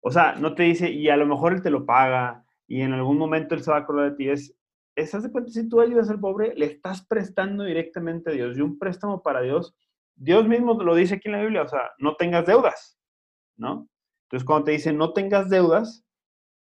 O 0.00 0.10
sea, 0.10 0.34
no 0.34 0.54
te 0.54 0.64
dice, 0.64 0.90
y 0.90 1.08
a 1.08 1.16
lo 1.16 1.26
mejor 1.26 1.54
Él 1.54 1.62
te 1.62 1.70
lo 1.70 1.86
paga, 1.86 2.44
y 2.66 2.80
en 2.80 2.92
algún 2.92 3.16
momento 3.18 3.54
Él 3.54 3.62
se 3.62 3.70
va 3.70 3.78
a 3.78 3.80
acordar 3.80 4.10
de 4.10 4.16
ti, 4.16 4.28
es, 4.28 4.54
¿estás 4.96 5.22
de 5.22 5.30
cuenta? 5.30 5.50
Si 5.50 5.68
tú 5.68 5.80
ayudas 5.80 6.10
al 6.10 6.20
pobre, 6.20 6.54
le 6.56 6.66
estás 6.66 7.06
prestando 7.06 7.64
directamente 7.64 8.30
a 8.30 8.34
Dios. 8.34 8.58
Y 8.58 8.60
un 8.60 8.78
préstamo 8.78 9.22
para 9.22 9.40
Dios, 9.40 9.74
Dios 10.16 10.46
mismo 10.46 10.74
lo 10.82 10.94
dice 10.94 11.14
aquí 11.14 11.28
en 11.28 11.32
la 11.32 11.40
Biblia, 11.40 11.62
o 11.62 11.68
sea, 11.68 11.92
no 11.98 12.16
tengas 12.16 12.46
deudas, 12.46 12.98
¿no? 13.56 13.88
Entonces, 14.24 14.46
cuando 14.46 14.64
te 14.64 14.72
dice 14.72 14.92
no 14.92 15.12
tengas 15.12 15.48
deudas, 15.48 16.04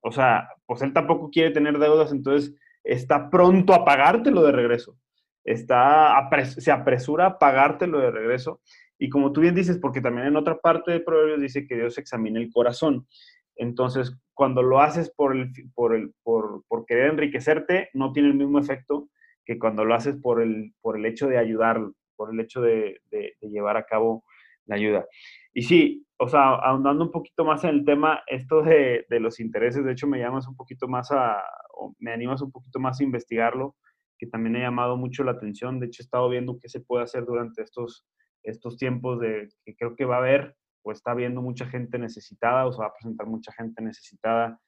o 0.04 0.12
sea, 0.12 0.50
pues 0.66 0.82
Él 0.82 0.94
tampoco 0.94 1.30
quiere 1.30 1.52
tener 1.52 1.80
deudas, 1.80 2.12
entonces 2.12 2.54
está 2.84 3.30
pronto 3.30 3.74
a 3.74 3.86
pagártelo 3.86 4.44
de 4.44 4.52
regreso. 4.52 4.98
Está, 5.46 6.30
se 6.46 6.72
apresura 6.72 7.26
a 7.26 7.40
pagártelo 7.40 8.00
de 8.00 8.12
regreso. 8.12 8.62
Y 9.00 9.10
como 9.10 9.32
tú 9.32 9.42
bien 9.42 9.56
dices, 9.56 9.78
porque 9.80 10.02
también 10.02 10.28
en 10.28 10.36
otra 10.36 10.58
parte 10.60 10.92
de 10.92 11.00
Proverbios 11.00 11.42
dice 11.42 11.66
que 11.66 11.76
Dios 11.76 11.98
examina 11.98 12.40
el 12.40 12.52
corazón. 12.52 13.08
Entonces, 13.56 14.18
cuando 14.34 14.62
lo 14.62 14.82
haces 14.82 15.10
por, 15.10 15.36
el, 15.36 15.52
por, 15.74 15.96
el, 15.96 16.14
por, 16.24 16.64
por, 16.68 16.86
querer 16.86 17.12
enriquecerte, 17.12 17.90
no 17.94 18.12
tiene 18.12 18.30
el 18.30 18.36
mismo 18.36 18.60
efecto 18.60 19.10
que 19.46 19.60
cuando 19.60 19.86
lo 19.86 19.94
haces 19.94 20.16
por 20.16 20.42
el, 20.42 20.74
por 20.82 20.98
el 20.98 21.06
hecho 21.06 21.28
de 21.28 21.38
ayudar, 21.38 21.82
por 22.16 22.34
el 22.34 22.40
hecho 22.40 22.62
de, 22.62 23.02
de, 23.12 23.36
llevar 23.42 23.78
a 23.78 23.86
cabo 23.86 24.24
la 24.66 24.76
ayuda. 24.76 25.06
Y 25.54 25.64
sí, 25.64 26.06
o 26.24 26.28
sea, 26.30 26.56
ahondando 26.56 27.04
un 27.04 27.12
poquito 27.12 27.44
más 27.44 27.64
en 27.64 27.72
el 27.72 27.86
tema, 27.86 28.22
esto 28.28 28.62
de, 28.62 29.06
de, 29.10 29.20
los 29.20 29.40
intereses, 29.40 29.84
de 29.84 29.92
hecho 29.92 30.08
me 30.08 30.20
llamas 30.20 30.48
un 30.48 30.56
poquito 30.56 30.88
más 30.88 31.12
a, 31.12 31.44
o 31.76 31.94
me 32.00 32.14
animas 32.14 32.42
un 32.42 32.52
poquito 32.52 32.80
más 32.80 33.00
a 33.00 33.04
investigarlo, 33.04 33.76
que 34.18 34.28
también 34.28 34.56
ha 34.56 34.60
llamado 34.60 34.96
mucho 34.96 35.24
la 35.24 35.32
atención. 35.32 35.80
De 35.80 35.88
hecho, 35.88 36.02
he 36.02 36.06
estado 36.06 36.30
viendo 36.30 36.58
qué 36.60 36.70
se 36.70 36.80
puede 36.80 37.04
hacer 37.04 37.26
durante 37.26 37.62
estos, 37.62 38.08
estos 38.44 38.78
tiempos 38.78 39.20
de 39.20 39.50
que 39.66 39.76
creo 39.76 39.96
que 39.96 40.06
va 40.06 40.16
a 40.16 40.20
haber 40.20 40.56
o 40.84 40.92
está 40.92 41.14
viendo 41.14 41.42
mucha 41.42 41.66
gente 41.66 41.98
necesitada 41.98 42.66
o 42.66 42.72
se 42.72 42.80
va 42.80 42.88
a 42.88 42.94
presentar 42.94 43.28
mucha 43.28 43.52
gente 43.54 43.82
necesitada 43.82 44.60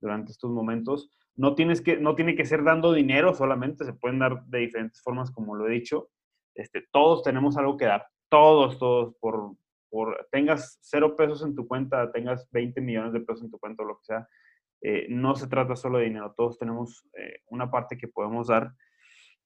durante 0.00 0.32
estos 0.32 0.50
momentos. 0.50 1.10
No, 1.36 1.54
tienes 1.54 1.80
que, 1.80 1.96
no 1.96 2.14
tiene 2.14 2.34
que 2.34 2.44
ser 2.44 2.62
dando 2.62 2.92
dinero 2.92 3.34
solamente, 3.34 3.84
se 3.84 3.92
pueden 3.92 4.20
dar 4.20 4.44
de 4.46 4.58
diferentes 4.58 5.02
formas, 5.02 5.30
como 5.30 5.54
lo 5.54 5.66
he 5.66 5.70
dicho. 5.70 6.10
Este, 6.54 6.84
todos 6.92 7.22
tenemos 7.22 7.56
algo 7.56 7.76
que 7.76 7.86
dar, 7.86 8.06
todos, 8.28 8.78
todos, 8.78 9.16
por, 9.20 9.56
tengas 10.30 10.78
cero 10.82 11.16
pesos 11.16 11.42
en 11.44 11.54
tu 11.54 11.66
cuenta, 11.66 12.10
tengas 12.12 12.48
20 12.50 12.80
millones 12.80 13.12
de 13.12 13.20
pesos 13.20 13.44
en 13.44 13.50
tu 13.50 13.58
cuenta 13.58 13.82
o 13.82 13.86
lo 13.86 13.98
que 13.98 14.04
sea, 14.04 14.28
eh, 14.82 15.06
no 15.08 15.34
se 15.34 15.46
trata 15.46 15.76
solo 15.76 15.98
de 15.98 16.04
dinero, 16.04 16.34
todos 16.36 16.58
tenemos 16.58 17.06
eh, 17.18 17.40
una 17.46 17.70
parte 17.70 17.96
que 17.96 18.08
podemos 18.08 18.48
dar. 18.48 18.72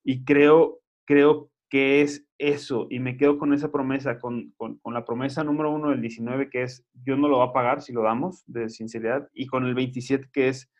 Y 0.05 0.25
creo, 0.25 0.81
creo 1.07 1.51
que 1.71 2.01
es 2.01 2.27
eso, 2.39 2.87
y 2.91 2.99
me 2.99 3.17
quedo 3.17 3.39
con 3.39 3.53
esa 3.53 3.71
promesa, 3.71 4.19
con, 4.19 4.53
con, 4.57 4.81
la 4.95 5.05
promesa 5.05 5.45
número 5.45 5.71
uno 5.71 5.91
del 5.91 6.01
19, 6.01 6.49
que 6.51 6.63
es, 6.63 6.87
Dios 6.93 7.19
no 7.19 7.29
lo 7.29 7.39
va 7.39 7.47
a 7.47 7.53
pagar 7.53 7.83
si 7.83 7.93
lo 7.93 8.03
damos 8.03 8.43
de 8.47 8.69
sinceridad, 8.71 9.29
y 9.35 9.47
con 9.47 9.67
el 9.67 9.75
27, 9.75 10.29
que 10.33 10.49
es, 10.49 10.73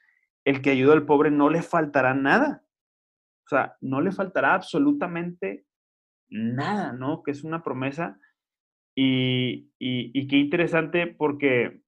el 0.45 0.63
que 0.63 0.71
ayuda 0.71 0.95
al 0.95 1.05
pobre 1.05 1.31
no 1.31 1.51
le 1.51 1.61
faltará 1.61 2.15
nada. 2.15 2.65
O 3.45 3.49
sea, 3.49 3.77
no 3.81 4.01
le 4.01 4.13
faltará 4.13 4.55
absolutamente 4.55 5.67
nada, 6.31 6.93
¿no? 6.93 7.23
Que 7.23 7.33
es 7.33 7.45
una 7.45 7.63
promesa. 7.63 8.19
Y, 9.01 9.71
y, 9.79 10.11
y 10.13 10.27
qué 10.27 10.39
interesante 10.39 11.07
porque 11.07 11.83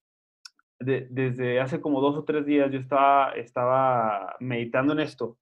de, 0.79 1.09
desde 1.11 1.59
hace 1.59 1.81
como 1.81 2.01
dos 2.01 2.17
o 2.17 2.23
tres 2.23 2.47
días 2.47 2.71
yo 2.71 2.79
estaba, 2.79 3.33
estaba 3.33 4.37
meditando 4.39 4.93
en 4.93 5.01
esto 5.01 5.37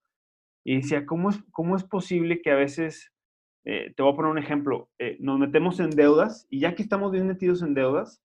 y 0.64 0.76
decía, 0.76 1.04
¿cómo 1.04 1.28
es, 1.28 1.44
cómo 1.50 1.76
es 1.76 1.84
posible 1.84 2.40
que 2.40 2.52
a 2.52 2.54
veces 2.54 3.12
eh, 3.66 3.92
te 3.94 4.02
voy 4.02 4.14
a 4.14 4.16
poner 4.16 4.30
un 4.30 4.38
ejemplo, 4.38 4.88
eh, 4.98 5.18
nos 5.20 5.38
metemos 5.38 5.78
en 5.78 5.90
deudas 5.90 6.46
y 6.48 6.60
ya 6.60 6.74
que 6.74 6.80
estamos 6.80 7.12
bien 7.12 7.26
metidos 7.26 7.60
en 7.60 7.74
deudas, 7.74 8.22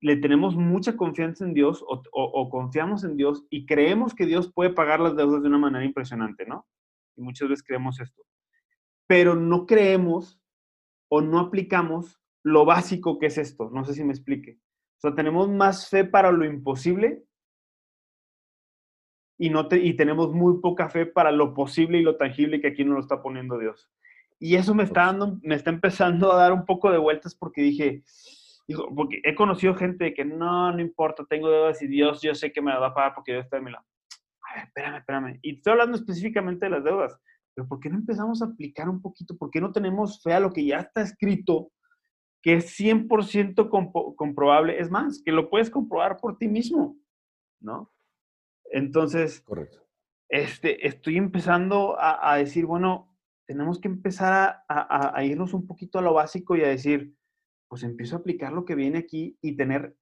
le 0.00 0.16
tenemos 0.16 0.56
mucha 0.56 0.96
confianza 0.96 1.44
en 1.44 1.54
Dios 1.54 1.84
o, 1.86 2.02
o, 2.10 2.24
o, 2.24 2.50
confiamos 2.50 3.04
en 3.04 3.16
Dios 3.16 3.44
y 3.48 3.64
creemos 3.64 4.12
que 4.12 4.26
Dios 4.26 4.52
puede 4.52 4.70
pagar 4.70 4.98
las 4.98 5.14
deudas 5.14 5.40
de 5.40 5.48
una 5.48 5.58
manera 5.58 5.84
impresionante, 5.84 6.44
¿no? 6.46 6.66
Y 7.14 7.22
muchas 7.22 7.48
veces 7.48 7.64
creemos 7.64 8.00
esto. 8.00 8.24
Pero 9.06 9.36
no 9.36 9.66
creemos 9.66 10.40
o 11.08 11.20
no 11.20 11.38
aplicamos 11.38 12.20
lo 12.46 12.64
básico 12.64 13.18
que 13.18 13.26
es 13.26 13.38
esto. 13.38 13.70
No 13.72 13.84
sé 13.84 13.94
si 13.94 14.04
me 14.04 14.12
explique. 14.12 14.60
O 14.98 15.00
sea, 15.00 15.14
tenemos 15.16 15.48
más 15.48 15.90
fe 15.90 16.04
para 16.04 16.30
lo 16.30 16.44
imposible 16.44 17.24
y, 19.36 19.50
no 19.50 19.66
te, 19.66 19.78
y 19.78 19.94
tenemos 19.94 20.32
muy 20.32 20.60
poca 20.60 20.88
fe 20.88 21.06
para 21.06 21.32
lo 21.32 21.54
posible 21.54 21.98
y 21.98 22.02
lo 22.02 22.16
tangible 22.16 22.60
que 22.60 22.68
aquí 22.68 22.84
nos 22.84 22.94
lo 22.94 23.00
está 23.00 23.20
poniendo 23.20 23.58
Dios. 23.58 23.90
Y 24.38 24.54
eso 24.54 24.76
me 24.76 24.84
está, 24.84 25.06
dando, 25.06 25.40
me 25.42 25.56
está 25.56 25.70
empezando 25.70 26.32
a 26.32 26.36
dar 26.36 26.52
un 26.52 26.64
poco 26.64 26.92
de 26.92 26.98
vueltas 26.98 27.34
porque 27.34 27.62
dije, 27.62 28.04
dijo, 28.68 28.94
porque 28.94 29.20
he 29.24 29.34
conocido 29.34 29.74
gente 29.74 30.14
que 30.14 30.24
no, 30.24 30.70
no 30.70 30.80
importa, 30.80 31.26
tengo 31.28 31.50
deudas 31.50 31.82
y 31.82 31.88
Dios, 31.88 32.22
yo 32.22 32.32
sé 32.36 32.52
que 32.52 32.62
me 32.62 32.70
las 32.70 32.80
va 32.80 32.86
a 32.88 32.94
pagar 32.94 33.14
porque 33.16 33.32
Dios 33.32 33.44
está 33.44 33.56
de 33.56 33.62
mi 33.62 33.72
lado. 33.72 33.84
A 34.42 34.54
ver, 34.54 34.64
espérame, 34.66 34.96
espérame. 34.98 35.38
Y 35.42 35.56
estoy 35.56 35.72
hablando 35.72 35.96
específicamente 35.96 36.66
de 36.66 36.70
las 36.70 36.84
deudas. 36.84 37.18
Pero 37.56 37.66
¿por 37.66 37.80
qué 37.80 37.90
no 37.90 37.96
empezamos 37.96 38.40
a 38.40 38.44
aplicar 38.44 38.88
un 38.88 39.02
poquito? 39.02 39.36
¿Por 39.36 39.50
qué 39.50 39.60
no 39.60 39.72
tenemos 39.72 40.22
fe 40.22 40.32
a 40.32 40.40
lo 40.40 40.52
que 40.52 40.64
ya 40.64 40.78
está 40.78 41.00
escrito, 41.00 41.72
que 42.42 42.54
es 42.54 42.78
100% 42.78 43.68
comp 43.68 43.94
comprobable? 44.16 44.78
Es 44.78 44.90
más, 44.90 45.22
que 45.22 45.32
lo 45.32 45.50
puedes 45.50 45.70
comprobar 45.70 46.16
por 46.18 46.38
ti 46.38 46.48
mismo, 46.48 46.96
¿no? 47.60 47.92
Entonces, 48.70 49.40
Correcto. 49.40 49.86
Este, 50.28 50.86
estoy 50.86 51.16
empezando 51.16 51.98
a, 51.98 52.32
a 52.32 52.36
decir, 52.36 52.66
bueno, 52.66 53.16
tenemos 53.46 53.80
que 53.80 53.88
empezar 53.88 54.32
a, 54.32 54.64
a, 54.68 55.16
a, 55.16 55.24
irnos 55.24 55.54
un 55.54 55.66
poquito 55.66 55.98
a 55.98 56.02
lo 56.02 56.14
básico 56.14 56.56
y 56.56 56.62
a 56.62 56.68
decir, 56.68 57.14
pues 57.68 57.84
empiezo 57.84 58.16
a 58.16 58.18
aplicar 58.18 58.52
lo 58.52 58.64
que 58.64 58.74
viene 58.74 58.98
aquí 58.98 59.38
y 59.40 59.56
tener 59.56 59.96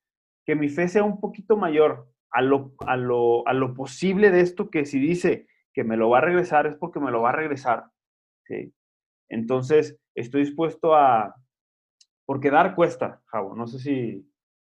que 0.47 0.55
mi 0.55 0.68
fe 0.68 0.89
sea 0.89 1.05
un 1.05 1.20
poquito 1.20 1.57
mayor 1.57 2.09
a 2.30 2.43
lo, 2.43 2.74
a 2.87 2.97
lo, 2.97 3.47
a 3.47 3.53
lo 3.53 3.74
posible 3.74 4.30
de 4.30 4.41
esto 4.41 4.70
que 4.70 4.87
si 4.87 4.99
dice 4.99 5.47
que 5.72 5.85
me 5.85 5.97
lo 5.97 6.11
va 6.11 6.18
a 6.18 6.22
regresar 6.22 6.66
es 6.66 6.76
porque 6.76 7.01
me 7.01 7.11
lo 7.11 7.22
va 7.22 7.30
a 7.30 7.37
regresar. 7.37 7.85
¿sí? 8.45 8.72
Entonces, 9.28 9.99
estoy 10.14 10.45
dispuesto 10.45 10.95
a, 10.95 11.35
porque 12.24 12.50
dar 12.50 12.74
cuesta, 12.74 13.22
Javo, 13.26 13.54
no 13.54 13.66
sé 13.66 13.78
si, 13.78 14.30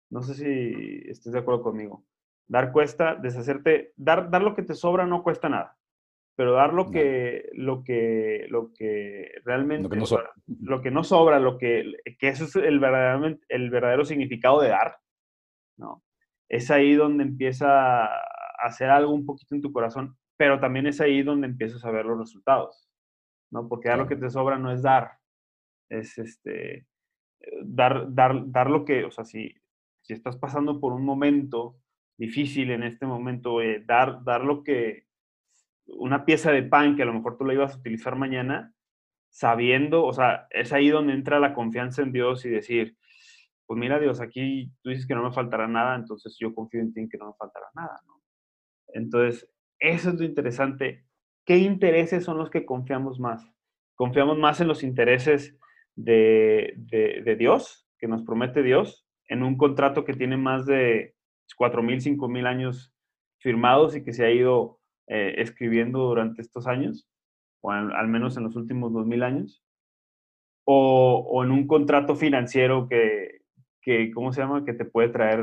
no 0.09 0.21
sé 0.21 0.33
si 0.35 1.09
estés 1.09 1.33
de 1.33 1.39
acuerdo 1.39 1.63
conmigo. 1.63 2.05
Dar 2.47 2.71
cuesta, 2.71 3.15
deshacerte, 3.15 3.93
dar, 3.95 4.29
dar 4.29 4.41
lo 4.41 4.55
que 4.55 4.63
te 4.63 4.73
sobra 4.73 5.05
no 5.05 5.23
cuesta 5.23 5.49
nada 5.49 5.77
pero 6.37 6.53
dar 6.53 6.71
lo 6.71 6.91
que, 6.91 7.49
no. 7.53 7.63
lo 7.63 7.83
que, 7.83 8.45
lo 8.49 8.71
que 8.71 9.31
realmente, 9.43 9.83
lo 9.83 9.89
que 9.89 9.97
no 9.97 10.05
sobra, 10.05 10.31
lo 10.45 10.81
que, 10.83 10.91
no 10.91 11.03
sobra, 11.03 11.39
lo 11.39 11.57
que, 11.57 11.93
que 12.19 12.27
eso 12.27 12.43
es 12.43 12.55
el, 12.55 12.79
verdaderamente, 12.79 13.43
el 13.49 13.71
verdadero 13.71 14.05
significado 14.05 14.61
de 14.61 14.69
dar, 14.69 14.99
¿no? 15.77 16.03
Es 16.47 16.69
ahí 16.69 16.93
donde 16.93 17.23
empieza 17.23 18.05
a 18.05 18.21
hacer 18.59 18.91
algo 18.91 19.13
un 19.13 19.25
poquito 19.25 19.55
en 19.55 19.63
tu 19.63 19.73
corazón, 19.73 20.15
pero 20.37 20.59
también 20.59 20.85
es 20.85 21.01
ahí 21.01 21.23
donde 21.23 21.47
empiezas 21.47 21.83
a 21.83 21.89
ver 21.89 22.05
los 22.05 22.19
resultados, 22.19 22.87
¿no? 23.51 23.67
Porque 23.67 23.89
dar 23.89 23.97
lo 23.97 24.07
que 24.07 24.15
te 24.15 24.29
sobra 24.29 24.59
no 24.59 24.71
es 24.71 24.83
dar, 24.83 25.13
es 25.89 26.19
este, 26.19 26.85
dar, 27.63 28.13
dar, 28.13 28.51
dar 28.51 28.69
lo 28.69 28.85
que, 28.85 29.05
o 29.05 29.11
sea, 29.11 29.25
si, 29.25 29.55
si 30.01 30.13
estás 30.13 30.37
pasando 30.37 30.79
por 30.79 30.93
un 30.93 31.05
momento 31.05 31.77
difícil 32.17 32.71
en 32.71 32.83
este 32.83 33.05
momento, 33.05 33.61
eh, 33.61 33.83
dar, 33.85 34.23
dar 34.23 34.43
lo 34.43 34.63
que, 34.63 35.07
una 35.85 36.25
pieza 36.25 36.51
de 36.51 36.63
pan 36.63 36.95
que 36.95 37.03
a 37.03 37.05
lo 37.05 37.13
mejor 37.13 37.37
tú 37.37 37.45
la 37.45 37.53
ibas 37.53 37.75
a 37.75 37.79
utilizar 37.79 38.15
mañana, 38.15 38.73
sabiendo, 39.29 40.05
o 40.05 40.13
sea, 40.13 40.47
es 40.49 40.73
ahí 40.73 40.89
donde 40.89 41.13
entra 41.13 41.39
la 41.39 41.53
confianza 41.53 42.01
en 42.01 42.11
Dios 42.11 42.45
y 42.45 42.49
decir, 42.49 42.97
pues 43.65 43.79
mira 43.79 43.99
Dios, 43.99 44.21
aquí 44.21 44.71
tú 44.81 44.89
dices 44.89 45.05
que 45.05 45.13
no 45.13 45.23
me 45.23 45.33
faltará 45.33 45.67
nada, 45.67 45.95
entonces 45.95 46.35
yo 46.39 46.55
confío 46.55 46.81
en 46.81 46.93
ti 46.93 47.01
en 47.01 47.09
que 47.09 47.17
no 47.17 47.27
me 47.27 47.33
faltará 47.37 47.67
nada, 47.75 48.01
¿no? 48.07 48.21
Entonces, 48.93 49.49
eso 49.79 50.09
es 50.09 50.15
lo 50.15 50.25
interesante. 50.25 51.05
¿Qué 51.45 51.57
intereses 51.57 52.23
son 52.23 52.37
los 52.37 52.49
que 52.49 52.65
confiamos 52.65 53.19
más? 53.19 53.45
¿Confiamos 53.95 54.37
más 54.37 54.61
en 54.61 54.69
los 54.69 54.83
intereses 54.83 55.57
de, 55.97 56.73
de, 56.77 57.21
de 57.25 57.35
Dios, 57.35 57.89
que 57.99 58.07
nos 58.07 58.23
promete 58.23 58.63
Dios, 58.63 59.05
en 59.27 59.43
un 59.43 59.57
contrato 59.57 60.05
que 60.05 60.13
tiene 60.13 60.37
más 60.37 60.65
de 60.65 61.15
4.000, 61.59 62.17
5.000 62.17 62.47
años 62.47 62.93
firmados 63.39 63.95
y 63.95 64.03
que 64.03 64.13
se 64.13 64.25
ha 64.25 64.31
ido 64.31 64.79
eh, 65.07 65.35
escribiendo 65.39 65.99
durante 65.99 66.41
estos 66.41 66.67
años, 66.67 67.09
o 67.61 67.71
al, 67.71 67.91
al 67.93 68.07
menos 68.07 68.37
en 68.37 68.43
los 68.43 68.55
últimos 68.55 68.93
2000 68.93 69.23
años, 69.23 69.63
o, 70.65 71.25
o, 71.29 71.43
en 71.43 71.51
un 71.51 71.65
contrato 71.65 72.15
financiero 72.15 72.87
que, 72.87 73.41
que, 73.81 74.11
¿cómo 74.11 74.31
se 74.31 74.41
llama?, 74.41 74.65
que 74.65 74.73
te 74.73 74.85
puede 74.85 75.09
traer 75.09 75.41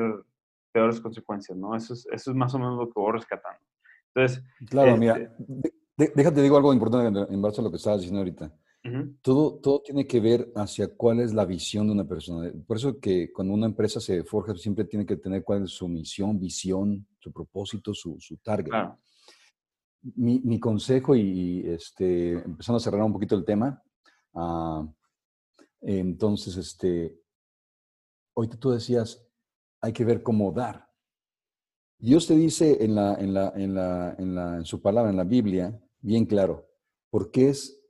peores 0.72 1.00
consecuencias, 1.00 1.56
¿no? 1.56 1.74
Eso 1.74 1.94
es, 1.94 2.06
eso 2.12 2.30
es 2.30 2.36
más 2.36 2.54
o 2.54 2.58
menos 2.58 2.78
lo 2.78 2.86
que 2.86 3.00
voy 3.00 3.12
rescatando. 3.12 3.60
Entonces, 4.14 4.44
claro, 4.68 4.90
este, 4.90 5.00
mira, 5.00 5.30
déjate 5.96 6.42
digo 6.42 6.56
algo 6.56 6.72
importante 6.72 7.20
en, 7.20 7.34
en 7.34 7.42
base 7.42 7.60
a 7.60 7.64
lo 7.64 7.70
que 7.70 7.76
estabas 7.76 8.00
diciendo 8.00 8.20
ahorita. 8.20 8.52
Uh 8.84 8.88
-huh. 8.88 9.18
todo, 9.22 9.54
todo 9.60 9.80
tiene 9.80 10.06
que 10.06 10.20
ver 10.20 10.52
hacia 10.54 10.88
cuál 10.88 11.20
es 11.20 11.32
la 11.32 11.46
visión 11.46 11.86
de 11.86 11.92
una 11.94 12.06
persona. 12.06 12.52
Por 12.66 12.76
eso 12.76 13.00
que 13.00 13.32
cuando 13.32 13.54
una 13.54 13.66
empresa 13.66 13.98
se 13.98 14.24
forja, 14.24 14.54
siempre 14.56 14.84
tiene 14.84 15.06
que 15.06 15.16
tener 15.16 15.42
cuál 15.42 15.64
es 15.64 15.70
su 15.70 15.88
misión, 15.88 16.38
visión, 16.38 17.06
su 17.18 17.32
propósito, 17.32 17.94
su, 17.94 18.16
su 18.20 18.36
target. 18.38 18.68
Claro 18.68 18.98
mi, 20.16 20.40
mi, 20.40 20.60
consejo 20.60 21.16
y 21.16 21.64
este, 21.66 22.32
empezando 22.32 22.76
a 22.76 22.80
cerrar 22.80 23.02
un 23.02 23.12
poquito 23.12 23.34
el 23.34 23.44
tema, 23.44 23.82
uh, 24.34 24.86
entonces, 25.80 26.56
este, 26.56 27.18
ahorita 28.34 28.58
tú 28.58 28.70
decías, 28.70 29.26
hay 29.80 29.92
que 29.92 30.04
ver 30.04 30.22
cómo 30.22 30.52
dar. 30.52 30.88
Dios 31.98 32.26
te 32.26 32.34
dice 32.34 32.84
en, 32.84 32.94
la, 32.94 33.14
en, 33.14 33.34
la, 33.34 33.52
en, 33.56 33.74
la, 33.74 34.14
en, 34.18 34.34
la, 34.34 34.56
en 34.56 34.64
su 34.64 34.80
palabra, 34.80 35.10
en 35.10 35.16
la 35.16 35.24
Biblia, 35.24 35.78
bien 36.00 36.26
claro, 36.26 36.68
porque 37.10 37.48
es 37.48 37.82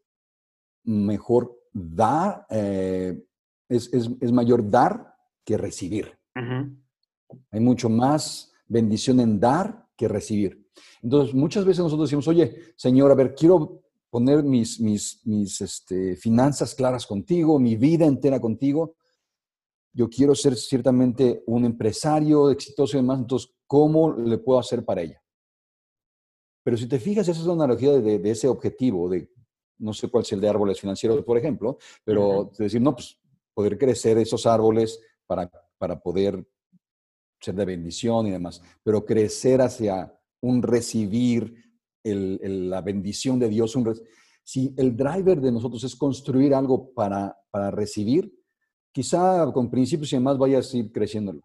mejor 0.85 1.57
dar, 1.72 2.47
eh, 2.51 3.22
es, 3.68 3.93
es, 3.93 4.11
es, 4.20 4.32
mayor 4.32 4.68
dar 4.70 5.14
que 5.45 5.57
recibir. 5.57 6.18
Uh 6.37 6.41
-huh. 6.41 6.76
Hay 7.51 7.61
mucho 7.61 7.89
más 7.89 8.53
bendición 8.66 9.20
en 9.20 9.41
dar 9.41 9.87
que 9.97 10.09
recibir. 10.09 10.64
Entonces, 11.03 11.35
muchas 11.35 11.64
veces 11.64 11.82
nosotros 11.82 12.09
decimos, 12.09 12.28
oye, 12.28 12.74
Señor, 12.76 13.11
a 13.11 13.14
ver, 13.14 13.35
quiero 13.35 13.82
poner 14.11 14.43
mis, 14.43 14.80
mis, 14.80 15.20
mis 15.26 15.61
este, 15.61 16.16
finanzas 16.16 16.74
claras 16.74 17.07
contigo, 17.07 17.59
mi 17.59 17.76
vida 17.76 18.07
entera 18.07 18.41
contigo. 18.41 18.97
Yo 19.93 20.09
quiero 20.09 20.35
ser 20.35 20.57
ciertamente 20.57 21.43
un 21.47 21.64
empresario 21.64 22.51
exitoso 22.51 22.97
y 22.97 23.01
demás, 23.01 23.20
entonces, 23.20 23.51
¿cómo 23.66 24.12
le 24.12 24.39
puedo 24.39 24.59
hacer 24.59 24.85
para 24.85 25.03
ella? 25.03 25.20
Pero 26.64 26.76
si 26.76 26.87
te 26.87 26.99
fijas, 26.99 27.28
esa 27.28 27.41
es 27.41 27.47
una 27.47 27.64
analogía 27.64 27.93
de, 27.93 28.18
de 28.18 28.30
ese 28.30 28.49
objetivo, 28.49 29.09
de 29.09 29.30
no 29.79 29.93
sé 29.93 30.09
cuál 30.09 30.22
es 30.22 30.33
el 30.33 30.41
de 30.41 30.49
árboles 30.49 30.81
financieros, 30.81 31.22
por 31.25 31.39
ejemplo, 31.39 31.79
pero 32.05 32.29
uh 32.29 32.51
-huh. 32.51 32.57
decir, 32.57 32.81
no, 32.81 32.95
pues 32.95 33.18
poder 33.55 33.79
crecer 33.79 34.18
esos 34.18 34.47
árboles 34.47 35.01
para, 35.27 35.51
para 35.79 36.01
poder 36.01 36.47
ser 37.41 37.55
de 37.55 37.64
bendición 37.64 38.27
y 38.27 38.31
demás, 38.31 38.62
pero 38.83 39.05
crecer 39.05 39.61
hacia 39.61 40.12
un 40.41 40.62
recibir 40.62 41.55
el, 42.03 42.39
el, 42.43 42.70
la 42.70 42.81
bendición 42.81 43.39
de 43.39 43.49
Dios. 43.49 43.77
Un 43.77 43.95
si 44.43 44.75
el 44.77 44.97
driver 44.97 45.41
de 45.41 45.53
nosotros 45.53 45.83
es 45.85 45.97
construir 45.97 46.55
algo 46.55 46.93
para, 46.93 47.37
para 47.51 47.70
recibir, 47.70 48.33
quizá 48.93 49.51
con 49.53 49.70
principios 49.70 50.12
y 50.12 50.16
demás 50.16 50.39
vayas 50.39 50.72
a 50.72 50.77
ir 50.77 50.93
creciéndolo. 50.93 51.43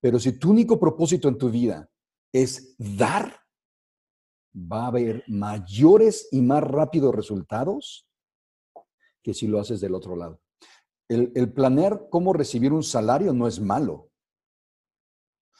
Pero 0.00 0.18
si 0.18 0.32
tu 0.38 0.50
único 0.50 0.80
propósito 0.80 1.28
en 1.28 1.36
tu 1.36 1.50
vida 1.50 1.88
es 2.32 2.74
dar, 2.78 3.40
va 4.54 4.84
a 4.84 4.88
haber 4.88 5.24
mayores 5.28 6.28
y 6.30 6.40
más 6.40 6.62
rápidos 6.62 7.14
resultados 7.14 8.06
que 9.22 9.34
si 9.34 9.46
lo 9.46 9.60
haces 9.60 9.80
del 9.80 9.94
otro 9.94 10.16
lado. 10.16 10.40
El, 11.08 11.32
el 11.34 11.52
planear 11.52 12.08
cómo 12.10 12.32
recibir 12.32 12.72
un 12.72 12.82
salario 12.82 13.32
no 13.32 13.46
es 13.46 13.60
malo. 13.60 14.10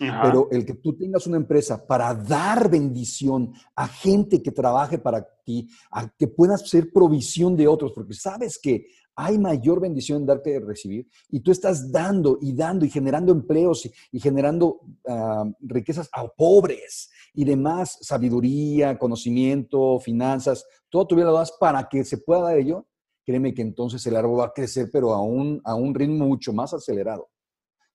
Pero 0.00 0.48
el 0.50 0.64
que 0.64 0.74
tú 0.74 0.96
tengas 0.96 1.26
una 1.26 1.36
empresa 1.36 1.86
para 1.86 2.14
dar 2.14 2.70
bendición 2.70 3.52
a 3.76 3.86
gente 3.86 4.42
que 4.42 4.50
trabaje 4.50 4.98
para 4.98 5.26
ti, 5.44 5.68
a 5.90 6.08
que 6.08 6.26
puedas 6.26 6.66
ser 6.70 6.90
provisión 6.90 7.54
de 7.54 7.68
otros, 7.68 7.92
porque 7.92 8.14
sabes 8.14 8.58
que 8.58 8.86
hay 9.16 9.38
mayor 9.38 9.80
bendición 9.80 10.22
en 10.22 10.26
dar 10.26 10.42
que 10.42 10.58
recibir, 10.60 11.08
y 11.28 11.40
tú 11.40 11.50
estás 11.50 11.90
dando 11.90 12.38
y 12.40 12.54
dando 12.54 12.84
y 12.84 12.90
generando 12.90 13.32
empleos 13.32 13.88
y, 14.12 14.20
generando 14.20 14.80
ah, 15.06 15.44
riquezas 15.60 16.08
a 16.12 16.26
pobres 16.28 17.10
y 17.34 17.44
demás, 17.44 17.98
sabiduría, 18.00 18.98
conocimiento, 18.98 19.98
finanzas, 20.00 20.66
todo 20.88 21.06
tú 21.06 21.16
lo 21.16 21.32
das 21.32 21.52
para 21.58 21.88
que 21.88 22.04
se 22.04 22.18
pueda 22.18 22.42
dar 22.42 22.58
ello, 22.58 22.86
créeme 23.24 23.54
que 23.54 23.62
entonces 23.62 24.04
el 24.06 24.16
árbol 24.16 24.40
va 24.40 24.46
a 24.46 24.52
crecer, 24.52 24.88
pero 24.92 25.12
a 25.12 25.22
un, 25.22 25.60
a 25.64 25.74
un 25.74 25.94
ritmo 25.94 26.26
mucho 26.26 26.52
más 26.52 26.74
acelerado. 26.74 27.28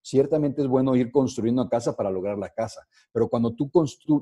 Ciertamente 0.05 0.61
es 0.61 0.67
bueno 0.67 0.95
ir 0.95 1.11
construyendo 1.11 1.63
una 1.63 1.69
casa 1.69 1.95
para 1.95 2.11
lograr 2.11 2.37
la 2.37 2.49
casa, 2.49 2.87
pero 3.11 3.27
cuando 3.27 3.55
tú 3.55 3.71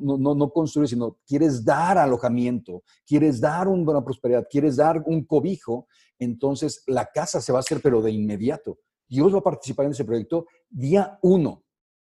no, 0.02 0.34
no, 0.34 0.50
construyes, 0.50 0.92
sino 0.92 1.18
quieres 1.28 1.66
dar 1.66 1.98
alojamiento, 1.98 2.84
quieres 3.06 3.42
dar 3.42 3.68
una 3.68 4.02
prosperidad, 4.02 4.48
quieres 4.50 4.78
dar 4.78 5.04
un 5.06 5.26
cobijo, 5.26 5.88
entonces 6.18 6.86
la 6.88 7.08
casa 7.14 7.42
se 7.42 7.52
va 7.52 7.60
a 7.60 7.68
hacer, 7.68 7.82
pero 7.84 8.02
de 8.02 8.12
inmediato. 8.12 8.80
Dios 9.10 9.34
va 9.34 9.40
a 9.40 9.44
participar 9.44 9.88
en 9.88 9.92
ese 9.92 10.06
proyecto 10.06 10.46
día 10.70 11.20
uno. 11.22 11.66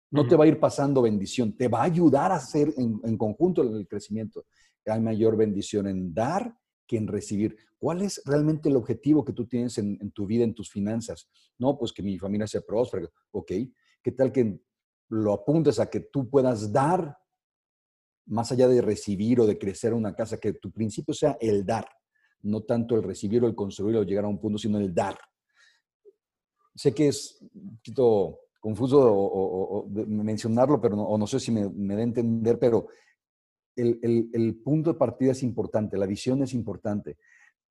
No 0.09 0.26
te 0.26 0.38
va 0.38 0.45
a 0.45 0.47
ir 0.47 0.57
pasando 0.57 1.01
bendición, 1.01 1.57
te 1.57 1.67
va 1.67 1.82
a 1.82 1.84
ayudar 1.84 2.32
a 2.32 2.36
hacer 2.36 2.73
en, 2.78 3.01
en 3.03 3.17
conjunto 3.17 3.61
el 3.61 3.86
crecimiento. 3.89 4.45
Hay 4.86 5.01
mayor 5.01 5.36
bendición 5.36 5.88
en 5.88 6.13
dar 6.13 6.55
que 6.88 6.95
en 6.95 7.07
recibir. 7.07 7.57
¿Cuál 7.86 8.02
es 8.02 8.20
realmente 8.26 8.68
el 8.68 8.78
objetivo 8.78 9.24
que 9.24 9.32
tú 9.32 9.46
tienes 9.46 9.78
en, 9.78 10.10
tu 10.10 10.26
vida, 10.26 10.44
en 10.44 10.56
tus 10.56 10.72
finanzas? 10.72 11.30
No, 11.60 11.78
pues 11.78 11.94
que 11.94 12.02
mi 12.02 12.18
familia 12.18 12.48
sea 12.48 12.62
próspera. 12.62 13.08
Ok, 13.30 13.52
¿qué 14.02 14.12
tal 14.12 14.32
que 14.32 14.60
lo 15.10 15.34
apuntes 15.34 15.80
a 15.80 15.88
que 15.88 16.00
tú 16.00 16.28
puedas 16.28 16.74
dar 16.74 17.16
más 18.26 18.52
allá 18.52 18.68
de 18.68 18.82
recibir 18.82 19.40
o 19.40 19.46
de 19.46 19.60
crecer 19.60 19.94
una 19.94 20.16
casa, 20.16 20.40
que 20.40 20.54
tu 20.54 20.72
principio 20.72 21.14
sea 21.14 21.38
el 21.40 21.64
dar, 21.64 21.88
no 22.42 22.64
tanto 22.64 22.96
el 22.96 23.04
recibir 23.04 23.44
o 23.44 23.48
el 23.48 23.54
construir 23.54 23.98
o 23.98 24.04
llegar 24.04 24.26
a 24.26 24.30
un 24.30 24.42
punto, 24.42 24.58
sino 24.58 24.80
el 24.80 24.92
dar. 24.92 25.20
Sé 26.74 26.92
que 26.92 27.10
es 27.10 27.38
un 27.54 27.78
poquito 27.78 28.40
confuso 28.60 29.86
mencionarlo, 30.08 30.82
pero 30.82 30.96
no, 30.96 31.04
o 31.04 31.20
no 31.20 31.28
sé 31.28 31.40
si 31.40 31.52
me, 31.52 31.70
me 31.70 31.94
da 31.94 32.00
a 32.00 32.04
entender, 32.04 32.58
pero 32.58 32.88
el, 33.76 34.62
punto 34.64 34.94
de 34.94 34.98
partida 34.98 35.34
es 35.34 35.44
importante, 35.44 35.98
la 35.98 36.06
visión 36.06 36.42
es 36.42 36.54
importante. 36.54 37.18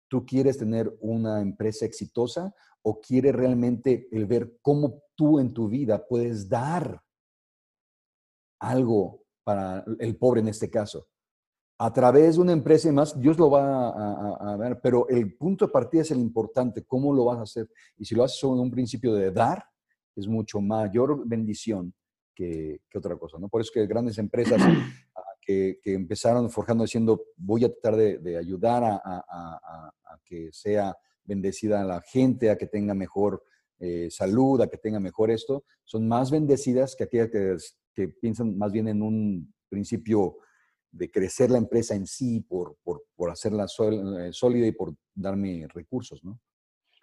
¿Tú 0.08 0.24
quieres 0.24 0.58
tener 0.58 0.92
una 1.00 1.40
empresa 1.40 1.86
exitosa 1.86 2.54
o 2.82 3.00
quieres 3.00 3.34
realmente 3.34 4.08
el 4.12 4.26
ver 4.26 4.58
cómo 4.60 5.02
tú 5.14 5.38
en 5.40 5.52
tu 5.52 5.68
vida 5.68 6.06
puedes 6.06 6.48
dar 6.48 7.02
algo 8.60 9.22
para 9.44 9.84
el 9.98 10.16
pobre 10.16 10.40
en 10.40 10.48
este 10.48 10.70
caso? 10.70 11.08
A 11.78 11.92
través 11.92 12.36
de 12.36 12.42
una 12.42 12.52
empresa 12.52 12.88
y 12.88 12.92
más, 12.92 13.18
Dios 13.18 13.36
lo 13.36 13.50
va 13.50 14.52
a, 14.52 14.56
ver, 14.56 14.80
pero 14.80 15.08
el 15.08 15.36
punto 15.36 15.66
de 15.66 15.72
partida 15.72 16.02
es 16.02 16.10
el 16.12 16.20
importante, 16.20 16.84
cómo 16.84 17.12
lo 17.12 17.24
vas 17.24 17.38
a 17.38 17.42
hacer. 17.42 17.68
Y 17.96 18.04
si 18.04 18.14
lo 18.14 18.22
haces 18.22 18.40
con 18.40 18.60
un 18.60 18.70
principio 18.70 19.12
de 19.14 19.32
dar, 19.32 19.64
es 20.14 20.28
mucho 20.28 20.60
mayor 20.60 21.26
bendición 21.26 21.92
que, 22.32 22.80
que, 22.88 22.98
otra 22.98 23.16
cosa, 23.16 23.38
¿no? 23.38 23.48
Por 23.48 23.60
eso 23.60 23.72
que 23.74 23.86
grandes 23.86 24.18
empresas 24.18 24.60
que, 25.44 25.78
empezaron 25.84 26.50
forjando 26.50 26.84
diciendo, 26.84 27.22
voy 27.36 27.64
a 27.64 27.68
tratar 27.68 27.96
de, 27.96 28.36
ayudar 28.36 28.82
a, 28.84 29.92
que 30.24 30.50
sea 30.52 30.96
bendecida 31.24 31.84
la 31.84 32.00
gente, 32.00 32.50
a 32.50 32.56
que 32.56 32.66
tenga 32.66 32.94
mejor 32.94 33.42
eh, 33.78 34.08
salud, 34.10 34.60
a 34.60 34.68
que 34.68 34.78
tenga 34.78 35.00
mejor 35.00 35.30
esto, 35.30 35.64
son 35.84 36.08
más 36.08 36.30
bendecidas 36.30 36.96
que 36.96 37.04
aquellas 37.04 37.30
que, 37.94 38.08
piensan 38.20 38.58
más 38.58 38.72
bien 38.72 38.88
en 38.88 39.02
un 39.02 39.54
principio 39.68 40.38
de 40.90 41.10
crecer 41.10 41.50
la 41.50 41.58
empresa 41.58 41.94
en 41.94 42.06
sí 42.06 42.40
por, 42.40 42.76
por, 42.82 43.30
hacerla 43.30 43.66
eh, 43.66 44.32
sólida 44.32 44.66
y 44.66 44.72
por 44.72 44.94
darme 45.14 45.66
recursos, 45.72 46.24
¿no? 46.24 46.40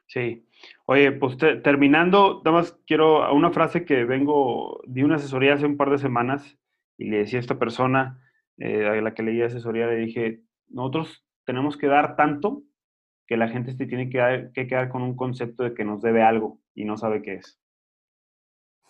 Sí. 0.08 0.46
Oye, 0.88 1.14
pues 1.14 1.38
terminando, 1.38 2.42
nada 2.44 2.58
más 2.58 2.78
quiero 2.86 3.34
una 3.34 3.52
frase 3.52 3.86
que 3.86 4.04
vengo, 4.04 4.82
di 4.86 5.04
una 5.04 5.16
asesoría 5.16 5.54
hace 5.54 5.66
un 5.66 5.78
par 5.78 5.90
de 5.90 6.00
semanas 6.00 6.58
y 6.98 7.06
le 7.06 7.20
decía 7.20 7.40
a 7.40 7.42
esta 7.42 7.58
persona, 7.58 8.22
eh, 8.62 8.88
a 8.88 9.02
la 9.02 9.14
que 9.16 9.24
leí 9.24 9.42
asesoría, 9.42 9.88
le 9.88 9.96
dije, 9.96 10.42
nosotros 10.70 11.26
tenemos 11.46 11.78
que 11.78 11.88
dar 11.88 12.16
tanto 12.16 12.62
que 13.26 13.36
la 13.36 13.48
gente 13.48 13.74
se 13.74 13.88
tiene 13.88 14.10
que, 14.10 14.52
quedar 14.54 14.90
con 14.90 15.02
un 15.02 15.16
concepto 15.16 15.64
de 15.64 15.74
que 15.74 15.84
nos 15.84 16.02
debe 16.02 16.22
algo 16.22 16.60
y 16.76 16.86
no 16.86 16.96
sabe 16.96 17.24
qué 17.24 17.36
es. 17.36 17.60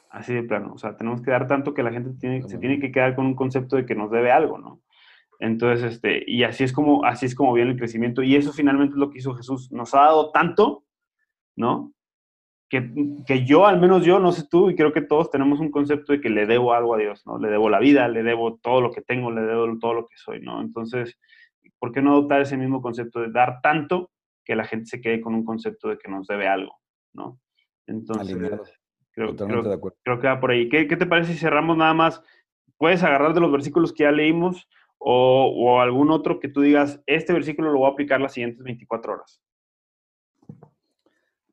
Así 0.10 0.34
de 0.34 0.44
plano. 0.44 0.74
O 0.74 0.78
sea, 0.78 0.98
tenemos 0.98 1.22
que 1.22 1.32
dar 1.32 1.48
tanto 1.48 1.74
que 1.74 1.84
la 1.84 1.94
gente 1.94 2.12
tiene, 2.20 2.42
se 2.50 2.58
tiene 2.58 2.80
que 2.80 2.92
quedar 2.92 3.16
con 3.16 3.26
un 3.26 3.36
concepto 3.36 3.78
de 3.78 3.86
que 3.86 3.96
nos 3.96 4.12
debe 4.12 4.30
algo, 4.30 4.58
¿no? 4.58 4.82
Entonces, 5.40 5.94
este, 5.94 6.24
y 6.28 6.44
así 6.44 6.66
es 6.66 6.74
como, 6.74 7.06
así 7.06 7.26
es 7.26 7.34
como 7.34 7.54
viene 7.54 7.72
el 7.72 7.78
crecimiento. 7.78 8.24
Y 8.24 8.36
eso 8.36 8.52
finalmente 8.52 8.94
es 8.94 9.00
lo 9.00 9.10
que 9.10 9.20
hizo 9.20 9.34
Jesús. 9.36 9.72
Nos 9.72 9.96
ha 9.96 10.02
dado 10.02 10.32
tanto, 10.32 10.84
¿no? 11.56 11.94
Que, 12.72 13.46
yo, 13.46 13.68
al 13.68 13.82
menos 13.82 14.06
yo, 14.06 14.18
no 14.20 14.32
sé 14.32 14.48
tú, 14.50 14.70
y 14.70 14.76
creo 14.76 14.94
que 14.94 15.02
todos 15.02 15.30
tenemos 15.30 15.60
un 15.60 15.72
concepto 15.72 16.14
de 16.14 16.22
que 16.22 16.30
le 16.30 16.46
debo 16.46 16.74
algo 16.74 16.96
a 16.96 16.98
Dios, 16.98 17.28
¿no? 17.28 17.38
Le 17.38 17.50
debo 17.50 17.70
la 17.70 17.80
vida, 17.80 18.08
le 18.08 18.24
debo 18.24 18.56
todo 18.56 18.80
lo 18.80 18.92
que 18.92 19.02
tengo, 19.02 19.30
le 19.30 19.42
debo 19.42 19.78
todo 19.78 19.94
lo 19.94 20.08
que 20.08 20.16
soy, 20.16 20.40
¿no? 20.40 20.62
Entonces, 20.62 21.20
¿por 21.80 21.92
qué 21.92 22.02
no 22.02 22.12
adoptar 22.12 22.40
ese 22.40 22.56
mismo 22.56 22.82
concepto 22.82 23.20
de 23.20 23.30
dar 23.30 23.60
tanto 23.62 24.10
que 24.46 24.56
la 24.56 24.64
gente 24.64 24.86
se 24.86 25.02
quede 25.02 25.20
con 25.20 25.36
un 25.36 25.44
concepto 25.44 25.90
de 25.90 25.98
que 25.98 26.10
nos 26.10 26.28
debe 26.28 26.48
algo, 26.48 26.80
¿no? 27.12 27.42
Entonces, 27.88 28.38
creo, 29.12 29.36
creo, 29.36 30.20
que 30.20 30.28
va 30.28 30.40
por 30.40 30.52
ahí. 30.52 30.70
¿Qué, 30.70 30.86
te 30.86 31.06
parece 31.06 31.34
si 31.34 31.40
cerramos 31.40 31.76
nada 31.76 31.94
más? 31.94 32.24
Puedes 32.78 33.04
agarrar 33.04 33.34
de 33.34 33.42
los 33.42 33.52
versículos 33.52 33.92
que 33.92 34.04
ya 34.04 34.14
leímos 34.14 34.70
o, 34.98 35.54
o 35.54 35.82
algún 35.82 36.10
otro 36.10 36.40
que 36.40 36.48
tú 36.48 36.62
digas, 36.62 37.04
este 37.06 37.34
versículo 37.34 37.74
lo 37.74 37.80
voy 37.80 37.90
a 37.90 37.92
aplicar 37.92 38.22
las 38.22 38.32
siguientes 38.32 38.64
24 38.64 39.12
horas. 39.12 39.44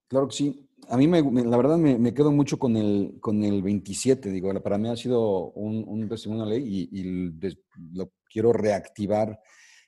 Claro 0.06 0.28
que 0.28 0.34
sí 0.34 0.67
a 0.90 0.96
mí 0.96 1.06
me, 1.06 1.22
la 1.22 1.56
verdad 1.56 1.76
me, 1.76 2.14
quedo 2.14 2.32
mucho 2.32 2.58
con 2.58 2.76
el, 2.76 3.18
con 3.20 3.42
el 3.44 3.62
27, 3.62 4.30
digo, 4.30 4.52
para 4.62 4.78
mí 4.78 4.88
ha 4.88 4.96
sido 4.96 5.50
un, 5.50 5.84
un 5.86 6.08
testimonio 6.08 6.46
de 6.46 6.50
ley 6.50 6.88
y, 6.90 7.32
lo 7.94 8.12
quiero 8.30 8.52
reactivar 8.52 9.40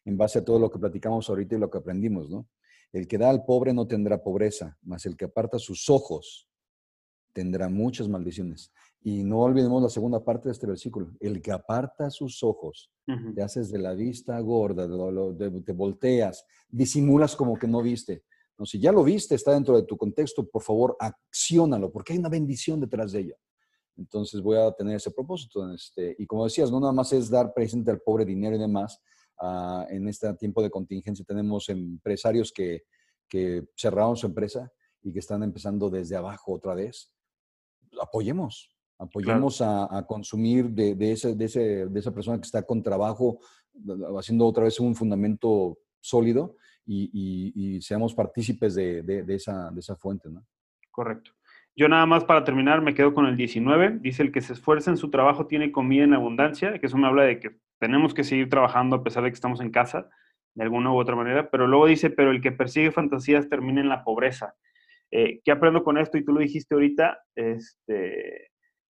en 0.05 0.17
base 0.17 0.39
a 0.39 0.45
todo 0.45 0.59
lo 0.59 0.71
que 0.71 0.79
platicamos 0.79 1.29
ahorita 1.29 1.57
y 1.57 1.59
lo 1.59 1.71
que 1.71 1.79
aprendimos, 1.79 2.31
¿no? 2.31 2.49
El 2.93 3.07
que 3.07 3.19
da 3.19 3.31
al 3.31 3.45
pobre 3.45 3.73
no 3.73 3.87
tendrá 3.87 4.23
pobreza, 4.23 4.77
mas 4.83 5.07
el 5.07 5.17
que 5.17 5.27
aparta 5.27 5.59
sus 5.59 5.89
ojos 5.89 6.49
tendrá 7.33 7.69
muchas 7.69 8.09
maldiciones. 8.09 8.73
Y 9.03 9.23
no 9.23 9.41
olvidemos 9.41 9.83
la 9.83 9.89
segunda 9.89 10.25
parte 10.25 10.49
de 10.49 10.53
este 10.53 10.67
versículo. 10.67 11.13
El 11.21 11.41
que 11.41 11.53
aparta 11.53 12.11
sus 12.11 12.43
ojos, 12.43 12.91
te 13.35 13.43
haces 13.43 13.71
de 13.71 13.79
la 13.79 13.95
vista 13.95 14.39
gorda, 14.41 14.87
te 14.87 15.73
volteas, 15.73 16.45
disimulas 16.69 17.37
como 17.37 17.59
que 17.59 17.67
no 17.69 17.83
viste 17.83 18.25
si 18.67 18.79
ya 18.79 18.93
lo 18.93 19.03
viste, 19.03 19.35
está 19.35 19.53
dentro 19.53 19.77
de 19.77 19.85
tu 19.85 19.97
contexto, 19.97 20.49
por 20.49 20.63
favor, 20.63 20.97
acciónalo, 20.99 21.91
porque 21.91 22.13
hay 22.13 22.19
una 22.19 22.29
bendición 22.29 22.81
detrás 22.81 23.13
de 23.13 23.21
ella. 23.21 23.37
Entonces 23.97 24.41
voy 24.41 24.57
a 24.57 24.73
tener 24.73 24.97
ese 24.97 25.11
propósito. 25.11 25.73
Este, 25.73 26.15
y 26.19 26.27
como 26.27 26.45
decías, 26.45 26.71
no 26.71 26.81
nada 26.81 26.93
más 26.93 27.13
es 27.13 27.29
dar 27.29 27.53
presente 27.53 27.91
al 27.91 28.01
pobre 28.01 28.25
dinero 28.25 28.57
y 28.57 28.59
demás. 28.59 29.01
Ah, 29.39 29.87
en 29.91 30.09
este 30.09 30.33
tiempo 30.35 30.63
de 30.63 30.71
contingencia 30.71 31.25
tenemos 31.25 31.69
empresarios 31.69 32.53
que, 32.53 32.85
que 33.29 33.69
cerraron 33.77 34.17
su 34.17 34.27
empresa 34.27 34.71
y 35.03 35.13
que 35.13 35.19
están 35.19 35.43
empezando 35.43 35.89
desde 35.89 36.17
abajo 36.17 36.53
otra 36.53 36.75
vez. 36.75 37.13
Apoyemos, 38.01 38.71
apoyemos 38.99 39.61
a, 39.63 40.05
consumir 40.07 40.71
de, 40.71 40.95
de, 40.95 41.13
ese, 41.13 41.35
de, 41.35 41.45
ese, 41.45 41.87
de 41.87 42.01
esa 42.01 42.13
persona 42.13 42.39
que 42.39 42.47
está 42.47 42.63
con 42.63 42.83
trabajo, 42.83 43.39
haciendo 44.19 44.47
otra 44.47 44.65
vez 44.65 44.79
un 44.81 44.95
fundamento 44.95 45.79
sólido 46.01 46.57
y, 46.87 47.81
seamos 47.83 48.15
partícipes 48.15 48.75
de, 48.75 49.25
esa, 49.29 49.71
de 49.71 49.81
esa 49.81 49.97
fuente, 49.97 50.29
¿no? 50.29 50.45
Correcto. 50.91 51.33
Yo 51.77 51.89
nada 51.89 52.05
más 52.05 52.25
para 52.25 52.45
terminar 52.45 52.83
me 52.83 52.95
quedo 52.95 53.15
con 53.15 53.27
el 53.27 53.37
19. 53.37 53.99
Dice, 54.01 54.23
el 54.23 54.33
que 54.33 54.41
se 54.41 54.53
esfuerza 54.53 54.91
en 54.91 54.97
su 54.97 55.11
trabajo 55.11 55.47
tiene 55.47 55.73
comida 55.73 56.05
en 56.05 56.15
abundancia, 56.15 56.79
que 56.79 56.87
eso 56.87 56.99
me 56.99 57.07
habla 57.07 57.23
de 57.23 57.41
que 57.41 57.57
tenemos 57.79 58.13
que 58.13 58.25
seguir 58.25 58.51
trabajando 58.51 58.97
a 58.97 59.03
pesar 59.03 59.23
de 59.23 59.31
que 59.31 59.35
estamos 59.35 59.61
en 59.61 59.71
casa, 59.71 60.11
de 60.55 60.65
alguna 60.65 60.93
u 60.93 60.99
otra 60.99 61.17
manera. 61.17 61.51
Pero 61.51 61.67
luego 61.67 61.87
dice, 61.87 62.11
pero 62.11 62.33
el 62.33 62.43
que 62.43 62.53
persigue 62.53 62.91
fantasías 62.91 63.49
termina 63.49 63.81
en 63.81 63.89
la 63.89 64.05
pobreza. 64.05 64.55
Eh, 65.11 65.41
¿Qué 65.45 65.53
aprendo 65.53 65.83
con 65.83 65.97
esto? 65.97 66.19
Y 66.19 66.25
tú 66.25 66.33
lo 66.33 66.41
dijiste 66.41 66.75
ahorita, 66.75 67.19
este, 67.35 68.51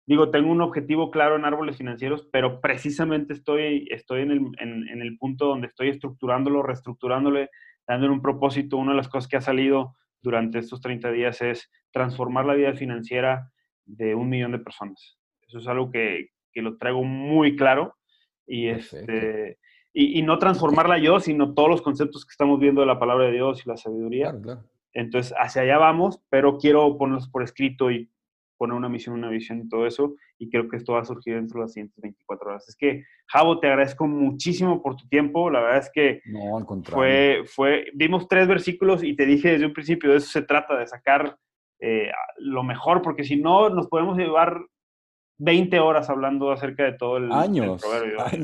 digo, 0.07 0.31
tengo 0.31 0.51
un 0.51 0.61
objetivo 0.61 1.11
claro 1.11 1.37
en 1.37 1.45
árboles 1.45 1.77
financieros, 1.77 2.29
pero 2.33 2.61
precisamente 2.61 3.33
estoy, 3.33 3.87
estoy 3.91 4.23
en, 4.23 4.31
el, 4.33 4.41
en 4.59 5.03
el 5.03 5.17
punto 5.19 5.47
donde 5.47 5.69
estoy 5.69 5.89
estructurándolo, 5.89 6.63
reestructurándole, 6.63 7.49
dándole 7.93 8.13
un 8.13 8.23
propósito, 8.23 8.77
una 8.77 8.93
de 8.93 8.97
las 8.97 9.09
cosas 9.09 9.29
que 9.29 9.37
ha 9.37 9.41
salido 9.41 9.97
durante 10.23 10.59
estos 10.59 10.81
30 10.81 11.11
días 11.11 11.41
es 11.43 11.71
transformar 11.91 12.47
la 12.47 12.55
vida 12.55 12.73
financiera 12.75 13.51
de 13.85 14.15
un 14.15 14.29
millón 14.29 14.53
de 14.53 14.59
personas. 14.59 15.19
Eso 15.47 15.59
es 15.59 15.67
algo 15.67 15.91
que, 15.91 16.31
que 16.53 16.63
lo 16.63 16.77
traigo 16.79 17.05
muy 17.05 17.57
claro 17.57 17.97
y, 18.47 18.69
este, 18.69 19.59
y, 19.93 20.23
no 20.23 20.39
transformarla 20.39 20.99
yo, 20.99 21.21
sino 21.21 21.55
todos 21.55 21.69
los 21.69 21.83
conceptos 21.83 22.25
que 22.25 22.33
estamos 22.33 22.59
viendo 22.61 22.81
de 22.81 22.87
la 22.87 22.99
palabra 22.99 23.27
de 23.27 23.33
Dios 23.33 23.63
y 23.65 23.69
la 23.69 23.77
sabiduría. 23.77 24.35
Entonces, 24.95 25.35
hacia 25.39 25.63
allá 25.63 25.79
vamos, 25.79 26.21
pero 26.29 26.59
quiero 26.59 26.97
ponerlos 26.99 27.29
por 27.29 27.43
escrito 27.43 27.91
y 27.91 28.11
poner 28.63 28.77
una 28.77 28.89
misión, 28.89 29.17
una 29.17 29.29
visión 29.29 29.59
y 29.59 29.69
todo 29.69 29.89
eso, 29.89 30.15
y 30.39 30.49
creo 30.49 30.69
que 30.69 30.77
esto 30.77 30.93
va 30.93 31.01
a 31.01 31.05
surgir 31.05 31.35
dentro 31.35 31.59
de 31.59 31.65
las 31.65 31.73
siguientes 31.73 32.01
24 32.01 32.49
horas. 32.49 32.69
Es 32.69 32.77
que, 32.77 33.03
Javo, 33.27 33.59
te 33.59 33.67
agradezco 33.67 34.07
muchísimo 34.07 34.81
por 34.81 34.95
tu 34.95 35.09
tiempo, 35.09 35.51
la 35.51 35.63
verdad 35.63 35.79
es 35.79 35.91
que 35.93 36.21
no, 36.27 36.59
al 36.59 36.65
contrario. 36.65 36.95
fue, 36.95 37.43
fue, 37.45 37.87
vimos 37.93 38.29
tres 38.29 38.47
versículos 38.47 39.03
y 39.03 39.17
te 39.17 39.27
dije 39.27 39.51
desde 39.51 39.67
un 39.67 39.73
principio, 39.73 40.13
de 40.13 40.19
eso 40.19 40.29
se 40.29 40.43
trata, 40.43 40.77
de 40.77 40.87
sacar 40.87 41.37
eh, 41.81 42.13
lo 42.37 42.63
mejor, 42.63 43.03
porque 43.03 43.25
si 43.25 43.35
no, 43.35 43.69
nos 43.69 43.89
podemos 43.89 44.17
llevar 44.17 44.65
20 45.39 45.81
horas 45.81 46.09
hablando 46.09 46.53
acerca 46.53 46.85
de 46.85 46.93
todo 46.93 47.17
el, 47.17 47.33
años, 47.33 47.83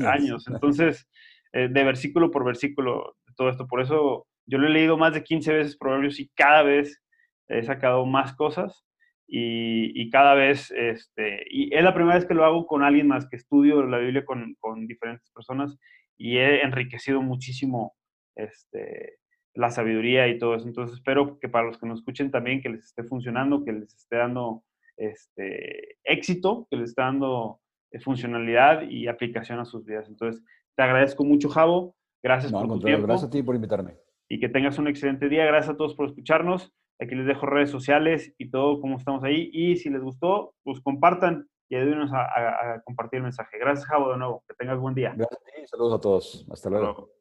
años. 0.05 0.45
Entonces, 0.49 1.07
eh, 1.53 1.69
de 1.71 1.83
versículo 1.85 2.29
por 2.29 2.43
versículo, 2.43 3.15
todo 3.37 3.47
esto. 3.47 3.67
Por 3.67 3.79
eso 3.79 4.27
yo 4.45 4.57
lo 4.57 4.67
he 4.67 4.71
leído 4.71 4.97
más 4.97 5.13
de 5.13 5.23
15 5.23 5.53
veces 5.53 5.77
Proverbios 5.77 6.19
y 6.19 6.27
cada 6.35 6.63
vez 6.63 7.01
he 7.47 7.63
sacado 7.63 8.05
más 8.05 8.35
cosas 8.35 8.83
y, 9.31 10.09
cada 10.09 10.33
vez, 10.33 10.71
este, 10.71 11.45
y 11.49 11.73
es 11.75 11.83
la 11.83 11.93
primera 11.93 12.15
vez 12.15 12.25
que 12.25 12.33
lo 12.33 12.45
hago 12.45 12.65
con 12.65 12.83
alguien 12.83 13.07
más, 13.07 13.29
que 13.29 13.35
estudio 13.35 13.83
la 13.83 13.99
Biblia 13.99 14.25
con, 14.25 14.55
con 14.59 14.87
diferentes 14.87 15.29
personas 15.31 15.77
y 16.17 16.37
he 16.37 16.63
enriquecido 16.63 17.21
muchísimo 17.21 17.95
este, 18.35 19.19
la 19.53 19.69
sabiduría 19.69 20.27
y 20.27 20.39
todo 20.39 20.55
eso. 20.55 20.67
Entonces 20.67 20.97
espero 20.97 21.39
que 21.39 21.47
para 21.47 21.67
los 21.67 21.77
que 21.77 21.87
nos 21.87 21.99
escuchen 21.99 22.31
también 22.31 22.61
que 22.61 22.69
les 22.69 22.85
esté 22.85 23.03
funcionando, 23.03 23.63
que 23.63 23.73
les 23.73 23.93
esté 23.93 24.17
dando 24.17 24.63
este, 24.97 25.97
éxito, 26.03 26.67
que 26.69 26.77
les 26.77 26.89
esté 26.89 27.01
dando 27.01 27.61
eh, 27.91 27.99
funcionalidad 27.99 28.81
y 28.89 29.07
aplicación 29.07 29.59
a 29.59 29.65
sus 29.65 29.85
vidas. 29.85 30.07
Entonces, 30.09 30.43
te 30.75 30.83
agradezco 30.83 31.23
mucho, 31.23 31.49
Javo. 31.49 31.95
Gracias 32.23 32.51
por 32.51 32.67
tu 32.67 32.79
tiempo. 32.79 33.07
Gracias 33.07 33.29
a 33.29 33.31
ti 33.31 33.43
por 33.43 33.55
invitarme. 33.55 33.95
Y 34.27 34.39
que 34.39 34.49
tengas 34.49 34.77
un 34.77 34.87
excelente 34.87 35.29
día. 35.29 35.45
Gracias 35.45 35.73
a 35.73 35.77
todos 35.77 35.95
por 35.95 36.07
escucharnos. 36.07 36.73
Aquí 37.01 37.15
les 37.15 37.25
dejo 37.25 37.45
redes 37.45 37.69
sociales 37.69 38.33
y 38.37 38.49
todo, 38.49 38.81
cómo 38.81 38.97
estamos 38.97 39.23
ahí. 39.23 39.49
Y 39.53 39.77
si 39.77 39.89
les 39.89 40.01
gustó, 40.01 40.53
pues 40.63 40.81
compartan 40.81 41.47
y 41.69 41.75
ayúdenos 41.75 42.11
a, 42.13 42.81
compartir 42.83 43.17
el 43.17 43.23
mensaje. 43.23 43.57
Gracias, 43.59 43.85
Javo, 43.87 44.11
de 44.11 44.17
nuevo. 44.17 44.43
Que 44.47 44.55
tengas 44.55 44.79
buen 44.79 44.95
día. 44.95 45.13
Gracias 45.15 45.39
a 45.41 45.45
ti. 45.45 45.67
Saludos 45.67 45.93
a 45.93 46.01
todos. 46.01 46.47
Hasta 46.51 46.69
luego. 46.69 47.18